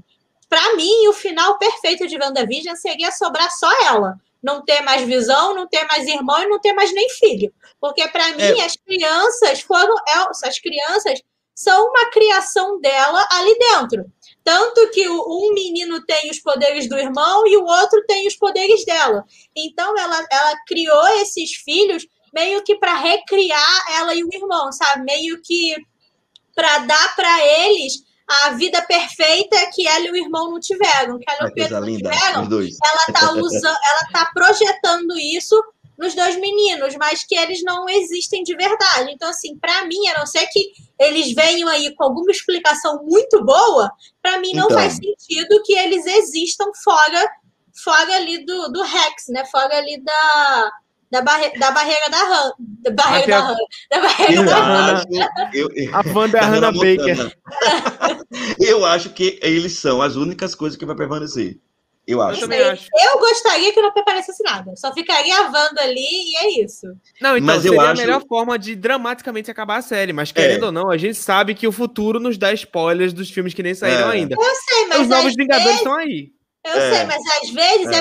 [0.47, 4.15] para mim, o final perfeito de WandaVision seria sobrar só ela.
[4.41, 7.53] Não ter mais visão, não ter mais irmão e não ter mais nem filho.
[7.81, 9.93] Porque, para mim, as crianças foram.
[10.07, 11.21] é, As crianças
[11.57, 14.05] são uma criação dela ali dentro.
[14.43, 18.85] Tanto que um menino tem os poderes do irmão e o outro tem os poderes
[18.85, 19.25] dela.
[19.55, 25.03] Então, ela, ela criou esses filhos meio que para recriar ela e o irmão, sabe?
[25.03, 25.75] Meio que
[26.53, 28.03] para dar para eles
[28.45, 31.17] a vida perfeita que ela e o irmão não tiveram.
[31.17, 32.43] Que ela e o Pedro não linda, tiveram.
[32.43, 35.59] Ela tá usando, ela tá projetando isso
[35.97, 39.11] nos dois meninos, mas que eles não existem de verdade.
[39.11, 43.43] Então, assim, pra mim, a não ser que eles venham aí com alguma explicação muito
[43.43, 43.91] boa,
[44.21, 44.77] pra mim não Então.
[44.77, 47.29] faz sentido que eles existam fora,
[47.83, 49.45] fora ali do, do Rex, né?
[49.45, 50.71] Fora ali da,
[51.11, 52.51] da, barre, da barreira da Ram.
[52.59, 53.55] Da barreira Até da a- Ram.
[53.91, 55.07] Da barreira Eu da acho.
[55.53, 57.37] Eu, eu, A Wanda é a da Hannah Hannah Baker.
[58.59, 61.59] Eu acho que eles são as únicas coisas que vai permanecer.
[62.07, 62.39] Eu Eu acho.
[62.39, 62.87] também acho.
[62.95, 64.73] Eu gostaria que não aparecesse nada.
[64.77, 66.87] Só ficaria a Wanda ali e é isso.
[67.19, 70.13] Não, então Mas eu seria acho- a melhor forma de dramaticamente acabar a série.
[70.13, 70.65] Mas querendo É.
[70.67, 73.75] ou não, a gente sabe que o futuro nos dá spoilers dos filmes que nem
[73.75, 74.13] saíram É.
[74.13, 74.35] ainda.
[74.39, 76.31] Eu sei, mas Os novos Vingadores vezes, estão aí.
[76.65, 76.93] eu É.
[76.95, 77.99] sei, mas às vezes é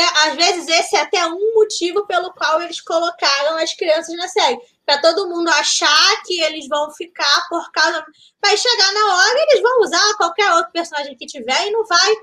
[0.00, 0.28] É.
[0.28, 4.56] às vezes esse é até um motivo pelo qual eles colocaram as crianças na série.
[4.86, 8.04] Pra todo mundo achar que eles vão ficar por causa.
[8.40, 11.84] Vai chegar na hora e eles vão usar qualquer outro personagem que tiver e não
[11.84, 12.14] vai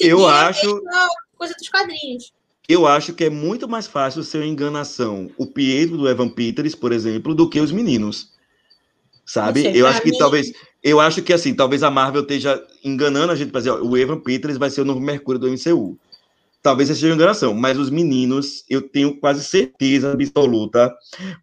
[0.00, 0.82] Eu acho-
[1.36, 2.32] coisa dos quadrinhos.
[2.68, 6.74] Eu acho que é muito mais fácil ser uma enganação o Pietro do Evan Peters,
[6.74, 8.32] por exemplo, do que os meninos.
[9.26, 9.62] Sabe?
[9.62, 10.52] Sei, eu acho que mim- talvez.
[10.82, 13.96] Eu acho que assim, talvez a Marvel esteja enganando a gente para dizer, ó, o
[13.96, 15.98] Evan Peters vai ser o novo Mercúrio do MCU.
[16.62, 20.94] Talvez seja uma enganação, mas os meninos, eu tenho quase certeza absoluta,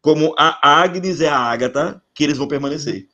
[0.01, 3.07] como a Agnes e a Agatha, que eles vão permanecer.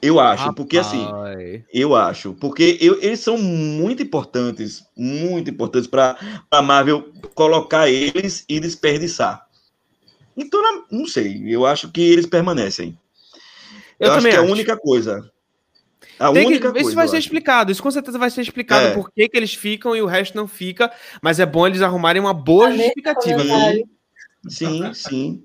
[0.00, 1.62] Eu acho, porque assim, Rapaz.
[1.72, 6.16] eu acho, porque eu- eles são muito importantes, muito importantes para
[6.50, 9.44] a Marvel colocar eles e desperdiçar.
[10.36, 10.60] Então,
[10.90, 12.96] não sei, eu acho que eles permanecem.
[13.98, 14.52] Eu, Eu, acho também que é a acho.
[14.52, 15.30] única coisa.
[16.18, 16.86] A Tem que- única coisa.
[16.86, 17.26] isso vai ser acho.
[17.26, 18.94] explicado, isso com certeza vai ser explicado É.
[18.94, 22.22] por que, que eles ficam e o resto não fica, mas é bom eles arrumarem
[22.22, 23.38] uma boa Amém, justificativa.
[23.38, 23.88] comentário.
[24.48, 25.42] Sim, sim.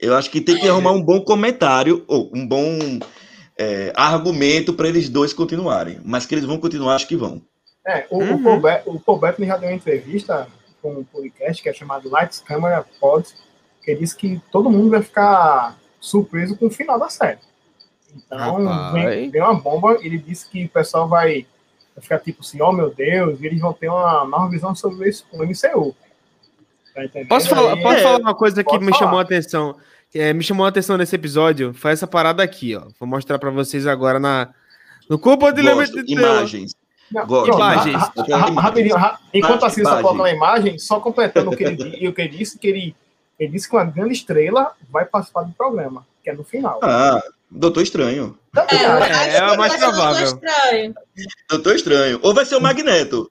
[0.00, 2.98] Eu acho que tem que arrumar um bom comentário, ou um bom
[3.58, 6.00] é, argumento para eles dois continuarem.
[6.04, 7.42] Mas que eles vão continuar, acho que vão.
[7.86, 8.34] É, o, Uhum.
[8.36, 10.46] o, Paul Be- o Paul Bettany já deu uma entrevista
[10.80, 13.26] com um podcast que é chamado Lights Camera Pod,
[13.82, 17.38] que ele disse que todo mundo vai ficar surpreso com o final da série.
[18.14, 21.46] Então, vem, vem uma bomba, ele disse que o pessoal vai,
[21.94, 25.08] vai ficar tipo assim, oh meu Deus, e eles vão ter uma nova visão sobre
[25.08, 25.94] isso, o MCU.
[26.94, 27.02] Tá?
[27.28, 28.98] Posso falar, Aí- posso é, falar uma coisa que me falar.
[28.98, 29.76] chamou a atenção?
[30.14, 32.82] É, me chamou a atenção nesse episódio foi essa parada aqui, ó.
[32.98, 34.48] Vou mostrar pra vocês agora na
[35.08, 36.74] no compartilhamento Gosto, de imagens.
[37.10, 37.46] Não, Gosto.
[37.46, 37.96] pronto, Imagens.
[37.96, 40.02] ra- ra- ra- rapidinho, ra- enquanto assim só Imagem.
[40.02, 42.96] coloca uma imagem, só completando o que ele, o que ele disse, que ele,
[43.38, 46.78] ele disse que uma grande estrela vai participar do programa, que é no final.
[46.82, 48.38] Ah, Doutor Estranho.
[48.52, 50.24] Também É, acho é o que mais provável.
[50.26, 50.94] estranho.
[51.48, 52.20] Doutor Estranho.
[52.22, 53.30] Ou vai ser o Magneto.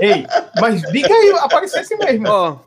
[0.00, 0.26] Ei,
[0.58, 2.26] mas diga aí, aparecesse mesmo.
[2.28, 2.58] Ó,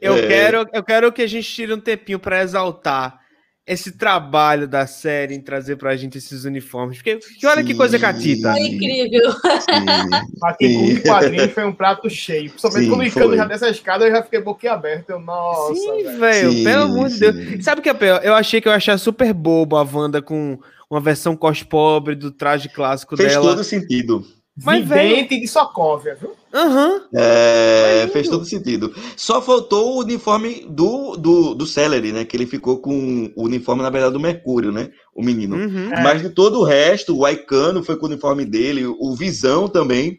[0.00, 0.26] eu É.
[0.26, 3.20] quero eu quero que a gente tire um tempinho pra exaltar
[3.64, 6.96] esse trabalho da série em trazer pra gente esses uniformes.
[6.98, 8.50] Porque que olha que coisa catita.
[8.52, 9.30] Foi incrível.
[9.32, 10.36] Sim.
[10.44, 10.92] Aqui com Sim.
[10.94, 12.50] os quadrinhos foi um prato cheio.
[12.50, 13.36] Principalmente Sim, quando o Icano foi.
[13.36, 15.12] já dessa escada, eu já fiquei boquiaberto.
[15.12, 16.64] Eu, nossa, Sim, velho.
[16.64, 17.18] pelo amor de.
[17.30, 17.64] Deus.
[17.64, 18.20] Sabe o que é pior?
[18.24, 20.58] Eu achei que eu ia achar super bobo a Wanda com
[20.90, 23.44] uma versão cos pobre do traje clássico Fez dela.
[23.50, 24.26] todo sentido.
[24.64, 26.32] Mas, Vidente de Sokovia, viu?
[26.52, 27.02] Aham.
[27.14, 28.94] É, Foi fez todo sentido.
[29.16, 32.24] Só faltou o uniforme do, do, do Celery, né?
[32.24, 34.90] Que ele ficou com o uniforme, na verdade, do Mercúrio, né?
[35.14, 35.56] O menino.
[35.56, 35.92] Uhum.
[35.92, 36.02] É.
[36.02, 40.18] Mas de todo o resto, o Aicano foi com o uniforme dele, o Visão também.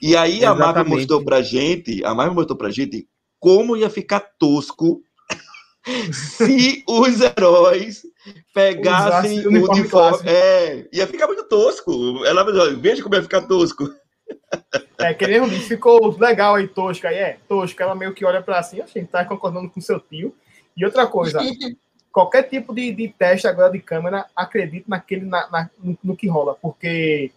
[0.00, 0.96] E aí a Marvel Exatamente.
[0.96, 3.06] mostrou pra gente, a Marvel mostrou pra gente
[3.38, 5.00] como ia ficar tosco
[6.12, 8.02] se os heróis
[8.54, 10.30] pegassem Usasse o o uniforme uniforme.
[10.30, 12.24] É, ia ficar muito tosco.
[12.24, 12.44] Ela
[12.76, 13.92] veja como ia ficar tosco.
[14.98, 17.08] É, que nem eu disse, ficou legal aí, tosca.
[17.08, 20.34] Aí é, tosca, ela meio que olha pra assim, assim, tá concordando com seu tio.
[20.76, 21.40] E outra coisa,
[22.12, 26.28] qualquer tipo de, de teste agora de câmera, acredite naquele, na, na- no, no que
[26.28, 27.30] rola, porque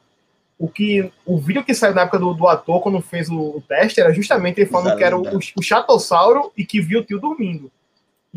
[0.57, 3.63] o que o vídeo que saiu na época do, do ator, quando fez o, o
[3.67, 5.23] teste, era justamente ele falando que era o,
[5.57, 7.69] o Chatossauro e que viu o tio dormindo.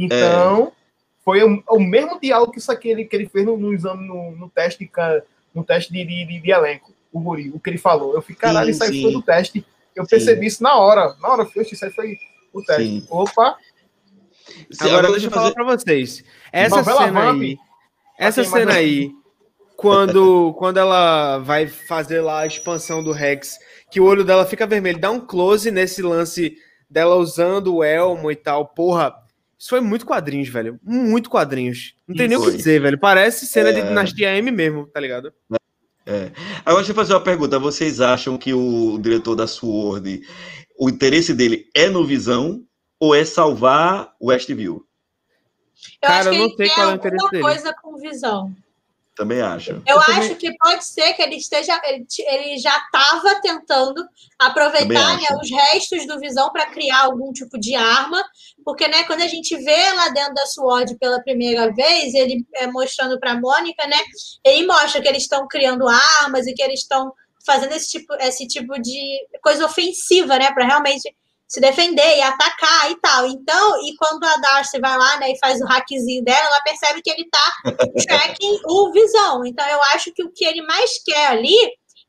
[0.05, 0.73] Então,
[1.25, 4.07] foi o, o mesmo diálogo que isso aqui ele, que ele fez no, no exame,
[4.07, 4.91] no, no teste, de,
[5.55, 8.15] no teste de, de, de- de elenco, o Guri, o que ele falou.
[8.15, 9.65] Eu fiquei, caralho, isso aí foi do teste.
[9.95, 10.11] Eu Sim.
[10.11, 11.15] percebi isso na hora.
[11.21, 12.17] Na hora, eu falei, "Oxe, isso aí foi
[12.53, 12.83] o teste.
[13.01, 13.07] Sim.
[13.11, 13.57] Opa,
[14.81, 16.25] Agora deixa eu falar pra vocês.
[16.53, 17.43] Essa cena Vamp.
[17.43, 17.59] aí.
[18.19, 19.13] Essa mais cena aí,
[19.77, 23.59] quando, quando ela vai fazer lá a expansão do Rex,
[23.91, 26.57] que o olho dela fica vermelho, dá um close nesse lance
[26.91, 28.67] dela usando o elmo e tal.
[28.67, 29.15] Porra,
[29.59, 30.79] isso foi muito quadrinhos, velho.
[30.83, 31.95] Muito quadrinhos.
[32.07, 32.99] Não tem nem o que dizer, velho.
[32.99, 33.89] Parece cena de É.
[33.89, 35.33] Dinastia M mesmo, tá ligado?
[36.65, 37.59] Agora deixa eu fazer uma pergunta.
[37.59, 40.23] Vocês acham que o diretor da Sword,
[40.79, 42.63] o interesse dele é no Visão
[42.99, 44.85] ou é salvar Westview?
[46.03, 47.43] Eu Cara, acho que eu não ele sei qual é o interesse alguma dele.
[47.43, 48.57] coisa com visão.
[49.19, 49.73] Também acho.
[49.73, 54.01] Eu, Eu acho também- que pode ser que ele esteja, ele, ele já estava tentando
[54.39, 55.41] aproveitar né, acho.
[55.41, 58.23] os restos do Visão para criar algum tipo de arma,
[58.65, 62.69] porque né, quando a gente vê lá dentro da SWORD pela primeira vez, ele é,
[62.69, 63.99] mostrando para Mônica, né,
[64.45, 67.13] ele mostra que eles estão criando armas e que eles estão
[67.45, 71.13] fazendo esse tipo, esse tipo de coisa ofensiva, né, para realmente
[71.49, 73.27] se defender e atacar e tal.
[73.27, 77.01] Então, e quando a Darcy vai lá, né, e faz o hackzinho dela, ela percebe
[77.03, 77.53] que ele tá
[78.07, 79.45] tracking o Visão.
[79.47, 81.57] Então, eu acho que o que ele mais quer ali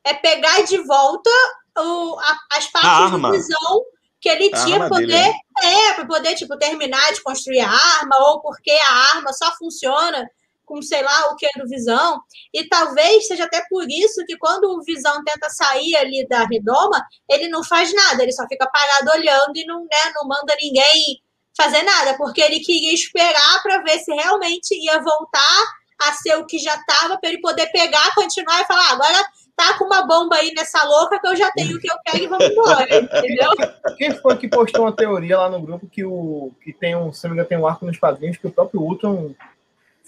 [0.04, 1.30] é pegar de volta
[1.78, 2.90] o- a- as partes
[3.32, 3.82] do Visão
[4.22, 5.34] que ele A tinha arma poder, dele, né?
[5.64, 10.28] é, para poder tipo terminar de construir a arma ou porque a arma só funciona
[10.70, 12.22] com sei lá o que do Visão.
[12.54, 17.04] E talvez seja até por isso que quando o Visão tenta sair ali da redoma,
[17.28, 21.20] ele não faz nada, ele só fica parado olhando e não, né, não manda ninguém
[21.58, 26.46] fazer nada, porque ele queria esperar para ver se realmente ia voltar a ser o
[26.46, 29.26] que já estava, para ele poder pegar, continuar e falar: "Ah, agora
[29.58, 32.24] tá com uma bomba aí nessa louca que eu já tenho o que eu quero
[32.24, 33.52] e vamos embora, entendeu?
[33.98, 37.24] Quem foi que postou uma teoria lá no grupo que o que tem um, se
[37.24, 39.34] não me engano, tem um arco nos quadrinhos que o próprio Ultron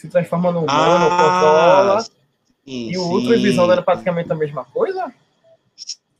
[0.01, 3.37] se transforma num humano, controla, Ah, sim, e o Ultron e.
[3.37, 5.13] Visão era praticamente a mesma coisa?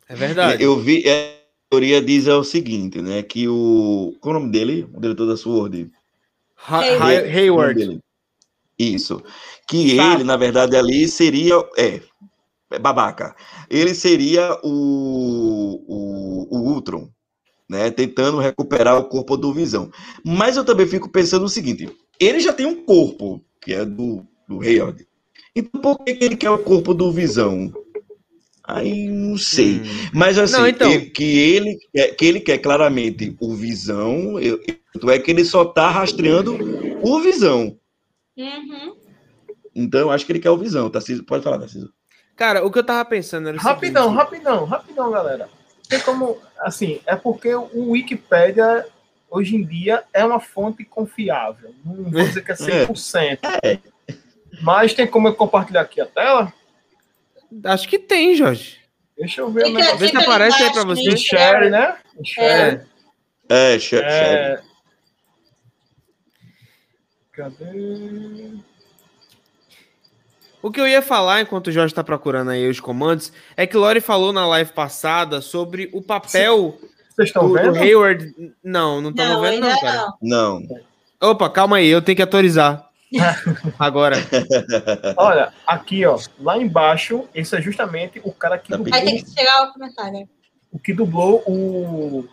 [0.08, 0.64] É verdade.
[0.64, 3.24] Eu vi, é, a teoria diz é o seguinte, né?
[3.24, 4.16] Que o.
[4.22, 4.88] Qual é o nome dele?
[4.94, 5.90] O diretor da SWORD.
[6.68, 8.00] Ha- Hayward.
[8.78, 9.24] Isso.
[9.68, 10.14] Que Sapo.
[10.16, 11.56] ele, na verdade, ali seria.
[11.76, 12.02] É,
[12.70, 13.36] é babaca.
[13.68, 17.10] Ele seria o, o, o Ultron,
[17.68, 17.90] né?
[17.90, 19.90] Tentando recuperar o corpo do Visão.
[20.24, 21.90] Mas eu também fico pensando o seguinte:
[22.20, 25.08] ele já tem um corpo, que é do, do Hayward.
[25.56, 27.72] Então por que, que ele quer o corpo do Visão?
[28.64, 29.80] Aí não sei.
[29.80, 30.10] Hum.
[30.14, 34.60] Mas assim, Não, então- que, ele, quer- que ele quer claramente o Visão, eu,
[35.10, 36.58] é que ele só tá rastreando
[37.02, 37.78] o Visão.
[38.38, 38.96] Uhum.
[39.76, 40.90] Então eu acho que ele quer o Visão.
[40.90, 41.92] Tarcísio, pode falar, Tarcísio.
[42.36, 45.50] Cara, o que eu tava pensando era Rapidão, seguinte, rapidão, rapidão, galera.
[45.90, 48.86] Tem como, assim, é porque o Wikipedia
[49.32, 51.74] hoje em dia é uma fonte confiável.
[51.84, 53.40] Não vou dizer que é 100%.
[54.62, 56.54] Mas tem como eu compartilhar aqui a tela?
[57.64, 58.80] Acho que tem, Jorge.
[59.18, 59.98] Deixa eu ver Fica- negócio.
[59.98, 61.18] Vê se fica aparece aí pra você.
[61.18, 61.98] share, né?
[62.24, 62.82] Share.
[63.50, 64.04] É, che- chefe.
[64.08, 64.62] É...
[67.32, 68.52] Cadê?
[70.62, 73.76] O que eu ia falar enquanto o Jorge tá procurando aí os comandos é que
[73.76, 76.80] Lori falou na live passada sobre o papel
[77.22, 77.78] Vocês estão do, do vendo?
[77.78, 78.34] Hayward.
[78.64, 80.14] Não, não estamos vendo, não, cara.
[80.22, 80.62] não.
[81.22, 82.90] Opa, calma aí, eu tenho que autorizar.
[83.78, 84.16] Agora.
[85.18, 89.24] Olha, aqui, ó, lá embaixo, esse é justamente o cara que Tá dublou, Aí tem
[89.24, 90.28] que chegar o comentário.
[90.72, 92.28] o que dublou o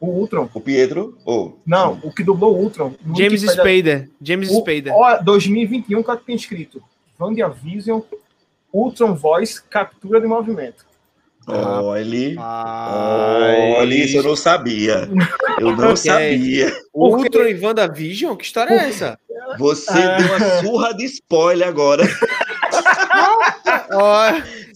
[0.00, 0.48] o Ultron.
[0.54, 1.18] O Pietro?
[1.26, 2.94] Oh, Não, o que dublou o Ultron.
[3.16, 4.10] James Wikipedia- Spader.
[4.22, 4.92] James O- Spader.
[4.94, 6.80] Ó, 2021, o cara que tem escrito
[7.18, 8.00] WandaVision,
[8.72, 10.86] Ultron Voice, captura de movimento.
[11.48, 12.40] Olha.
[13.78, 15.08] Olha isso, eu não sabia.
[15.60, 16.72] Eu não sabia.
[16.94, 18.36] Ultron e WandaVision?
[18.36, 19.18] Que história é essa?
[19.58, 20.16] Você Ah.
[20.16, 22.02] deu uma surra de spoiler agora.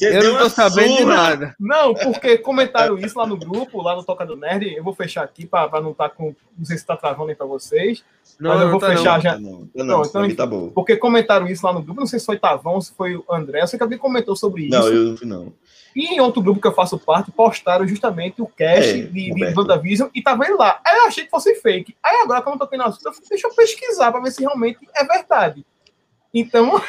[0.00, 1.54] Eu não tô sabendo de nada.
[1.60, 4.74] Não, porque comentaram isso lá no grupo, lá no Toca do Nerd.
[4.74, 6.34] Eu vou fechar aqui para não estar com.
[6.58, 8.02] Não sei se tá travando aí para vocês.
[8.40, 9.20] Não, Mas eu não vou tá fechar não.
[9.20, 9.38] já.
[9.38, 10.70] Não, não, Não, não, então, mim tá bom.
[10.70, 12.00] Porque comentaram isso lá no grupo.
[12.00, 13.62] Não sei se foi Tavão, se foi o André.
[13.62, 14.70] Eu sei que alguém comentou sobre isso.
[14.76, 15.52] Não, eu não fui, não.
[15.94, 19.44] E em outro grupo que eu faço parte, postaram justamente o cast É, de, de.
[19.54, 20.80] WandaVision e tava ele lá.
[20.84, 21.94] Aí eu achei que fosse fake.
[22.02, 24.40] Aí agora, quando eu toquei no assunto, eu falei, deixa eu pesquisar para ver se
[24.40, 25.64] realmente é verdade.
[26.34, 26.80] Então,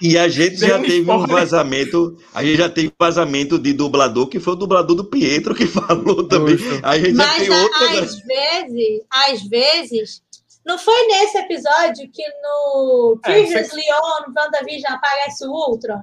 [0.00, 4.28] E a gente já teve um vazamento, a gente já teve um vazamento de dublador,
[4.28, 6.56] que foi o dublador do Pietro que falou também.
[6.82, 10.22] A gente já Mas tem outro às vezes, às vezes,
[10.64, 16.02] não foi nesse episódio que no É, Previously On WandaVision aparece o Ultron?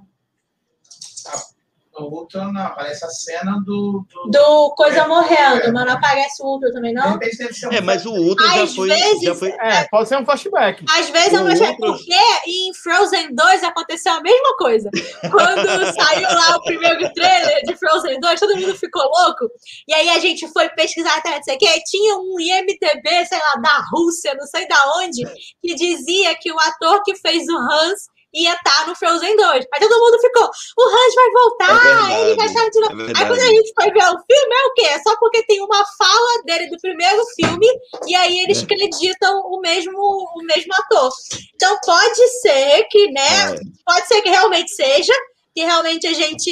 [1.99, 4.05] No Ultron, não, aparece a cena do.
[4.25, 4.31] do...
[4.31, 5.71] Do Coisa É, Morrendo, é.
[5.71, 7.11] mas não aparece o Ultron também, De não?
[7.13, 9.49] repente deve ser um É, mas o outro já foi, vezes- já foi.
[9.49, 10.85] é, pode ser um flashback.
[10.89, 12.13] Às vezes eu O não sei Ultron- por quê,
[12.47, 14.89] e em Frozen 2 aconteceu a mesma coisa.
[15.29, 19.49] Quando saiu lá o primeiro trailer de Frozen 2, todo mundo ficou louco.
[19.87, 21.81] E aí a gente foi pesquisar até não sei o quê.
[21.85, 25.23] Tinha um IMTB, sei lá, da Rússia, não sei da onde,
[25.61, 29.65] que dizia que o ator que fez o Hans ia estar no Frozen 2.
[29.73, 33.01] Aí todo mundo ficou, o Hans vai voltar, É ele vai estar de novo.
[33.01, 34.85] É Aí quando a gente foi ver o filme, é o quê?
[34.85, 37.67] É só porque tem uma fala dele do primeiro filme
[38.07, 38.43] e aí É.
[38.43, 41.09] eles acreditam o mesmo, o mesmo ator.
[41.55, 43.53] Então pode ser que, né?
[43.55, 43.59] É.
[43.85, 45.13] Pode ser que realmente seja,
[45.55, 46.51] que realmente a gente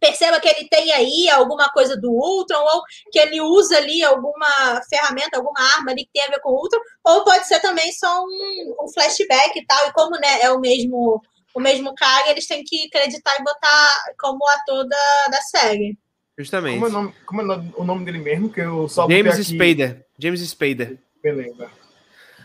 [0.00, 4.80] perceba que ele tem aí alguma coisa do Ultron, ou que ele usa ali alguma
[4.88, 7.90] ferramenta, alguma arma ali que tem a ver com o Ultron, ou pode ser também
[7.92, 11.22] só um, um flashback e tal, e como né, é o mesmo
[11.54, 15.96] o mesmo cara, eles têm que acreditar e botar como ator da, da série.
[16.36, 16.74] Justamente.
[16.74, 17.44] Como é, o nome, como é
[17.78, 18.52] o nome- dele mesmo?
[18.52, 19.44] Que eu só James aqui.
[19.44, 20.06] Spader.
[20.18, 20.98] James Spader.
[21.22, 21.70] Beleza.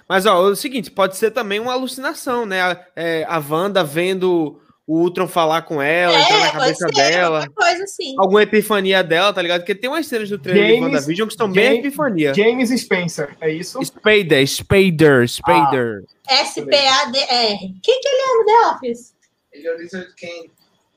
[0.07, 2.61] Mas, ó, é o seguinte, pode ser também uma alucinação, né?
[2.61, 6.93] A, é, a Wanda vendo o Ultron falar com ela, entrar na É, cabeça ser,
[6.93, 7.47] dela.
[7.47, 8.15] qualquer coisa assim.
[8.17, 9.61] Alguma epifania dela, tá ligado?
[9.61, 12.33] Porque tem umas cenas do trailer de James- WandaVision que estão bem epifania.
[12.33, 13.79] James Spencer, é isso?
[13.85, 16.03] Spader, Spader, Spader.
[16.27, 17.57] S-P-A-D-R.
[17.81, 19.13] Quem que ele é no The Office?
[19.53, 20.51] Ele é o Lizard King.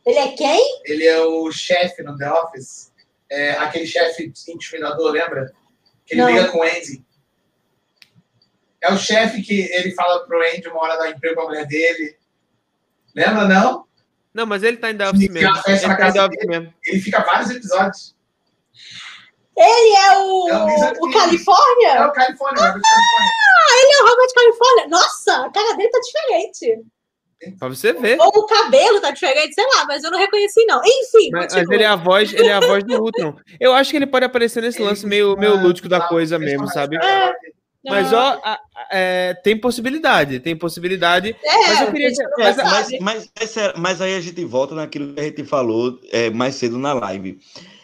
[0.07, 0.81] Ele é quem?
[0.85, 2.93] Ele é o chefe no The Office.
[3.31, 5.53] É, aquele chefe intimidador, lembra?
[6.07, 6.33] Que ele Não.
[6.33, 7.03] briga com o Andy.
[8.83, 12.17] É o chefe que ele fala pro Andy uma hora dar emprego pra mulher dele.
[13.15, 13.85] Lembra, não?
[14.33, 15.49] Não, mas ele tá em The Office mesmo.
[15.49, 16.75] Ele tá em The casa Office mesmo.
[16.85, 18.15] Ele fica vários episódios.
[19.57, 21.11] Ele é o, É o.
[21.13, 21.89] Califórnia?
[21.91, 23.31] É o Califórnia, é Califórnia.
[23.71, 24.89] Ele é o Robert Califórnia.
[24.89, 26.85] Nossa, a cara dele tá diferente.
[27.59, 28.19] Pra você ver.
[28.19, 30.81] Ou o cabelo tá diferente, sei lá, mas eu não reconheci, não.
[30.85, 33.37] Enfim, Mas, mas ele é a voz, ele é a voz do Ultron.
[33.61, 36.99] Eu acho que ele pode aparecer nesse lance meio, meio lúdico da coisa mesmo, sabe?
[37.85, 38.41] Mas ó,
[38.91, 41.37] é, tem possibilidade, tem possibilidade.
[41.45, 42.57] É, mas eu queria- mas-.
[42.57, 46.31] Mas, mas, mas, será- mas aí a gente volta naquilo que a gente falou é,
[46.31, 47.39] mais cedo na live.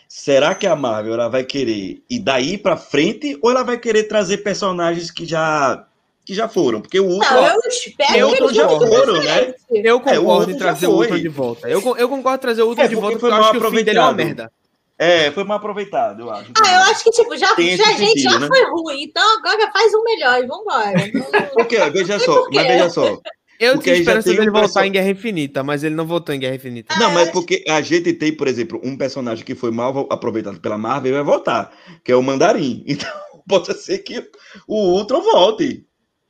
[0.08, 4.04] Será que a Marvel ela vai querer ir daí pra frente ou ela vai querer
[4.04, 5.86] trazer personagens que já
[6.24, 6.80] que já foram?
[6.80, 9.54] Porque o Ultron, Não, eu espero Eu que eles já foram, né?
[9.70, 10.90] Eu É, concordo Ultron em trazer o.
[10.92, 11.68] Ultron de volta.
[11.68, 13.50] Eu, eu concordo em trazer o Ultron É, de porque volta porque foi eu acho
[13.52, 14.52] que o fim dele é uma merda.
[15.00, 16.52] É, foi mal aproveitado, eu acho.
[16.62, 18.48] Ah, eu acho que, tipo, já, Tem já, a gente sentido, já né?
[18.48, 21.50] foi ruim, então agora faz um melhor e vambora.
[21.54, 23.18] Porque, veja só, mas veja só.
[23.58, 26.38] Eu Porque tinha esperança dele um voltar em Guerra Infinita, mas ele não voltou em
[26.38, 26.94] Guerra Infinita.
[26.98, 30.76] Não, mas porque a gente tem, por exemplo, um personagem que foi mal aproveitado pela
[30.76, 31.72] Marvel e vai voltar,
[32.04, 32.84] que é o Mandarim.
[32.88, 33.10] Então,
[33.48, 34.30] pode ser que
[34.68, 35.86] o Ultron volte,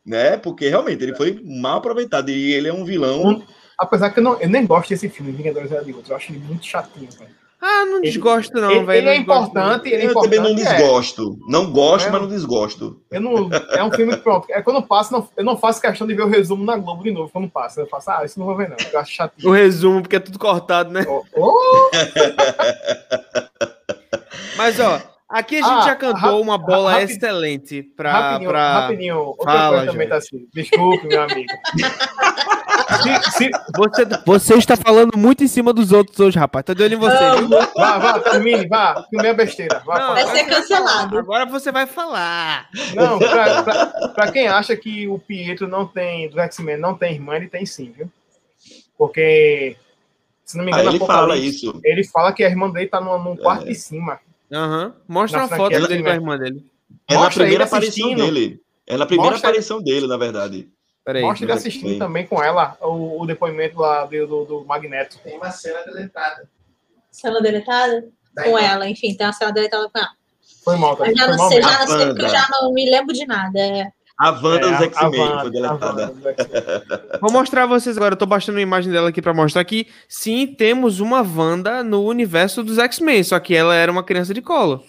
[0.07, 0.37] né?
[0.37, 3.45] Porque realmente ele foi mal aproveitado e ele é um vilão.
[3.77, 6.11] Apesar que eu, não, eu nem gosto desse filme, Vingadores Era de Outros.
[6.11, 7.41] Eu acho ele muito chatinho, velho.
[7.63, 8.99] Ah, não Ele- desgosto não, ele, velho.
[9.01, 10.37] ele é importante, ele é Eu importante.
[10.37, 10.65] também não é.
[10.79, 11.39] desgosto.
[11.47, 12.11] Não gosto, É.
[12.11, 13.01] mas não desgosto.
[13.11, 16.07] Eu não, é um filme que, pronto, é quando passa, não, eu não faço questão
[16.07, 17.81] de ver o resumo na Globo de novo quando passa.
[17.83, 18.77] Eu faço, ah, isso não vou ver, não.
[18.93, 19.51] Eu acho chatinho.
[19.51, 21.05] O resumo, porque é tudo cortado, né?
[21.07, 21.91] Oh, oh,
[24.57, 28.13] Mas, ó, aqui a gente Ah, já cantou uma bola rapid- excelente pra.
[28.13, 28.73] rapidinho, pra...
[28.81, 29.19] rapidinho.
[29.19, 30.47] Outra Fala, coisa também tá assim.
[30.55, 31.53] Desculpe, meu amigo.
[33.03, 36.65] se, se, Você, você está falando muito em cima dos outros hoje, rapaz.
[36.65, 37.37] De olho em você.
[37.39, 37.49] viu?
[37.77, 39.05] vá, vá, termine, vá.
[39.09, 39.83] Filme é besteira.
[39.85, 40.15] Vá, Não.
[40.15, 41.19] Vai ser agora você cancelado.
[41.19, 42.69] Agora você vai falar.
[42.95, 47.15] Não, pra, pra, pra quem acha que o Pietro não tem, do X-Men não tem
[47.15, 48.11] irmã, ele tem sim, viu?
[48.97, 49.77] Porque,
[50.45, 51.81] se não me Ah, engano, ele fala isso.
[51.85, 54.21] ele fala que a irmã dele tá no, num quarto de cima.
[54.53, 54.93] Aham.
[55.09, 56.65] Mostra uma foto dele com a irmã dele.
[57.09, 58.61] É na primeira aparição dele.
[58.87, 60.69] É na primeira Mostra- aparição dele, na verdade.
[61.11, 61.23] Peraí.
[61.25, 65.19] Mostra ele assistindo também com ela o, o depoimento lá do, do, do Magneto.
[65.25, 66.49] Tem uma cena deletada.
[67.11, 68.05] Cena deletada?
[68.33, 68.61] Da Com irmã.
[68.61, 70.11] ela, enfim, tem uma cena deletada com ela.
[70.65, 71.05] Foi mal, tá?
[71.07, 72.39] Mas já Foi não mal sei, já não sei, porque eu Wanda.
[72.39, 73.59] já não me lembro de nada.
[73.59, 73.91] É.
[74.17, 76.15] A Wanda É, dos X-Men foi deletada.
[77.21, 78.13] Vou mostrar a vocês agora.
[78.13, 82.05] Eu tô baixando uma imagem dela aqui pra mostrar que sim, temos uma Wanda no
[82.05, 84.85] universo dos X-Men, só que ela era uma criança de colo.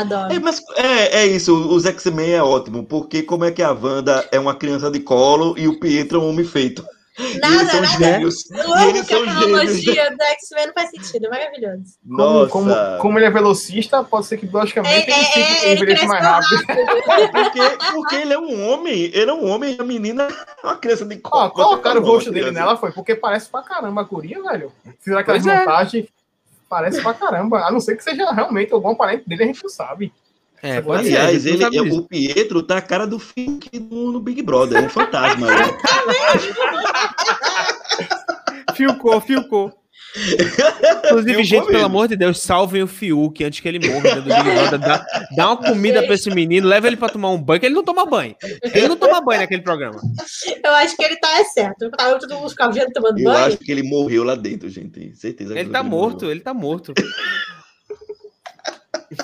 [0.00, 0.32] Adoro.
[0.32, 4.26] É, mas é, é isso, os X-Men é ótimo, porque como é que a Wanda
[4.30, 6.84] é uma criança de colo e o Pietro é um homem feito?
[7.18, 7.98] e eles Nada, são nada.
[7.98, 8.44] gêmeos.
[8.48, 9.38] E eles que a são gêmeos.
[9.44, 11.82] cronologia do X-Men não faz sentido, é maravilhoso.
[12.06, 12.50] Como, Nossa.
[12.50, 16.06] como, como ele é velocista, pode ser que É, biologicamente ele, é, fique- é, ele
[16.06, 16.56] mais rápido.
[16.68, 17.32] rápido.
[17.32, 17.60] Porque,
[17.92, 20.28] porque ele é um homem, ele é um homem e a menina
[20.62, 21.46] é uma criança de colo.
[21.46, 24.70] Ó, colocaram o rosto dele nela foi porque parece pra caramba a curia, velho.
[25.00, 25.58] Fizeram aquela Pois é.
[25.58, 26.08] montagem,
[26.68, 27.58] parece pra caramba.
[27.64, 30.12] A não ser que seja realmente algum parente dele, a gente não sabe.
[30.62, 31.16] É, pode ser.
[31.16, 34.82] Aliás, não ele, é- o Pietro tá a cara do Fiuk no, no Big Brother,
[34.82, 35.46] é um fantasma.
[35.46, 35.54] né?
[38.74, 39.72] Filcou, filcou.
[41.04, 44.28] Inclusive, gente, pelo amor de Deus, salvem o Fiuk antes que ele morra dentro do
[44.34, 44.78] Big Brother.
[44.78, 45.06] Dá,
[45.36, 47.84] dá uma comida pra esse menino, leva ele pra tomar um banho, que ele não
[47.84, 48.34] toma banho.
[48.62, 50.00] Ele não toma banho naquele programa.
[50.64, 51.90] Eu acho que ele tá é certo.
[51.90, 53.46] Tá todo mundo vendo tomando Eu banho.
[53.46, 54.90] acho que ele morreu lá dentro, gente.
[54.90, 55.52] Tenho certeza.
[55.52, 56.10] Ele que tá morreu.
[56.10, 56.94] morto, ele tá morto.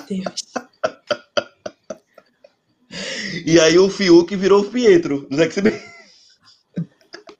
[0.07, 0.45] Deus.
[3.45, 5.73] E aí o Fiuk virou o Pietro dos X-Men.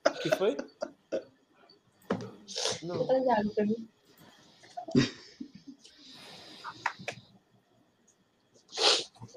[0.07, 0.57] O que foi?
[2.87, 3.87] Tá ligado pra mim.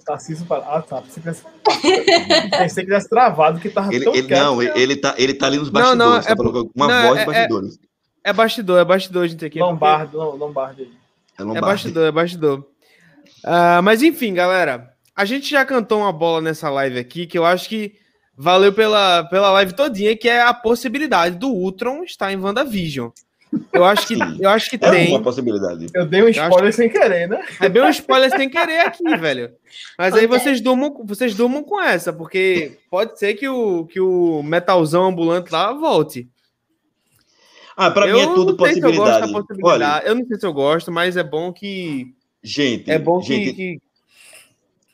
[0.05, 1.03] Tarcísio fala, ah, tá.
[1.13, 4.43] Pensei que tivesse, tivesse travado, que tava Ele, tão ele- quieto.
[4.43, 5.99] não, ele tá, ele tá ali nos Não, bastidores.
[5.99, 6.35] não, tá é
[6.75, 7.79] uma não, voz é- de bastidores.
[8.25, 9.59] É bastidor, é bastidor, gente, aqui.
[9.61, 10.91] Lombardo, não, Lombardo aí.
[11.39, 12.67] É, É bastidor, é bastidor.
[13.45, 17.45] Ah, mas enfim, galera, a gente já cantou uma bola nessa live aqui que eu
[17.45, 17.95] acho que
[18.41, 23.11] Valeu pela, pela live todinha, que é a possibilidade do Ultron estar em WandaVision.
[23.73, 24.37] Eu acho que, Sim.
[24.41, 25.09] eu acho que É tem.
[25.09, 25.87] uma possibilidade.
[25.95, 27.43] Eu dei um acho spoiler sem querer, né?
[27.61, 29.53] É bem um spoiler sem querer aqui, velho.
[29.97, 34.43] Mas aí vocês durmam, vocês durmam com essa, porque pode ser que o, que o
[34.43, 36.29] metalzão ambulante lá volte.
[37.77, 39.33] Ah, pra mim é tudo não sei se eu gosto da possibilidade.
[39.33, 39.83] possibilidade.
[39.85, 42.13] Olha, Eu não sei se eu gosto, mas é bom que.
[42.43, 43.27] gente, É bom que.
[43.27, 43.81] gente, que-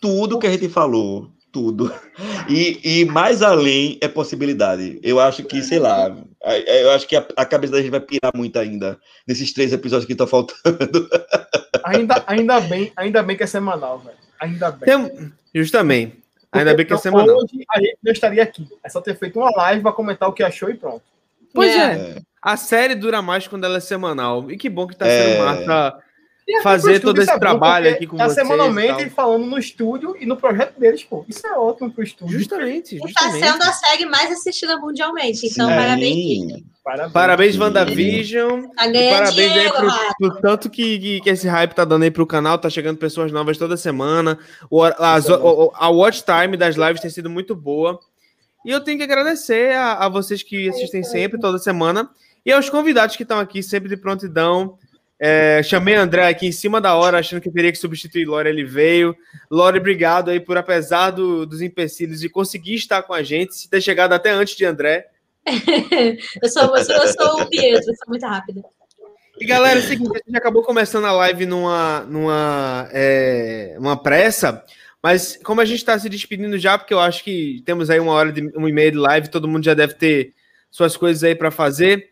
[0.00, 1.94] tudo que a gente falou, tudo.
[2.48, 4.98] E, e mais além é possibilidade.
[5.02, 6.14] Eu acho que, sei lá,
[6.66, 10.04] eu acho que a, a cabeça da gente vai pirar muito ainda nesses três episódios
[10.04, 11.08] que estão faltando.
[11.84, 14.16] Ainda, ainda, bem, ainda bem que é semanal, velho.
[14.40, 14.86] Ainda bem.
[15.08, 16.18] Tem- Justamente.
[16.52, 17.36] Ainda bem que é Porque semanal.
[17.36, 18.66] Hoje a gente não estaria aqui.
[18.82, 21.02] É só ter feito uma live pra comentar o que achou e pronto.
[21.52, 21.92] Pois É.
[21.94, 22.16] é.
[22.42, 24.50] A série dura mais quando ela é semanal.
[24.50, 25.32] E que bom que tá É.
[25.34, 26.03] sendo massa até
[26.62, 28.46] fazer pro estúdio todo esse é trabalho aqui com tá vocês.
[28.46, 31.24] semanalmente falando no estúdio e no projeto deles, pô.
[31.28, 32.38] Isso é ótimo pro estúdio.
[32.38, 33.44] Justamente, E tá justamente.
[33.46, 35.46] sendo a série mais assistida mundialmente.
[35.46, 35.74] Então, Sim.
[35.74, 36.62] parabéns.
[36.84, 37.12] Parabéns.
[37.12, 37.56] Parabéns.
[37.58, 38.62] WandaVision.
[38.76, 40.14] Tá parabéns aí dinheiro, pro, Rafa.
[40.18, 42.58] pro tanto que, que, que esse hype tá dando aí pro canal.
[42.58, 44.38] Tá chegando pessoas novas toda semana.
[44.70, 45.64] O, é bom.
[45.66, 47.98] o- a watch time das lives tem sido muito boa.
[48.66, 52.10] E eu tenho que agradecer a, a vocês que assistem sempre, toda semana.
[52.44, 54.78] E aos convidados que estão aqui sempre de prontidão.
[55.18, 58.64] É, chamei André aqui em cima da hora, achando que teria que substituir Lore, ele
[58.64, 59.16] veio.
[59.50, 63.70] Lore, obrigado aí por, apesar do- dos empecilhos, de conseguir estar com a gente, se
[63.70, 65.06] ter chegado até antes de André.
[66.42, 68.62] eu, sou, eu, sou, eu sou o Pietro, sou muito rápida.
[69.38, 74.00] E galera, é o seguinte, a gente acabou começando a live numa, numa é, uma
[74.00, 74.64] pressa,
[75.02, 78.12] mas como a gente está se despedindo já, porque eu acho que temos aí uma
[78.12, 80.34] hora de uma e meia de live, todo mundo já deve ter
[80.70, 82.10] suas coisas aí para fazer.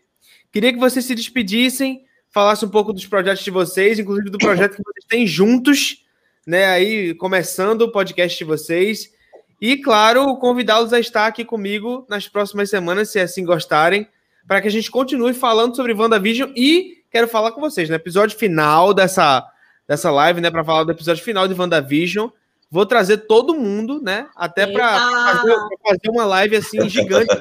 [0.51, 2.03] Queria que vocês se despedissem,
[2.33, 6.03] falassem um pouco dos projetos de vocês, inclusive do projeto que vocês têm juntos,
[6.45, 6.65] né?
[6.65, 9.13] Aí começando o podcast de vocês.
[9.61, 14.07] E, claro, convidá-los a estar aqui comigo nas próximas semanas, se assim gostarem,
[14.47, 18.37] para que a gente continue falando sobre WandaVision e quero falar com vocês no episódio
[18.37, 19.47] final dessa,
[19.87, 22.29] dessa live, né, para falar do episódio final de WandaVision.
[22.69, 25.55] Vou trazer todo mundo, né, até para fazer,
[25.87, 27.33] fazer uma live assim gigante.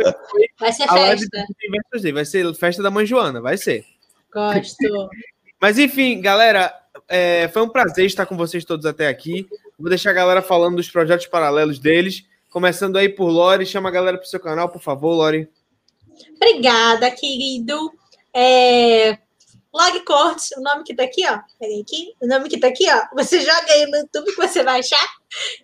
[0.60, 1.98] Vai ser a live festa.
[1.98, 2.12] Z.
[2.12, 3.86] Vai ser festa da mãe Joana, vai ser.
[4.32, 5.10] Gosto.
[5.60, 6.74] Mas enfim, galera,
[7.09, 9.46] é, foi um prazer estar com vocês todos até aqui.
[9.78, 12.24] Vou deixar a galera falando dos projetos paralelos deles.
[12.50, 15.48] Começando aí por Lore, chama a galera pro seu canal, por favor, Lore.
[16.36, 17.90] Obrigada, querido.
[18.34, 19.18] É...
[19.72, 21.40] Log Cortes, o nome que tá aqui, ó.
[21.59, 22.14] Peraí aqui.
[22.20, 23.16] O nome que tá aqui, ó.
[23.16, 25.09] Você joga aí no YouTube que você vai achar.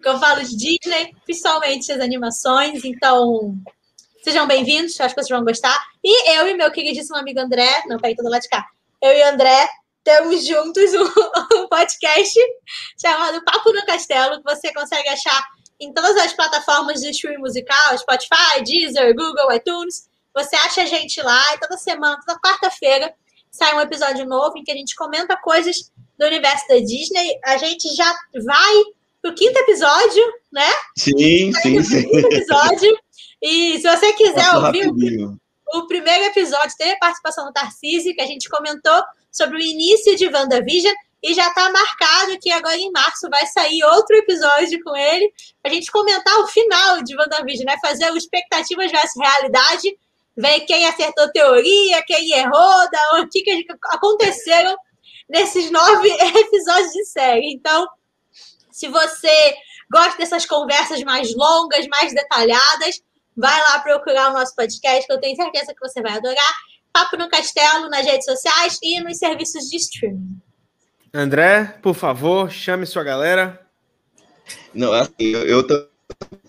[0.02, 2.84] Que eu falo de Disney, principalmente as animações.
[2.86, 3.54] Então,
[4.24, 4.98] sejam bem-vindos.
[4.98, 5.78] Acho que vocês vão gostar.
[6.10, 7.82] E eu e meu queridíssimo amigo André.
[7.86, 8.64] Não, peraí, tô do lado de cá.
[8.98, 9.68] Eu e André
[10.02, 11.04] temos juntos um,
[11.64, 12.40] um podcast
[12.98, 15.38] chamado Papo no Castelo, que você consegue achar
[15.78, 20.08] em todas as plataformas de streaming musical, Spotify, Deezer, Google, iTunes.
[20.34, 23.12] Você acha a gente lá e toda semana, toda quarta-feira,
[23.50, 27.38] sai um episódio novo em que a gente comenta coisas do universo da Disney.
[27.44, 28.10] A gente já
[28.46, 28.74] vai
[29.20, 30.70] pro quinto episódio, né?
[30.96, 32.08] Sim, sim, sim.
[32.08, 32.98] Quinto episódio.
[33.42, 35.38] E se você quiser ouvir rapidinho.
[35.74, 40.16] O primeiro episódio teve a participação do Tarcísio, que a gente comentou sobre o início
[40.16, 44.96] de WandaVision, e já está marcado que agora em março vai sair outro episódio com
[44.96, 45.32] ele,
[45.64, 47.76] a gente comentar o final de WandaVision, né?
[47.82, 49.98] Fazer o expectativas versus realidade,
[50.36, 54.76] ver quem acertou teoria, quem errou, da onde que que aconteceram
[55.28, 57.52] nesses nove episódios de série.
[57.52, 57.86] Então,
[58.70, 59.56] se você
[59.90, 63.02] gosta dessas conversas mais longas, mais detalhadas,
[63.38, 66.54] vai lá procurar o nosso podcast, que eu tenho certeza que você vai adorar.
[66.92, 70.40] Papo no Castelo, nas redes sociais e nos serviços de streaming.
[71.14, 73.64] André, por favor, chame sua galera.
[74.74, 75.86] Não, assim, eu, eu tô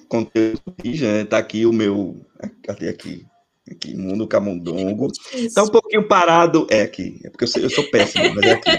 [0.08, 1.24] conteúdo né?
[1.26, 2.26] Tá aqui o meu.
[2.64, 3.29] Cadê aqui?
[3.72, 5.08] Aqui, Mundo Camundongo.
[5.34, 5.56] Isso.
[5.56, 6.66] Tá um pouquinho parado.
[6.70, 7.20] É aqui.
[7.24, 8.72] É porque eu sou, eu sou péssimo, mas é aqui.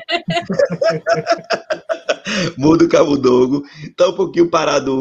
[2.59, 3.63] Mundo Camundongo.
[3.97, 4.95] Tá um pouquinho parado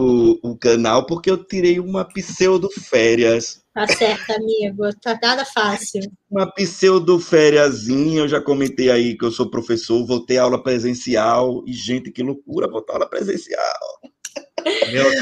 [0.44, 3.62] o, o canal, porque eu tirei uma pseudo férias.
[3.74, 4.84] Tá certo, amigo.
[5.02, 6.02] Tá nada fácil.
[6.30, 8.22] Uma pseudo fériasinha.
[8.22, 11.64] Eu já comentei aí que eu sou professor, voltei à aula presencial.
[11.66, 13.64] E, gente, que loucura voltar à aula presencial.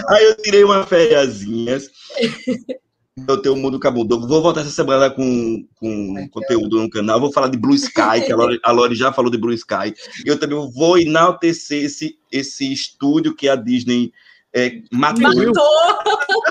[0.10, 1.90] Aí eu tirei uma fériasinhas.
[3.26, 4.28] Eu tenho o Mundo Camundongo.
[4.28, 7.20] Vou voltar essa semana com, com conteúdo no canal.
[7.20, 9.94] Vou falar de Blue Sky, que a Lori, a Lori já falou de Blue Sky.
[10.26, 14.12] Eu também vou enaltecer esse, esse estúdio que a Disney
[14.54, 15.24] é, matou.
[15.24, 16.42] Matou!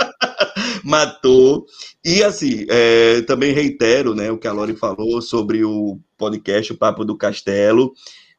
[0.82, 1.66] matou.
[2.04, 6.78] E assim, é, também reitero né, o que a Lori falou sobre o podcast O
[6.78, 7.92] Papo do Castelo.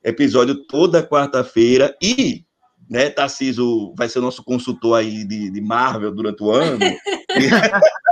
[0.04, 1.96] Episódio toda quarta-feira.
[2.02, 2.44] E
[2.90, 3.10] né?
[3.10, 6.80] Tarciso vai ser o nosso consultor aí de, de Marvel durante o ano.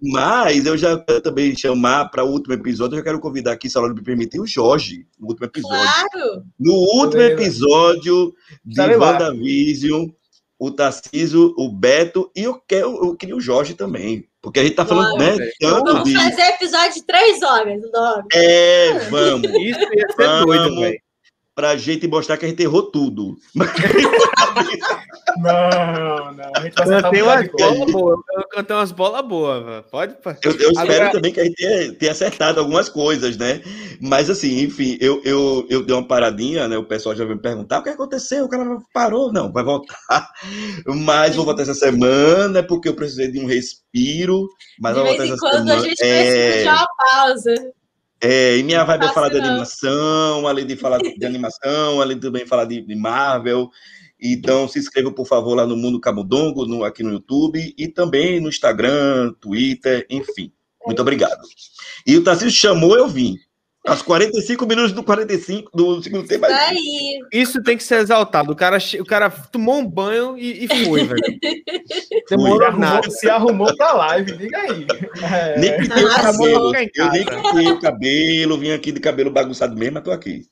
[0.00, 2.94] Mas eu já quero também chamar para o último episódio.
[2.94, 5.78] Eu já quero convidar aqui, se a me permitir, o Jorge, no último episódio.
[5.78, 6.42] Claro!
[6.58, 7.42] No último Beleza.
[7.42, 8.32] episódio
[8.64, 8.80] de.
[8.80, 10.08] WandaVision,
[10.58, 14.28] o Tarciso, o Beto e eu, quero, eu queria o Jorge também.
[14.40, 15.50] Porque a gente tá falando, Bora, né?
[15.60, 16.14] Tanto Vamos de.
[16.14, 18.28] fazer episódio de três horas, logo.
[18.32, 19.48] É, vamos.
[19.48, 20.80] Isso ia ser doido, Vamos.
[20.80, 21.00] velho.
[21.54, 23.36] Pra gente mostrar que a gente errou tudo.
[25.38, 26.50] Não, não.
[26.56, 27.86] A gente vai Cantei um umas bocado de coisa.
[27.86, 28.18] bolas boas.
[28.36, 29.84] Eu cantei umas bolas boas.
[29.90, 30.14] Pode.
[30.22, 30.38] pode.
[30.44, 33.62] Eu, eu espero Agora- também que a gente tenha, tenha acertado algumas coisas, né?
[34.00, 36.76] Mas assim, enfim, eu, eu, eu dei uma paradinha, né?
[36.76, 39.32] O pessoal já veio me perguntar o que aconteceu, o cara parou.
[39.32, 40.28] Não, vai voltar.
[40.86, 44.46] Mas vou voltar essa semana, porque eu precisei de um respiro.
[44.80, 45.74] Mas de vou voltar vez em essa quando semana.
[45.74, 47.54] a gente precisa É, de uma pausa.
[48.22, 52.22] É, e minha vibe é falar de animação, além de falar de animação, além de
[52.22, 53.68] também falar de, de Marvel.
[54.20, 58.40] Então, se inscreva, por favor, lá no Mundo Camundongo, no, aqui no YouTube, e também
[58.40, 60.52] no Instagram, Twitter, enfim.
[60.86, 61.40] Muito obrigado.
[62.06, 63.36] E o Tarcísio chamou, eu vim.
[63.84, 66.46] Aos 45 minutos do 45 do segundo tempo.
[66.46, 67.18] Isso aí.
[67.32, 68.52] Isso tem que ser exaltado.
[68.52, 71.20] O cara, o cara tomou um banho e, e foi, velho.
[71.42, 73.10] Se Demorou arrumou, nada.
[73.10, 74.86] se arrumou pra live, diga aí.
[75.22, 76.72] É, Nem pintei o cabelo.
[76.94, 80.42] Eu nem pintei o cabelo, vim aqui de cabelo bagunçado mesmo, mas tô aqui.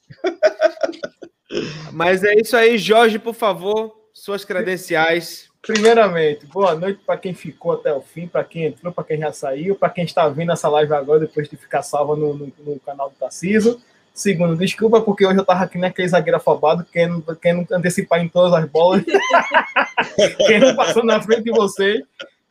[1.92, 5.49] Mas é isso aí, Jorge, por favor, suas credenciais.
[5.62, 9.30] Primeiramente, boa noite para quem ficou até o fim, para quem entrou, para quem já
[9.32, 12.80] saiu, para quem está vendo essa live agora depois de ficar salva no, no- no
[12.80, 13.80] canal do Tarciso.
[14.14, 18.52] Segundo, desculpa porque hoje eu tava aqui naquele zagueiro afobado, querendo, querendo antecipar em todas
[18.54, 19.04] as bolas,
[20.46, 22.02] querendo passar na frente de vocês.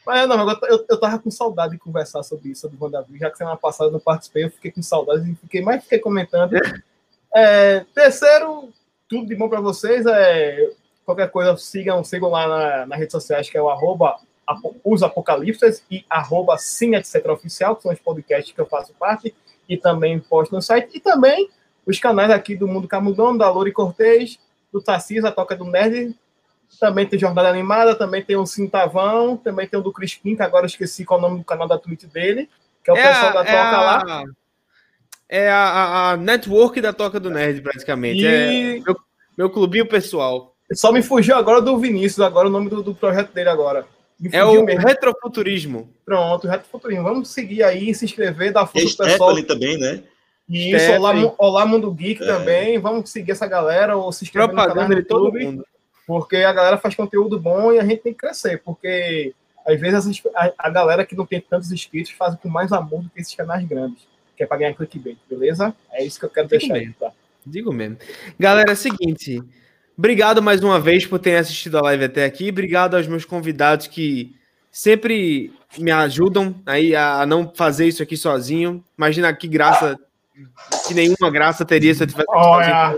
[0.05, 3.19] Mas não, agora eu, eu tava com saudade de conversar sobre isso, sobre o WandaVision,
[3.19, 5.99] já que semana passada eu não participei, eu fiquei com saudade e fiquei mais fiquei
[5.99, 6.51] comentando.
[7.31, 8.69] É, terceiro,
[9.07, 10.03] tudo de bom para vocês.
[10.07, 10.71] É,
[11.09, 14.17] qualquer coisa, sigam, sigam lá na, nas redes sociais, que é o arroba
[14.83, 17.23] os apocalipses e arroba sim, etc.
[17.27, 19.33] oficial, que são os podcasts que eu faço parte
[19.67, 20.89] e também posto no site.
[20.97, 21.49] E também
[21.85, 24.39] os canais aqui do Mundo Camundão, da Lori Cortez,
[24.73, 26.15] do Tarcísio, a Toca do Nerd.
[26.79, 30.63] Também tem Jornada Animada, também tem o Cintavão, também tem o do Crispim, que agora
[30.65, 32.49] eu esqueci qual é o nome do canal da Twitch dele,
[32.83, 34.03] que é o pessoal da é Toca lá.
[34.07, 34.23] a,
[35.27, 38.25] é a, a- a network da Toca do Nerd, praticamente.
[38.25, 38.95] É E meu,
[39.37, 40.55] meu clubinho pessoal.
[40.73, 43.85] Só me fugiu agora do Vinícius, agora o nome do, do projeto dele agora.
[44.33, 44.85] É o mesmo.
[44.85, 45.89] retrofuturismo.
[46.05, 47.03] Pronto, Reto Futurismo.
[47.03, 49.43] Vamos seguir aí, se inscrever, dar força pro pessoal.
[49.43, 50.03] Também, né?
[50.49, 51.33] Isso, Olá, Stephanie.
[51.37, 52.25] Olá Mundo Geek É.
[52.25, 52.77] também.
[52.79, 55.65] Vamos seguir essa galera ou se inscrever no canal Propaganda de todo YouTube, mundo.
[56.05, 59.33] porque a galera faz conteúdo bom e a gente tem que crescer, porque
[59.65, 63.09] às vezes a, a galera que não tem tantos inscritos faz com mais amor do
[63.09, 64.05] que esses canais grandes,
[64.35, 65.73] que é para ganhar clickbait, beleza?
[65.93, 66.95] É isso que eu quero Tudo deixar aí, bem.
[66.99, 67.11] tá?
[67.45, 67.97] Digo mesmo.
[68.37, 69.41] Galera, é o seguinte.
[69.99, 72.47] Obrigado mais uma vez por terem assistido a live até aqui.
[72.47, 74.33] Obrigado aos meus convidados que
[74.71, 78.81] sempre me ajudam aí a não fazer isso aqui sozinho.
[78.97, 79.99] Imagina que graça,
[80.87, 82.97] que nenhuma graça teria se eu tivesse Olha.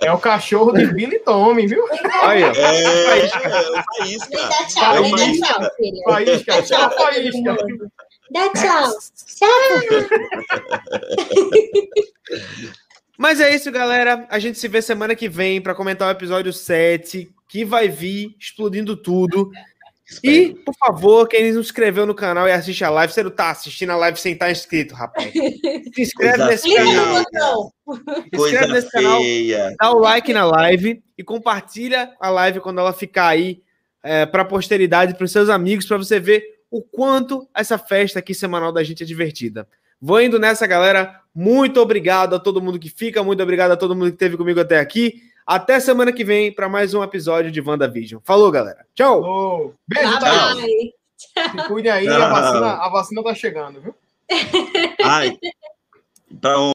[0.00, 1.84] É o cachorro de Billy Tommy, viu?
[2.22, 2.50] Aí, ó.
[2.54, 6.02] É, é tchau, É tchau, filha.
[6.06, 7.52] Faísca, Dá tchau é faísca.
[7.52, 7.92] mundo.
[8.30, 8.92] Dá tchau.
[13.18, 14.26] Mas é isso, galera.
[14.28, 18.34] A gente se vê semana que vem para comentar o episódio 7, que vai vir
[18.38, 19.50] explodindo tudo.
[20.22, 23.30] E, por favor, quem não se inscreveu no canal e assiste a live, você não
[23.30, 25.32] tá assistindo a live sem estar inscrito, rapaz.
[25.32, 27.72] Se inscreve Coisa nesse canal.
[28.34, 29.20] Se inscreve nesse canal,
[29.80, 33.62] dá o like na live e compartilha a live quando ela ficar aí
[34.02, 38.18] é, para a posteridade, para os seus amigos, para você ver o quanto essa festa
[38.18, 39.66] aqui semanal da gente é divertida.
[40.00, 41.23] Vou indo nessa, galera.
[41.34, 44.60] Muito obrigado a todo mundo que fica, muito obrigado a todo mundo que esteve comigo
[44.60, 45.22] até aqui.
[45.46, 48.20] Até semana que vem para mais um episódio de WandaVision.
[48.24, 48.86] Falou, galera.
[48.94, 49.22] Tchau!
[49.22, 50.94] Ô, Beijo, Bye, bye.
[51.50, 53.94] Se cuidem aí, a vacina, a vacina tá chegando, viu?
[55.02, 55.36] Ai,
[56.40, 56.60] pra